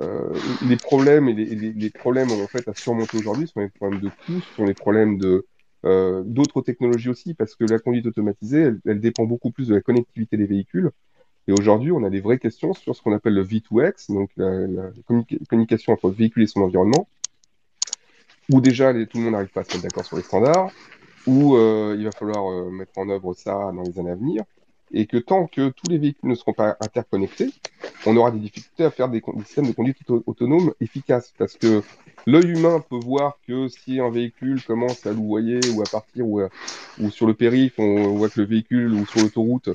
[0.00, 4.40] les problèmes et les, problèmes en fait à surmonter aujourd'hui sont les problèmes de coûts,
[4.40, 5.46] sont les problèmes de
[5.86, 9.80] euh, d'autres technologies aussi, parce que la conduite automatisée, elle, dépend beaucoup plus de la
[9.80, 10.90] connectivité des véhicules.
[11.48, 14.66] Et aujourd'hui, on a des vraies questions sur ce qu'on appelle le V2X, donc la,
[14.66, 17.08] la communica- communication entre le véhicule et son environnement,
[18.50, 20.70] où déjà tout le monde n'arrive pas à se mettre d'accord sur les standards,
[21.26, 24.44] où euh, il va falloir euh, mettre en œuvre ça dans les années à venir,
[24.92, 27.54] et que tant que tous les véhicules ne seront pas interconnectés,
[28.04, 31.84] on aura des difficultés à faire des, systèmes de conduite auto- autonome efficaces, parce que
[32.26, 36.26] l'œil humain peut voir que si un véhicule commence à louvoyer ou à partir
[36.96, 39.70] ou, sur le périph, on voit que le véhicule ou sur l'autoroute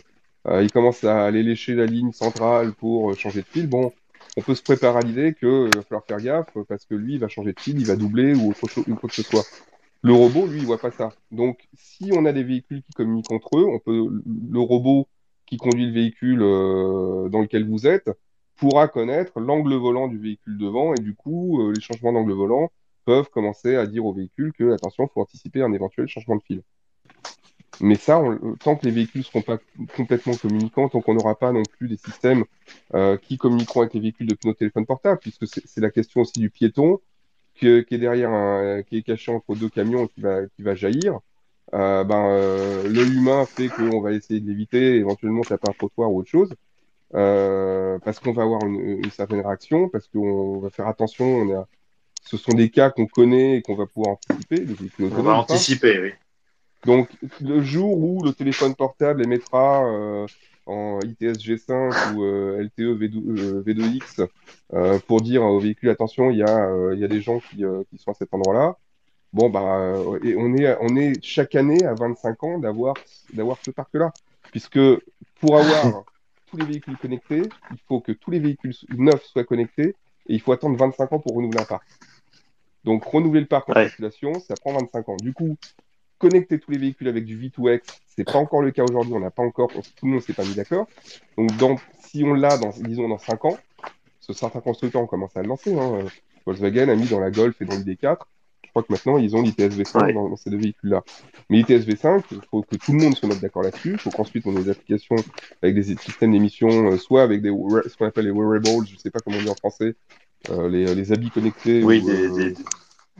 [0.47, 3.93] euh, il commence à aller lécher la ligne centrale pour euh, changer de fil, bon,
[4.35, 7.19] on peut se préparer à l'idée qu'il va falloir faire gaffe parce que lui, il
[7.19, 9.49] va changer de fil, il va doubler ou autre chose, ou quoi que ce soit.
[10.05, 11.09] Le robot, lui, il voit pas ça.
[11.31, 14.07] Donc, si on a des véhicules qui communiquent entre eux, on peut,
[14.51, 15.07] le robot
[15.47, 18.11] qui conduit le véhicule euh, dans lequel vous êtes
[18.55, 22.71] pourra connaître l'angle volant du véhicule devant et du coup, euh, les changements d'angle volant
[23.05, 26.61] peuvent commencer à dire au véhicule que, attention, faut anticiper un éventuel changement de fil.
[27.81, 28.21] Mais ça,
[28.59, 29.57] tant que les véhicules ne seront pas
[29.95, 32.43] complètement communicants, tant qu'on n'aura pas non plus des systèmes
[32.93, 36.39] euh, qui communiqueront avec les véhicules depuis nos téléphones portables, puisque c'est la question aussi
[36.39, 36.99] du piéton
[37.55, 40.75] qui, est derrière, un, qui est caché entre deux camions et qui va, qui va
[40.75, 41.19] jaillir.
[41.73, 46.11] Euh, ben, euh, l'œil humain fait qu'on va essayer de l'éviter, éventuellement taper un trottoir
[46.11, 46.53] ou autre chose,
[47.15, 51.25] euh, parce qu'on va avoir une, une, certaine réaction, parce qu'on va faire attention.
[51.25, 51.67] On a,
[52.21, 54.65] ce sont des cas qu'on connaît et qu'on va pouvoir anticiper.
[54.99, 56.11] On va anticiper, oui.
[56.85, 57.09] Donc,
[57.41, 60.27] le jour où le téléphone portable émettra euh,
[60.65, 64.21] en ITS G5 ou euh, LTE V2, x
[64.73, 67.63] euh, pour dire au véhicule attention, il y a, il y a des gens qui,
[67.89, 68.77] qui sont à cet endroit-là.
[69.33, 69.93] Bon, bah,
[70.23, 72.93] et on est, on est chaque année à 25 ans d'avoir,
[73.33, 74.11] d'avoir ce parc-là.
[74.51, 74.79] Puisque
[75.41, 76.03] pour avoir
[76.47, 79.95] tous les véhicules connectés, il faut que tous les véhicules neufs soient connectés
[80.27, 81.87] et il faut attendre 25 ans pour renouveler un parc.
[82.85, 83.87] Donc, renouveler le parc en ouais.
[83.87, 85.17] circulation, ça prend 25 ans.
[85.17, 85.57] Du coup,
[86.17, 87.81] connecter tous les véhicules avec du V2X,
[88.15, 90.43] c'est pas encore le cas aujourd'hui, on n'a pas encore, tout le monde s'est pas
[90.43, 90.87] mis d'accord.
[91.37, 93.57] Donc, dans, si on l'a, dans, disons, dans 5 ans,
[94.19, 95.73] ce certains constructeurs ont commencé à le lancer.
[95.77, 95.99] Hein.
[96.45, 98.17] Volkswagen a mis dans la Golf et dans l'ID4.
[98.63, 100.13] Je crois que maintenant, ils ont l'ITS V5 ouais.
[100.13, 101.03] dans, dans, ces deux véhicules-là.
[101.49, 103.93] Mais l'ITS V5, il faut que tout le monde se mette d'accord là-dessus.
[103.93, 105.15] Il faut qu'ensuite, on ait des applications
[105.61, 109.11] avec des systèmes d'émission, euh, soit avec des, ce qu'on appelle les wearables, je sais
[109.11, 109.95] pas comment dire en français,
[110.49, 111.83] euh, les, les, habits connectés.
[111.83, 112.53] Oui, ou, des, euh, des...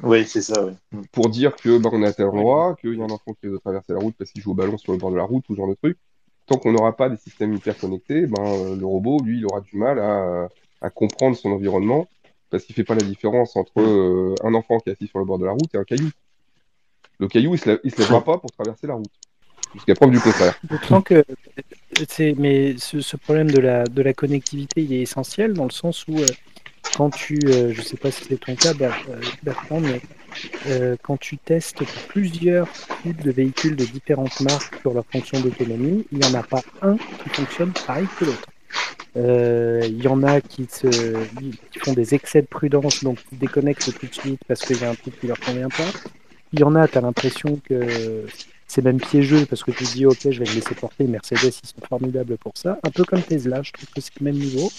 [0.03, 0.73] Oui, c'est ça, oui.
[1.11, 3.47] Pour dire que bah, on est à tel endroit, qu'il y a un enfant qui
[3.47, 5.47] veut traverser la route parce qu'il joue au ballon sur le bord de la route,
[5.49, 5.97] ou ce genre de truc.
[6.45, 9.77] Tant qu'on n'aura pas des systèmes hyper connectés, ben, le robot, lui, il aura du
[9.77, 10.47] mal à,
[10.81, 12.07] à comprendre son environnement
[12.49, 15.25] parce qu'il fait pas la différence entre euh, un enfant qui est assis sur le
[15.25, 16.09] bord de la route et un caillou.
[17.19, 19.11] Le caillou, il se, lève, il se lèvera pas pour traverser la route.
[19.73, 20.57] Jusqu'à preuve du contraire.
[20.63, 21.25] D'autant que,
[22.37, 26.07] mais ce, ce, problème de la, de la connectivité, il est essentiel dans le sens
[26.07, 26.27] où euh,
[26.95, 28.73] quand tu, euh, je sais pas si c'est ton cas,
[29.43, 30.01] Bertrand, mais
[30.67, 32.67] euh, quand tu testes plusieurs
[33.03, 36.61] types de véhicules de différentes marques sur leur fonction d'autonomie, il n'y en a pas
[36.81, 38.47] un qui fonctionne pareil que l'autre.
[39.17, 40.87] Euh, il y en a qui, se,
[41.79, 44.89] font des excès de prudence, donc qui déconnectent tout de suite parce qu'il y a
[44.89, 45.89] un truc qui leur convient pas.
[46.53, 48.25] Il y en a, tu as l'impression que
[48.67, 51.05] c'est même piégeux parce que tu dis, ok, je vais me laisser porter.
[51.05, 52.79] Mercedes, ils sont formidables pour ça.
[52.83, 54.71] Un peu comme Tesla, je trouve que c'est le même niveau.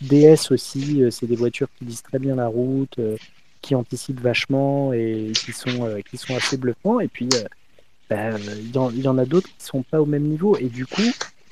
[0.00, 3.16] DS aussi, euh, c'est des voitures qui lisent très bien la route, euh,
[3.60, 7.00] qui anticipent vachement et qui sont, euh, qui sont assez bluffants.
[7.00, 7.28] Et puis,
[8.08, 10.56] bah, il y, en a d'autres qui sont pas au même niveau.
[10.56, 11.10] Et du coup,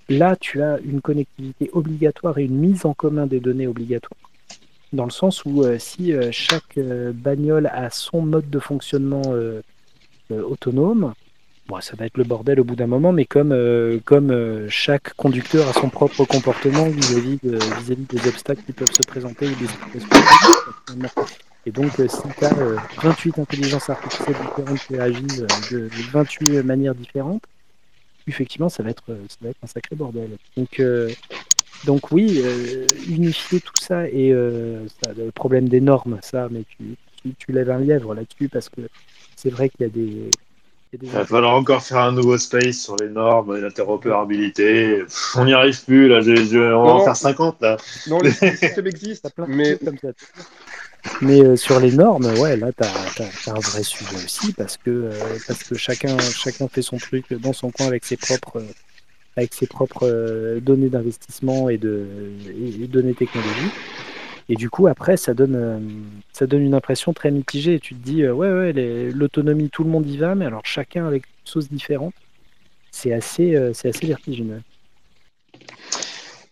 [0.08, 4.18] là, tu as une connectivité obligatoire et une mise en commun des données obligatoire.
[4.92, 9.22] Dans le sens où si chaque bagnole a son mode de fonctionnement
[10.30, 11.14] autonome,
[11.66, 14.68] Bon, ça va être le bordel au bout d'un moment, mais comme, euh, comme euh,
[14.68, 19.46] chaque conducteur a son propre comportement vis-à-vis de, vis des obstacles qui peuvent se présenter
[19.46, 20.98] ou des.
[21.64, 22.54] Et donc, euh, si tu as
[23.02, 27.44] 28 intelligences artificielles différentes qui réagissent de, 28 manières différentes,
[28.26, 30.36] effectivement, ça va être, ça va être un sacré bordel.
[30.58, 30.82] Donc,
[31.86, 32.42] donc oui,
[33.08, 38.14] unifier tout ça et le problème des normes, ça, mais tu, tu lèves un lièvre
[38.14, 38.82] là-dessus parce que
[39.34, 40.30] c'est vrai qu'il y a des
[41.02, 45.02] il va falloir encore faire un nouveau space sur les normes, l'interopérabilité.
[45.36, 46.20] On n'y arrive plus, là.
[46.20, 47.76] Je, je, on va en faire 50, là.
[48.08, 49.76] Non, les systèmes existent, mais...
[49.76, 50.08] Comme ça.
[51.20, 54.76] Mais euh, sur les normes, ouais, là, tu as, as, un vrai sujet aussi parce
[54.76, 58.58] que, euh, parce que chacun, chacun fait son truc dans son coin avec ses propres,
[58.60, 58.72] euh,
[59.36, 62.06] avec ses propres données d'investissement et de
[62.48, 63.72] et, et données technologiques.
[64.48, 65.78] Et du coup, après, ça donne, euh,
[66.32, 67.80] ça donne une impression très mitigée.
[67.80, 71.06] tu te dis, euh, ouais, ouais, l'autonomie, tout le monde y va, mais alors chacun
[71.06, 72.14] avec une sauce différente.
[72.90, 74.60] C'est assez, euh, c'est assez vertigineux.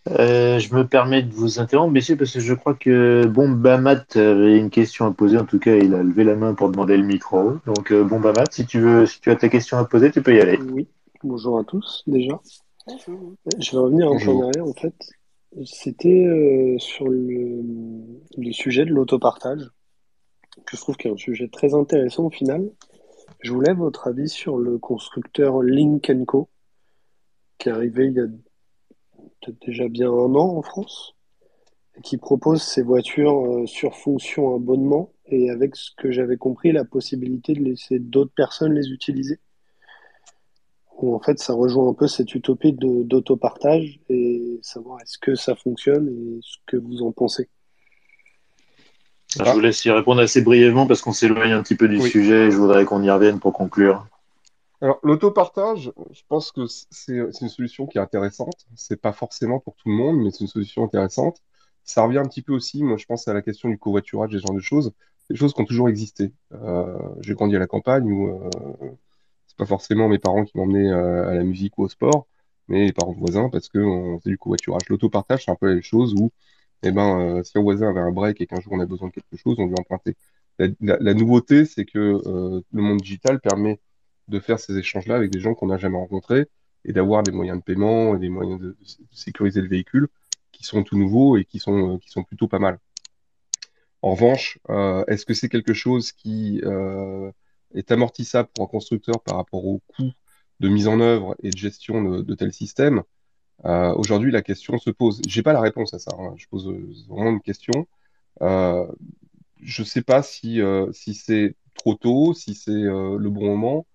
[0.07, 4.57] je me permets de vous interrompre, messieurs, parce que je crois que bon Bamat avait
[4.57, 5.37] une question à poser.
[5.37, 7.57] En tout cas, il a levé la main pour demander le micro.
[7.67, 10.35] Donc, bon Bamat, si tu veux, si tu as ta question à poser, tu peux
[10.35, 10.57] y aller.
[10.71, 10.87] Oui.
[11.23, 12.41] Bonjour à tous, déjà.
[12.87, 13.33] Bonjour.
[13.59, 14.93] Je vais revenir un peu en arrière, en fait.
[15.65, 17.61] C'était euh, sur le,
[18.51, 19.69] sujet de l'autopartage,
[20.65, 22.71] que je trouve qu'il est un sujet très intéressant au final.
[23.39, 26.49] Je voulais votre avis sur le constructeur Link Co,
[27.59, 28.25] qui est arrivé il y a
[29.41, 31.15] peut-être déjà bien un an en France,
[31.97, 36.71] et qui propose ses voitures euh, sur fonction abonnement, et avec ce que j'avais compris,
[36.71, 39.39] la possibilité de laisser d'autres personnes les utiliser.
[40.97, 44.32] en fait ça rejoint un peu cette utopie d'autopartage et
[44.63, 47.49] savoir est-ce que ça fonctionne et ce que vous en pensez.
[49.35, 52.47] Je vous laisse y répondre assez brièvement parce qu'on s'éloigne un petit peu du sujet
[52.47, 54.05] et je voudrais qu'on y revienne pour conclure.
[54.81, 58.67] Alors, l'autopartage, je pense que c'est une solution qui est intéressante.
[58.75, 61.41] C'est pas forcément pour tout le monde, mais c'est une solution intéressante.
[61.85, 64.39] Ça revient un petit peu aussi, moi, je pense à la question du covoiturage et
[64.39, 64.91] ce genre de choses.
[65.29, 66.33] Des choses qui ont toujours existé.
[66.51, 68.49] Euh, j'ai grandi à la campagne où euh,
[69.47, 72.27] c'est pas forcément mes parents qui m'emmenaient euh, à la musique ou au sport,
[72.67, 74.83] mais les parents voisins parce qu'on faisait du covoiturage.
[74.89, 76.31] L'autopartage, c'est un peu la même chose où
[76.83, 79.09] eh ben, euh, si un voisin avait un break et qu'un jour on a besoin
[79.09, 80.15] de quelque chose, on lui empruntait.
[80.59, 80.67] La,
[80.99, 83.79] la, nouveauté, c'est que euh, le monde digital permet
[84.27, 86.47] de faire ces échanges-là avec des gens qu'on n'a jamais rencontrés
[86.85, 88.75] et d'avoir des moyens de paiement et des moyens de,
[89.11, 90.07] sécuriser le véhicule
[90.51, 92.79] qui sont tout nouveaux et qui sont, qui sont plutôt pas mal.
[94.01, 97.31] En revanche, euh, est-ce que c'est quelque chose qui euh,
[97.73, 100.11] est amortissable pour un constructeur par rapport au coût
[100.63, 103.03] de mise en œuvre et de gestion de, de tels systèmes
[103.65, 105.21] euh, Aujourd'hui, la question se pose.
[105.27, 106.11] J'ai pas la réponse à ça.
[106.17, 106.33] Hein.
[106.37, 106.73] Je pose
[107.09, 107.85] vraiment une question.
[108.41, 108.87] Euh,
[109.61, 113.85] je sais pas si, euh, si c'est trop tôt, si c'est euh, le bon moment,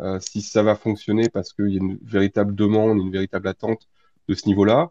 [0.00, 3.88] euh, si ça va fonctionner parce qu'il y a une véritable demande, une véritable attente
[4.28, 4.90] de ce niveau-là.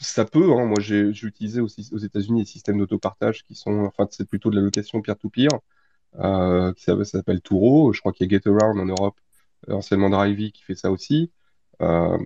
[0.00, 0.52] ça peut.
[0.52, 0.66] Hein.
[0.66, 4.56] Moi, j'ai utilisé aussi aux États-Unis des systèmes d'autopartage qui sont, enfin, c'est plutôt de
[4.56, 5.50] la location peer-to-peer,
[6.14, 7.92] -peer, qui s'appelle Turo.
[7.92, 9.16] Je crois qu'il y a GetAround en Europe,
[9.68, 11.30] anciennement Drivey, qui fait ça aussi.
[11.82, 12.18] Euh,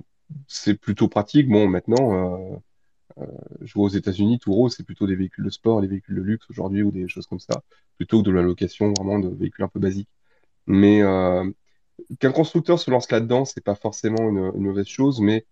[0.48, 1.48] c'est plutôt pratique.
[1.48, 2.56] Bon, maintenant, euh,
[3.19, 3.27] euh,
[3.62, 6.47] je vois aux États-Unis, Touro, c'est plutôt des véhicules de sport, des véhicules de luxe
[6.51, 7.62] aujourd'hui ou des choses comme ça,
[7.97, 10.09] plutôt que de la location vraiment de véhicules un peu basiques.
[10.66, 11.02] Mais
[12.20, 15.47] qu'un constructeur se lance là-dedans, c'est pas forcément une, mauvaise chose, mais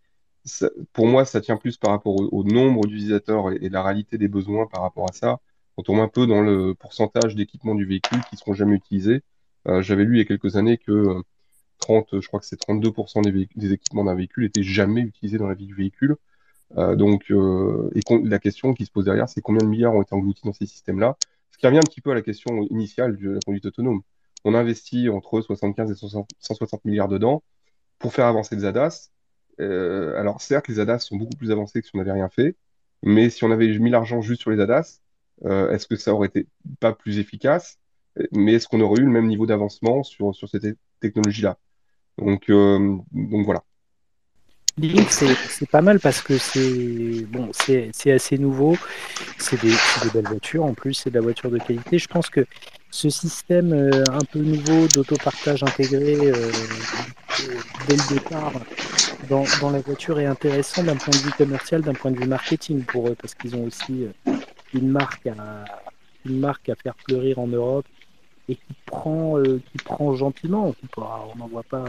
[0.93, 4.67] pour moi, ça tient plus par rapport au, nombre d'utilisateurs et, la réalité des besoins
[4.67, 5.41] par rapport à ça.
[5.77, 9.23] On tombe un peu dans le pourcentage d'équipements du véhicule qui seront jamais utilisés.
[9.81, 11.23] J'avais lu il y a quelques années que
[11.83, 13.23] 30, je crois que c'est 32%
[13.57, 16.17] des, équipements d'un véhicule étaient jamais utilisés dans la vie du véhicule.
[16.79, 20.03] Euh, donc, euh, et la question qui se pose derrière, c'est combien de milliards ont
[20.03, 21.17] été engloutis dans ces systèmes-là?
[21.51, 24.03] Ce qui revient un petit peu à la question initiale de la conduite autonome.
[24.45, 25.95] On investit entre 75 et
[26.39, 27.43] 160 milliards dedans
[27.99, 29.11] pour faire avancer les ADAS.
[29.61, 32.57] Euh, alors, certes, les ADAS sont beaucoup plus avancés que si on n'avait rien fait,
[33.03, 35.01] mais si on avait mis l'argent juste sur les ADAS,
[35.45, 36.47] est-ce que ça aurait été
[36.79, 37.79] pas plus efficace?
[38.33, 41.59] Mais est-ce qu'on aurait eu le même niveau d'avancement sur, sur cette technologie-là
[42.19, 43.63] donc, euh, donc voilà.
[44.79, 48.77] Link, c'est pas mal parce que c'est bon, assez nouveau,
[49.37, 49.75] c'est des,
[50.15, 51.99] belles voitures en plus, c'est de la voiture de qualité.
[51.99, 52.47] Je pense que
[52.91, 56.51] ce système euh, un peu nouveau d'autopartage intégré euh,
[57.87, 58.53] dès le départ
[59.29, 62.27] dans, dans, la voiture est intéressant d'un point de vue commercial, d'un point de vue
[62.27, 64.07] marketing pour eux, parce qu'ils ont aussi
[64.73, 65.65] une marque à
[66.25, 67.87] une marque à faire fleurir en Europe
[68.49, 70.75] et qui prend, euh, qui prend gentiment.
[70.97, 71.85] On n'en voit pas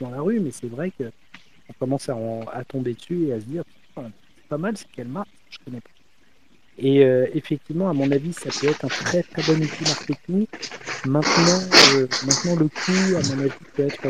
[0.00, 2.16] dans la rue, mais c'est vrai qu'on commence à,
[2.66, 3.64] tomber dessus et à se dire
[3.94, 5.90] c'est pas mal, c'est quelle marque Je connais pas.
[6.80, 10.46] Et euh, effectivement, à mon avis, ça peut être un très très bon outil marketing.
[11.06, 11.60] Maintenant,
[11.94, 14.02] euh, maintenant le coût, à mon avis, peut être,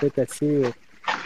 [0.00, 0.62] peut être assez,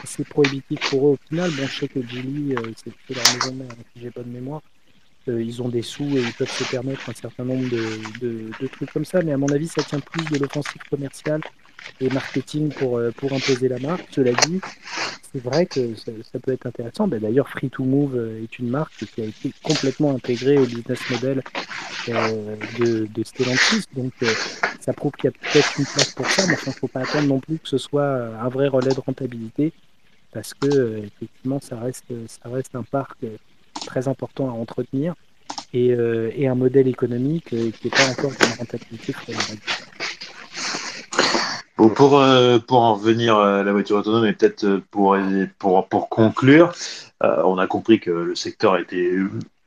[0.04, 1.50] assez prohibitif pour eux au final.
[1.50, 4.62] Bon, je sais que Julie, c'est leur maison mère, si j'ai bonne mémoire.
[5.28, 8.90] Euh, ils ont des sous et ils peuvent se permettre un certain nombre de, trucs
[8.92, 9.20] comme ça.
[9.22, 11.42] Mais à mon avis, ça tient plus de l'offensive commerciale
[12.00, 14.06] et marketing pour, euh, imposer la marque.
[14.10, 14.60] Cela dit,
[15.32, 17.06] c'est vrai que ça, peut être intéressant.
[17.06, 20.64] Ben, d'ailleurs, Free to Move euh, est une marque qui a été complètement intégrée au
[20.64, 21.42] business model
[22.08, 23.84] de, Stellantis.
[23.94, 24.12] Donc,
[24.80, 26.46] ça prouve qu'il y a peut-être une place pour ça.
[26.46, 29.00] Mais il ne faut pas attendre non plus que ce soit un vrai relais de
[29.00, 29.72] rentabilité
[30.32, 33.18] parce que, effectivement, ça reste un parc
[33.86, 35.14] très important à entretenir
[35.72, 39.14] et, euh, un modèle économique euh, qui n'est pas encore une rentabilité
[41.76, 45.16] pour, euh, pour en revenir à la voiture autonome et peut-être pour,
[45.58, 46.72] pour, pour conclure,
[47.22, 49.12] on a compris que le secteur était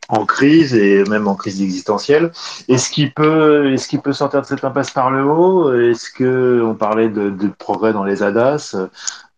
[0.10, 2.32] en crise et même en crise existentielle.
[2.68, 5.74] Est-ce qu'il peut, est-ce peut sortir de cette impasse par le haut?
[5.74, 8.76] Est-ce que on parlait de, de, progrès dans les ADAS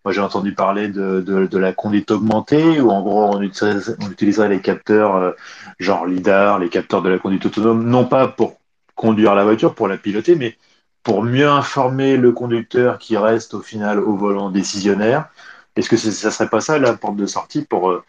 [0.05, 4.61] moi, j'ai entendu parler de, de, la conduite augmentée, où en gros, on, utiliserait les
[4.61, 5.31] capteurs euh,
[5.79, 8.59] genre LIDAR, les capteurs de la conduite autonome, non pas pour
[8.93, 10.59] conduire la voiture, pour la piloter, mais
[11.01, 15.29] pour mieux informer le conducteur qui reste au final au volant décisionnaire.
[15.75, 18.03] Est-ce que ça serait pas ça la porte de sortie pour, euh,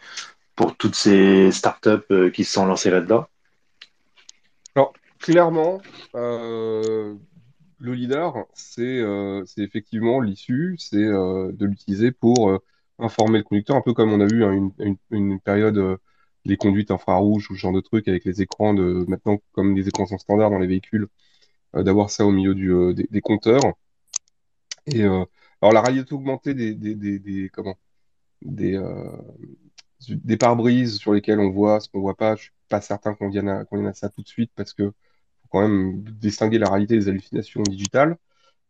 [0.55, 3.25] pour toutes ces startups euh, qui se sont lancées là-dedans?
[4.75, 5.81] Alors, clairement,
[7.79, 8.45] le LIDAR,
[8.79, 12.59] euh, c'est effectivement l'issue, c'est euh, de l'utiliser pour euh,
[12.99, 15.99] informer le conducteur, un peu comme on a eu hein, une, une, période
[16.45, 19.87] les conduites infrarouges ou ce genre de trucs avec les écrans de maintenant comme les
[19.87, 21.07] écrans sont standards dans les véhicules,
[21.73, 22.73] d'avoir ça au milieu du,
[23.09, 23.61] des, compteurs.
[24.87, 27.77] Et Alors la réalité augmentée des, des, des, des comment
[28.41, 29.11] des, euh,
[30.09, 32.35] des pare-brises sur lesquels on voit ce qu'on voit pas.
[32.35, 34.73] Je suis pas certain qu'on vienne à, qu'on vienne à ça tout de suite parce
[34.73, 34.93] que
[35.49, 38.17] quand même distinguer la réalité des hallucinations digitales.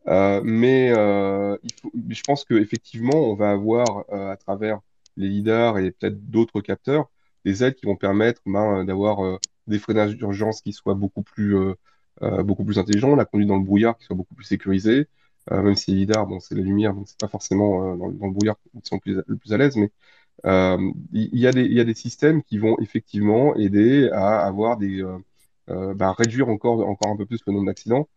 [0.08, 4.80] Euh, mais euh, faut, je pense qu'effectivement, on va avoir euh, à travers
[5.18, 7.10] les lidars et peut-être d'autres capteurs
[7.46, 11.56] des aides qui vont permettre ben, d'avoir des freinages d'urgence qui soient beaucoup plus,
[12.22, 15.08] beaucoup plus intelligents, la conduite dans le brouillard qui soit beaucoup plus sécurisée,
[15.52, 18.58] même si les lidars, bon, c'est la lumière, donc c'est pas forcément dans, le brouillard
[18.60, 19.92] qu'ils sont plus, le plus à l'aise, mais
[21.14, 25.02] il y, y a des systèmes qui vont effectivement aider à avoir des,
[25.68, 28.08] bah, réduire encore, encore un peu plus le nombre d'accidents.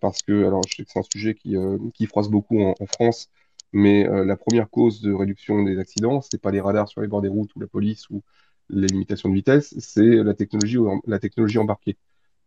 [0.00, 1.56] parce que, alors, je sais que c'est un sujet qui,
[1.94, 3.28] qui froisse beaucoup en, France,
[3.72, 7.22] mais la première cause de réduction des accidents, c'est pas les radars sur les bords
[7.22, 8.22] des routes ou la police ou
[8.70, 11.96] les limitations de vitesse, c'est la technologie, la technologie embarquée.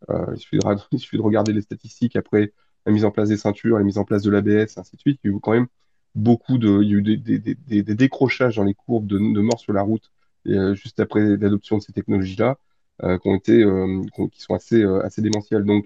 [0.09, 0.35] Euh,
[0.91, 2.53] il, suffit de, regarder les statistiques après
[2.85, 5.19] la mise en place des ceintures, la mise en place de l'ABS, ainsi de suite.
[5.23, 5.67] Il y a eu quand même
[6.15, 9.73] beaucoup de, il y a eu des, décrochages dans les courbes de, de morts sur
[9.73, 10.11] la route
[10.47, 12.53] euh, juste après l'adoption de ces technologies-là, euh,
[13.01, 14.01] qui ont été, euh,
[14.31, 15.63] qui sont assez, euh, assez démentielles.
[15.63, 15.85] Donc,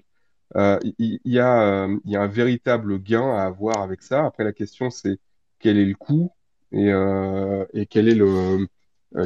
[0.54, 4.24] il y, il y a un véritable gain à avoir avec ça.
[4.26, 5.18] Après, la question, c'est
[5.58, 6.32] quel est le coût
[6.72, 6.90] et,
[7.72, 8.66] et quel est le,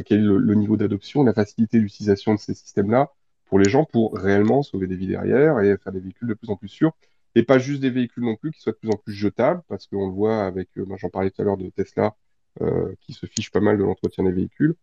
[0.05, 3.10] quel est le, niveau d'adoption, la facilité d'utilisation de ces systèmes-là
[3.47, 6.51] pour les gens pour réellement sauver des vies derrière et faire des véhicules de plus
[6.51, 6.93] en plus sûrs
[7.35, 9.86] et pas juste des véhicules non plus qui soient de plus en plus jetables, parce
[9.86, 12.16] qu'on le voit avec, euh, j'en parlais tout à l'heure de Tesla,
[12.62, 14.74] euh, qui se fiche pas mal de l'entretien des véhicules.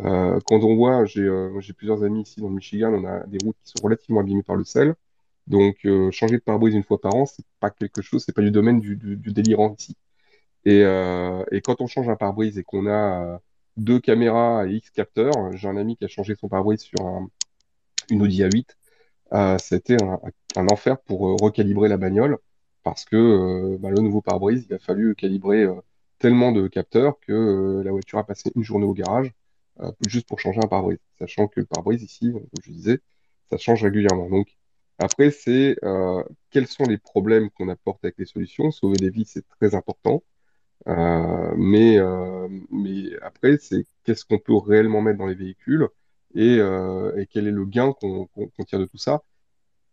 [0.00, 3.38] Euh, quand on voit, j'ai euh, plusieurs amis ici dans le Michigan, on a des
[3.44, 4.94] routes qui sont relativement abîmées par le sel.
[5.46, 8.42] Donc, euh, changer de pare-brise une fois par an, c'est pas quelque chose, c'est pas
[8.42, 9.96] du domaine du, du, du délirant ici.
[10.64, 13.40] Et, euh, et, quand on change un pare-brise et qu'on a
[13.76, 17.28] deux caméras et X capteurs, j'ai un ami qui a changé son pare-brise sur un,
[18.10, 18.66] une Audi A8
[19.32, 20.20] euh, c'était un,
[20.56, 22.38] un, enfer pour euh, recalibrer la bagnole
[22.82, 25.66] parce que euh, bah, le nouveau pare-brise, il a fallu calibrer
[26.18, 29.32] tellement de capteurs que la voiture a passé une journée au garage
[30.06, 33.00] juste pour changer un pare-brise, sachant que le pare-brise ici, comme je disais,
[33.50, 34.28] ça change régulièrement.
[34.28, 34.48] Donc
[34.98, 38.70] après, c'est euh, quels sont les problèmes qu'on apporte avec les solutions?
[38.72, 40.24] Sauver des vies, c'est très important.
[40.88, 45.88] Euh, mais, euh, mais après, c'est qu'est-ce qu'on peut réellement mettre dans les véhicules?
[46.34, 46.58] Et,
[47.30, 49.22] quel est le gain qu'on qu qu tire de tout ça?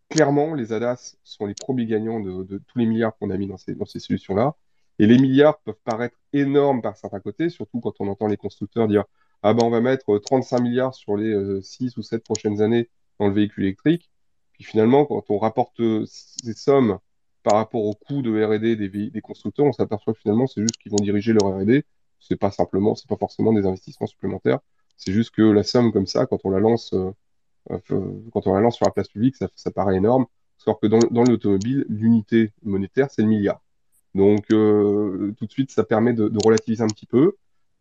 [0.09, 3.47] Clairement, les ADAS sont les premiers gagnants de, de tous les milliards qu'on a mis
[3.47, 4.55] dans ces, dans ces solutions-là.
[4.99, 8.87] Et les milliards peuvent paraître énormes par certains côtés, surtout quand on entend les constructeurs
[8.87, 9.05] dire
[9.47, 12.89] Ah ben on va mettre 35 milliards sur les euh, 6 ou 7 prochaines années
[13.19, 14.09] dans le véhicule électrique.
[14.53, 16.97] Puis finalement, quand on rapporte ces sommes
[17.43, 20.91] par rapport au coût de R&D des, constructeurs, on s'aperçoit que finalement c'est juste qu'ils
[20.91, 21.85] vont diriger leur R&D.
[22.19, 24.61] C'est pas simplement, c'est pas forcément des investissements supplémentaires.
[24.97, 27.11] C'est juste que la somme comme ça, quand on la lance, euh,
[27.69, 27.79] euh,
[28.33, 30.25] quand on la lance sur la place publique, ça, paraît énorme.
[30.57, 33.61] Sauf que dans, l'automobile, l'unité monétaire, c'est le milliard.
[34.15, 37.35] Donc euh, tout de suite, ça permet de relativiser un petit peu.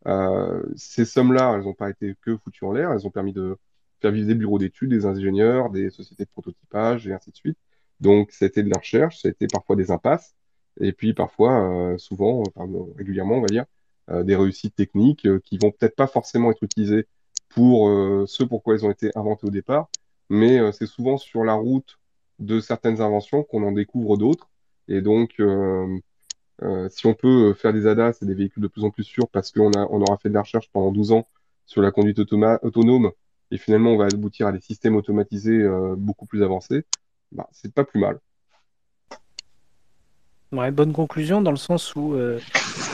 [0.07, 3.57] Euh, ces sommes-là, elles n'ont pas été que foutues en l'air, elles ont permis de
[4.01, 7.59] faire vivre des bureaux d'études, des ingénieurs, des sociétés de prototypage et ainsi de suite.
[8.01, 10.35] Donc ça a été de la recherche, ça a été parfois des impasses,
[10.81, 13.65] et puis parfois, euh, souvent, enfin, régulièrement, on va dire,
[14.11, 17.07] euh, des réussites techniques euh, qui vont peut-être pas forcément être utilisées
[17.49, 19.89] pour euh, ce pourquoi elles ont été inventées au départ,
[20.29, 21.99] mais c'est souvent sur la route
[22.39, 24.51] de certaines inventions qu'on en découvre d'autres.
[24.89, 25.99] Et donc, euh,
[26.63, 29.29] euh, si on peut faire des ADAS et des véhicules de plus en plus sûrs
[29.29, 31.29] parce qu'on on aura fait de la recherche pendant 12 ans
[31.67, 33.11] sur la conduite autonome
[33.51, 36.85] et finalement on va aboutir à des systèmes automatisés euh, beaucoup plus avancés,
[37.33, 38.21] bah, c'est pas plus mal.
[40.55, 42.39] Ouais, bonne conclusion dans le sens où euh,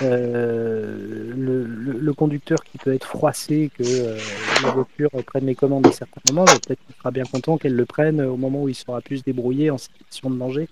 [0.03, 4.19] euh, le, conducteur qui peut être froissé que euh,
[4.63, 7.85] la voiture prenne les commandes à certains moments, peut-être qu'il sera bien content qu'elle le
[7.85, 10.69] prenne au moment où il sera plus débrouillé en situation de danger.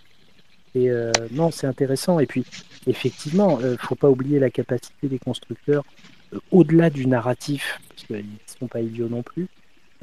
[0.77, 2.19] Euh, non, c'est intéressant.
[2.19, 2.45] Et puis,
[2.87, 5.85] effectivement, il ne faut pas oublier la capacité des constructeurs,
[6.33, 8.23] euh, au-delà du narratif, parce qu'ils ne
[8.59, 9.49] sont pas idiots non plus,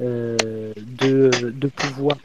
[0.00, 2.18] euh, de, pouvoir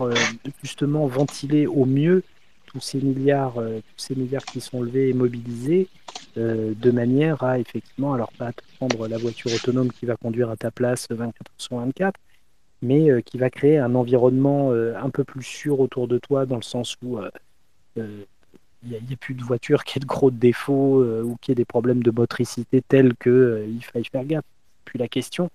[0.61, 2.23] justement ventiler au mieux
[2.71, 5.87] tous ces milliards, euh, tous ces milliards qui sont levés et mobilisés,
[6.37, 10.49] euh, de manière à effectivement, alors pas te prendre la voiture autonome qui va conduire
[10.49, 12.19] à ta place 24 sur 24,
[12.81, 16.55] mais euh, qui va créer un environnement un peu plus sûr autour de toi, dans
[16.55, 17.19] le sens où
[17.95, 18.25] il
[18.83, 22.03] n'y a, plus de voiture qui ait de gros défauts ou qui ait des problèmes
[22.03, 24.45] de motricité tels qu'il faille faire gaffe.
[24.85, 25.49] Puis la question,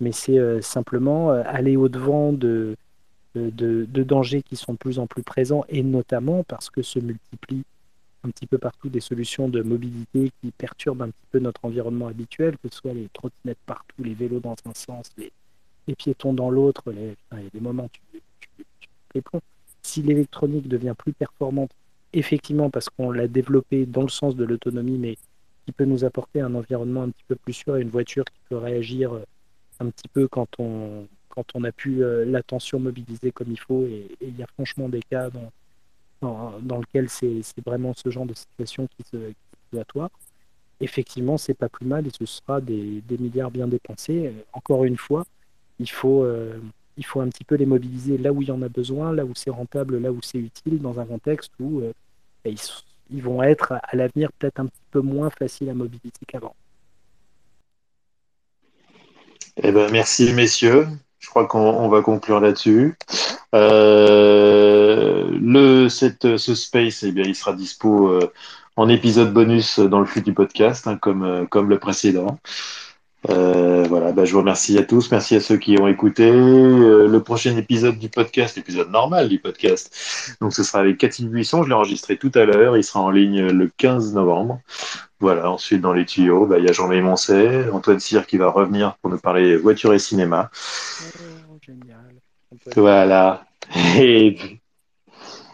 [0.00, 2.76] mais c'est simplement aller au-devant de
[3.34, 7.64] dangers qui sont de plus en plus présents et notamment parce que se multiplient
[8.24, 12.08] un petit peu partout des solutions de mobilité qui perturbent un petit peu notre environnement
[12.08, 15.30] habituel, que ce soit les trottinettes partout, les vélos dans un sens, les,
[15.86, 18.00] les piétons dans l'autre, il a des moments tu,
[18.40, 19.40] tu, tu les plombs.
[19.84, 21.70] Si l'électronique devient plus performante,
[22.12, 25.16] effectivement parce qu'on l'a développée dans le sens de l'autonomie, mais
[25.66, 28.40] qui peut nous apporter un environnement un petit peu plus sûr et une voiture qui
[28.48, 29.12] peut réagir
[29.80, 33.84] un petit peu quand on, quand on a pu l'attention mobiliser comme il faut.
[33.84, 35.52] Et il y a franchement des cas dans,
[36.20, 40.08] dans, dans lequel c'est vraiment ce genre de situation qui se, qui se
[40.80, 44.32] Effectivement, c'est pas plus mal et ce sera des, des milliards bien dépensés.
[44.52, 45.24] Encore une fois,
[45.78, 46.24] il faut,
[46.96, 49.24] il faut un petit peu les mobiliser là où il y en a besoin, là
[49.24, 51.92] où c'est rentable, là où c'est utile, dans un contexte où euh,
[52.44, 52.50] bah,
[53.10, 56.54] ils, vont être à l'avenir peut-être un petit peu moins faciles à mobiliser qu'avant.
[59.56, 60.86] Eh ben, merci messieurs.
[61.18, 62.96] Je crois qu'on va conclure là-dessus.
[63.54, 68.32] Euh, le, ce space, eh bien, il sera dispo euh,
[68.76, 72.38] en épisode bonus dans le flux du podcast, hein, comme le précédent.
[73.30, 76.30] Euh, voilà, bah, je vous remercie à tous, merci à ceux qui ont écouté.
[76.30, 81.26] Euh, le prochain épisode du podcast, l'épisode normal du podcast, donc ce sera avec Cathy
[81.26, 84.60] Buisson, je l'ai enregistré tout à l'heure, il sera en ligne le 15 novembre.
[85.20, 88.50] Voilà, ensuite dans les tuyaux, bah, il y a Jean-Louis Moncet, Antoine Cyr qui va
[88.50, 90.50] revenir pour nous parler voiture et cinéma.
[91.50, 92.14] Oh, génial.
[92.76, 93.46] Voilà.
[93.98, 94.60] Et puis,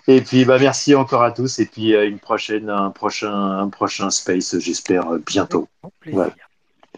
[0.09, 3.69] et puis bah, merci encore à tous et puis à une prochaine, un prochain, un
[3.69, 5.69] prochain space, j'espère bientôt.
[6.07, 6.35] Voilà.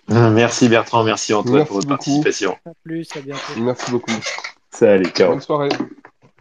[0.08, 2.56] Merci Bertrand, merci Antoine pour votre participation.
[2.66, 3.40] À plus, à bientôt.
[3.58, 4.12] Merci beaucoup.
[4.70, 5.30] Salut, ciao.
[5.30, 5.68] Bonne soirée.